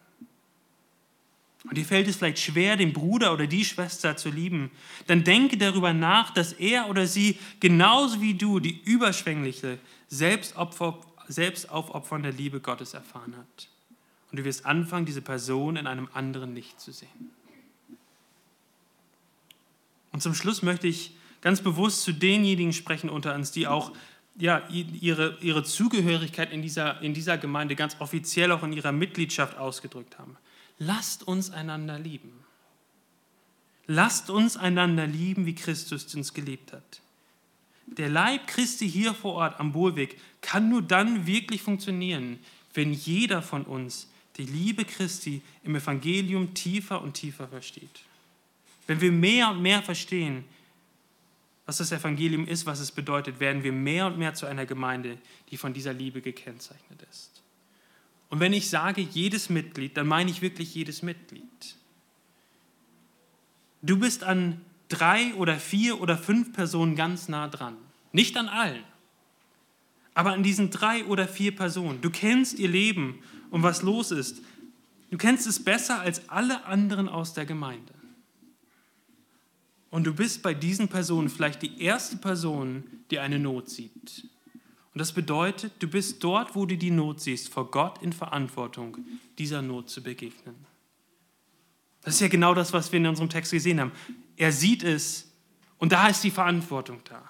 Und 1.65 1.77
dir 1.77 1.85
fällt 1.85 2.07
es 2.07 2.15
vielleicht 2.15 2.39
schwer, 2.39 2.77
den 2.77 2.93
Bruder 2.93 3.33
oder 3.33 3.45
die 3.45 3.65
Schwester 3.65 4.15
zu 4.15 4.29
lieben, 4.29 4.71
dann 5.07 5.25
denke 5.25 5.57
darüber 5.57 5.91
nach, 5.91 6.33
dass 6.33 6.53
er 6.53 6.89
oder 6.89 7.05
sie 7.05 7.37
genauso 7.59 8.21
wie 8.21 8.33
du 8.33 8.59
die 8.59 8.81
überschwängliche, 8.85 9.77
selbstaufopfernde 10.07 12.29
Liebe 12.31 12.61
Gottes 12.61 12.93
erfahren 12.93 13.35
hat. 13.37 13.67
Und 14.31 14.39
du 14.39 14.45
wirst 14.45 14.65
anfangen, 14.65 15.05
diese 15.05 15.21
Person 15.21 15.75
in 15.75 15.85
einem 15.85 16.07
anderen 16.13 16.55
Licht 16.55 16.79
zu 16.79 16.93
sehen. 16.93 17.31
Und 20.11 20.21
zum 20.21 20.33
Schluss 20.33 20.61
möchte 20.61 20.87
ich 20.87 21.11
ganz 21.41 21.61
bewusst 21.61 22.03
zu 22.03 22.13
denjenigen 22.13 22.73
sprechen 22.73 23.09
unter 23.09 23.35
uns, 23.35 23.51
die 23.51 23.67
auch 23.67 23.91
ja, 24.37 24.61
ihre, 24.69 25.37
ihre 25.41 25.63
Zugehörigkeit 25.63 26.53
in 26.53 26.61
dieser, 26.61 27.01
in 27.01 27.13
dieser 27.13 27.37
Gemeinde 27.37 27.75
ganz 27.75 27.97
offiziell 27.99 28.53
auch 28.53 28.63
in 28.63 28.71
ihrer 28.71 28.93
Mitgliedschaft 28.93 29.57
ausgedrückt 29.57 30.17
haben. 30.17 30.37
Lasst 30.79 31.27
uns 31.27 31.51
einander 31.51 31.99
lieben. 31.99 32.31
Lasst 33.85 34.29
uns 34.29 34.55
einander 34.55 35.05
lieben, 35.05 35.45
wie 35.45 35.55
Christus 35.55 36.13
uns 36.15 36.33
geliebt 36.33 36.73
hat. 36.73 37.01
Der 37.85 38.09
Leib 38.09 38.47
Christi 38.47 38.89
hier 38.89 39.13
vor 39.13 39.33
Ort 39.33 39.59
am 39.59 39.71
Bohlweg 39.71 40.19
kann 40.41 40.69
nur 40.69 40.81
dann 40.81 41.25
wirklich 41.25 41.61
funktionieren, 41.61 42.39
wenn 42.73 42.93
jeder 42.93 43.41
von 43.41 43.63
uns 43.63 44.07
die 44.37 44.45
Liebe 44.45 44.85
Christi 44.85 45.41
im 45.63 45.75
Evangelium 45.75 46.53
tiefer 46.53 47.01
und 47.01 47.13
tiefer 47.13 47.47
versteht. 47.47 48.03
Wenn 48.87 49.01
wir 49.01 49.11
mehr 49.11 49.49
und 49.49 49.61
mehr 49.61 49.81
verstehen, 49.81 50.45
was 51.65 51.77
das 51.77 51.91
Evangelium 51.91 52.47
ist, 52.47 52.65
was 52.65 52.79
es 52.79 52.91
bedeutet, 52.91 53.39
werden 53.39 53.63
wir 53.63 53.71
mehr 53.71 54.07
und 54.07 54.17
mehr 54.17 54.33
zu 54.33 54.45
einer 54.45 54.65
Gemeinde, 54.65 55.17
die 55.51 55.57
von 55.57 55.73
dieser 55.73 55.93
Liebe 55.93 56.21
gekennzeichnet 56.21 57.01
ist. 57.11 57.41
Und 58.29 58.39
wenn 58.39 58.53
ich 58.53 58.69
sage 58.69 59.01
jedes 59.01 59.49
Mitglied, 59.49 59.97
dann 59.97 60.07
meine 60.07 60.29
ich 60.29 60.41
wirklich 60.41 60.73
jedes 60.75 61.01
Mitglied. 61.01 61.75
Du 63.81 63.97
bist 63.97 64.23
an 64.23 64.61
drei 64.87 65.33
oder 65.35 65.57
vier 65.57 66.01
oder 66.01 66.17
fünf 66.17 66.53
Personen 66.53 66.95
ganz 66.95 67.27
nah 67.27 67.47
dran. 67.47 67.77
Nicht 68.11 68.37
an 68.37 68.47
allen, 68.47 68.83
aber 70.13 70.33
an 70.33 70.43
diesen 70.43 70.69
drei 70.69 71.05
oder 71.05 71.27
vier 71.27 71.55
Personen. 71.55 72.01
Du 72.01 72.09
kennst 72.09 72.59
ihr 72.59 72.67
Leben 72.67 73.19
und 73.51 73.63
was 73.63 73.81
los 73.81 74.11
ist. 74.11 74.41
Du 75.11 75.17
kennst 75.17 75.47
es 75.47 75.63
besser 75.63 76.01
als 76.01 76.27
alle 76.29 76.65
anderen 76.65 77.07
aus 77.07 77.33
der 77.33 77.45
Gemeinde. 77.45 77.93
Und 79.91 80.03
du 80.05 80.13
bist 80.13 80.43
bei 80.43 80.53
diesen 80.53 80.87
Personen 80.87 81.29
vielleicht 81.29 81.61
die 81.61 81.81
erste 81.81 82.17
Person, 82.17 82.83
die 83.09 83.19
eine 83.19 83.39
Not 83.39 83.69
sieht. 83.69 84.27
Und 84.99 85.03
das 85.03 85.13
bedeutet, 85.13 85.71
du 85.79 85.87
bist 85.87 86.21
dort, 86.25 86.57
wo 86.57 86.65
du 86.65 86.75
die 86.75 86.91
Not 86.91 87.21
siehst, 87.21 87.47
vor 87.47 87.71
Gott 87.71 88.03
in 88.03 88.11
Verantwortung, 88.11 88.97
dieser 89.37 89.61
Not 89.61 89.89
zu 89.89 90.03
begegnen. 90.03 90.55
Das 92.01 92.15
ist 92.15 92.19
ja 92.19 92.27
genau 92.27 92.53
das, 92.53 92.73
was 92.73 92.91
wir 92.91 92.99
in 92.99 93.07
unserem 93.07 93.29
Text 93.29 93.53
gesehen 93.53 93.79
haben. 93.79 93.93
Er 94.35 94.51
sieht 94.51 94.83
es 94.83 95.31
und 95.77 95.93
da 95.93 96.09
ist 96.09 96.21
die 96.25 96.31
Verantwortung 96.31 96.99
da. 97.05 97.23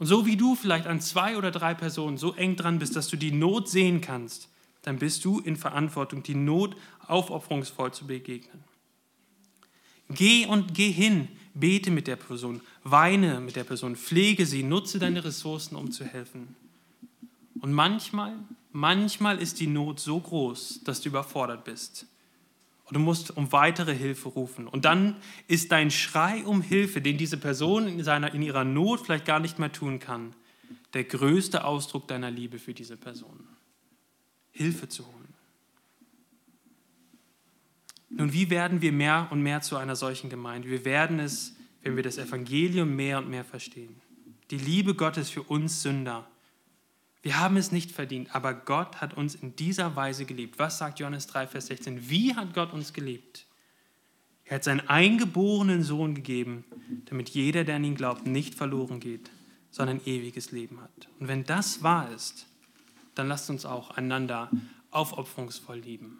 Und 0.00 0.06
so 0.06 0.26
wie 0.26 0.36
du 0.36 0.56
vielleicht 0.56 0.88
an 0.88 1.00
zwei 1.00 1.36
oder 1.36 1.52
drei 1.52 1.74
Personen 1.74 2.18
so 2.18 2.34
eng 2.34 2.56
dran 2.56 2.80
bist, 2.80 2.96
dass 2.96 3.06
du 3.06 3.16
die 3.16 3.30
Not 3.30 3.68
sehen 3.68 4.00
kannst, 4.00 4.48
dann 4.82 4.98
bist 4.98 5.24
du 5.24 5.38
in 5.38 5.54
Verantwortung, 5.54 6.24
die 6.24 6.34
Not 6.34 6.74
aufopferungsvoll 7.06 7.92
zu 7.92 8.08
begegnen. 8.08 8.64
Geh 10.08 10.46
und 10.46 10.74
geh 10.74 10.90
hin, 10.90 11.28
bete 11.54 11.92
mit 11.92 12.08
der 12.08 12.16
Person, 12.16 12.62
weine 12.82 13.38
mit 13.38 13.54
der 13.54 13.62
Person, 13.62 13.94
pflege 13.94 14.44
sie, 14.44 14.64
nutze 14.64 14.98
deine 14.98 15.22
Ressourcen, 15.22 15.76
um 15.76 15.92
zu 15.92 16.04
helfen. 16.04 16.56
Und 17.64 17.72
manchmal, 17.72 18.34
manchmal 18.72 19.38
ist 19.38 19.58
die 19.58 19.66
Not 19.66 19.98
so 19.98 20.20
groß, 20.20 20.82
dass 20.84 21.00
du 21.00 21.08
überfordert 21.08 21.64
bist. 21.64 22.06
Und 22.84 22.92
du 22.92 23.00
musst 23.00 23.34
um 23.34 23.52
weitere 23.52 23.94
Hilfe 23.94 24.28
rufen. 24.28 24.68
Und 24.68 24.84
dann 24.84 25.16
ist 25.48 25.72
dein 25.72 25.90
Schrei 25.90 26.44
um 26.44 26.60
Hilfe, 26.60 27.00
den 27.00 27.16
diese 27.16 27.38
Person 27.38 27.88
in, 27.88 28.04
seiner, 28.04 28.34
in 28.34 28.42
ihrer 28.42 28.64
Not 28.64 29.00
vielleicht 29.00 29.24
gar 29.24 29.40
nicht 29.40 29.58
mehr 29.58 29.72
tun 29.72 29.98
kann, 29.98 30.34
der 30.92 31.04
größte 31.04 31.64
Ausdruck 31.64 32.06
deiner 32.06 32.30
Liebe 32.30 32.58
für 32.58 32.74
diese 32.74 32.98
Person. 32.98 33.48
Hilfe 34.50 34.90
zu 34.90 35.06
holen. 35.06 35.34
Nun, 38.10 38.34
wie 38.34 38.50
werden 38.50 38.82
wir 38.82 38.92
mehr 38.92 39.28
und 39.30 39.42
mehr 39.42 39.62
zu 39.62 39.78
einer 39.78 39.96
solchen 39.96 40.28
Gemeinde? 40.28 40.68
Wir 40.68 40.84
werden 40.84 41.18
es, 41.18 41.56
wenn 41.80 41.96
wir 41.96 42.02
das 42.02 42.18
Evangelium 42.18 42.94
mehr 42.94 43.16
und 43.16 43.30
mehr 43.30 43.42
verstehen. 43.42 44.02
Die 44.50 44.58
Liebe 44.58 44.94
Gottes 44.94 45.30
für 45.30 45.44
uns 45.44 45.80
Sünder. 45.80 46.28
Wir 47.24 47.38
haben 47.38 47.56
es 47.56 47.72
nicht 47.72 47.90
verdient, 47.90 48.34
aber 48.34 48.52
Gott 48.52 49.00
hat 49.00 49.14
uns 49.14 49.34
in 49.34 49.56
dieser 49.56 49.96
Weise 49.96 50.26
geliebt. 50.26 50.58
Was 50.58 50.76
sagt 50.76 51.00
Johannes 51.00 51.26
3, 51.26 51.46
Vers 51.46 51.68
16? 51.68 52.10
Wie 52.10 52.36
hat 52.36 52.52
Gott 52.52 52.74
uns 52.74 52.92
geliebt? 52.92 53.46
Er 54.44 54.56
hat 54.56 54.64
seinen 54.64 54.86
eingeborenen 54.90 55.82
Sohn 55.82 56.14
gegeben, 56.14 56.66
damit 57.06 57.30
jeder, 57.30 57.64
der 57.64 57.76
an 57.76 57.84
ihn 57.84 57.94
glaubt, 57.94 58.26
nicht 58.26 58.54
verloren 58.54 59.00
geht, 59.00 59.30
sondern 59.70 60.02
ewiges 60.04 60.52
Leben 60.52 60.82
hat. 60.82 61.08
Und 61.18 61.28
wenn 61.28 61.44
das 61.44 61.82
wahr 61.82 62.12
ist, 62.12 62.46
dann 63.14 63.28
lasst 63.28 63.48
uns 63.48 63.64
auch 63.64 63.92
einander 63.92 64.50
aufopferungsvoll 64.90 65.78
lieben. 65.78 66.18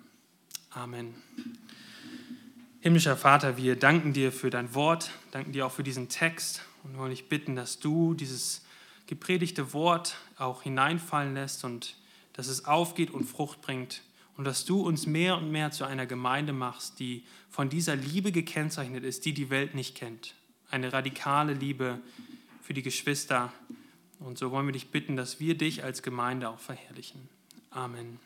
Amen. 0.70 1.16
Himmlischer 2.80 3.18
Vater, 3.18 3.58
wir 3.58 3.76
danken 3.76 4.14
dir 4.14 4.32
für 4.32 4.48
dein 4.48 4.74
Wort, 4.74 5.10
danken 5.32 5.52
dir 5.52 5.66
auch 5.66 5.72
für 5.72 5.84
diesen 5.84 6.08
Text 6.08 6.62
und 6.82 6.96
wollen 6.96 7.10
dich 7.10 7.28
bitten, 7.28 7.56
dass 7.56 7.78
du 7.78 8.14
dieses 8.14 8.63
gepredigte 9.06 9.72
Wort 9.72 10.16
auch 10.36 10.62
hineinfallen 10.62 11.34
lässt 11.34 11.64
und 11.64 11.96
dass 12.32 12.48
es 12.48 12.64
aufgeht 12.64 13.10
und 13.10 13.24
Frucht 13.24 13.60
bringt 13.62 14.02
und 14.36 14.44
dass 14.44 14.64
du 14.64 14.80
uns 14.80 15.06
mehr 15.06 15.36
und 15.36 15.50
mehr 15.50 15.70
zu 15.70 15.84
einer 15.84 16.06
Gemeinde 16.06 16.52
machst, 16.52 16.98
die 16.98 17.24
von 17.50 17.68
dieser 17.68 17.96
Liebe 17.96 18.32
gekennzeichnet 18.32 19.04
ist, 19.04 19.24
die 19.24 19.32
die 19.32 19.50
Welt 19.50 19.74
nicht 19.74 19.94
kennt. 19.94 20.34
Eine 20.70 20.92
radikale 20.92 21.54
Liebe 21.54 22.00
für 22.62 22.74
die 22.74 22.82
Geschwister, 22.82 23.52
und 24.20 24.38
so 24.38 24.50
wollen 24.50 24.66
wir 24.66 24.72
dich 24.72 24.90
bitten, 24.90 25.16
dass 25.16 25.38
wir 25.38 25.56
dich 25.56 25.84
als 25.84 26.02
Gemeinde 26.02 26.48
auch 26.48 26.58
verherrlichen. 26.58 27.28
Amen. 27.70 28.18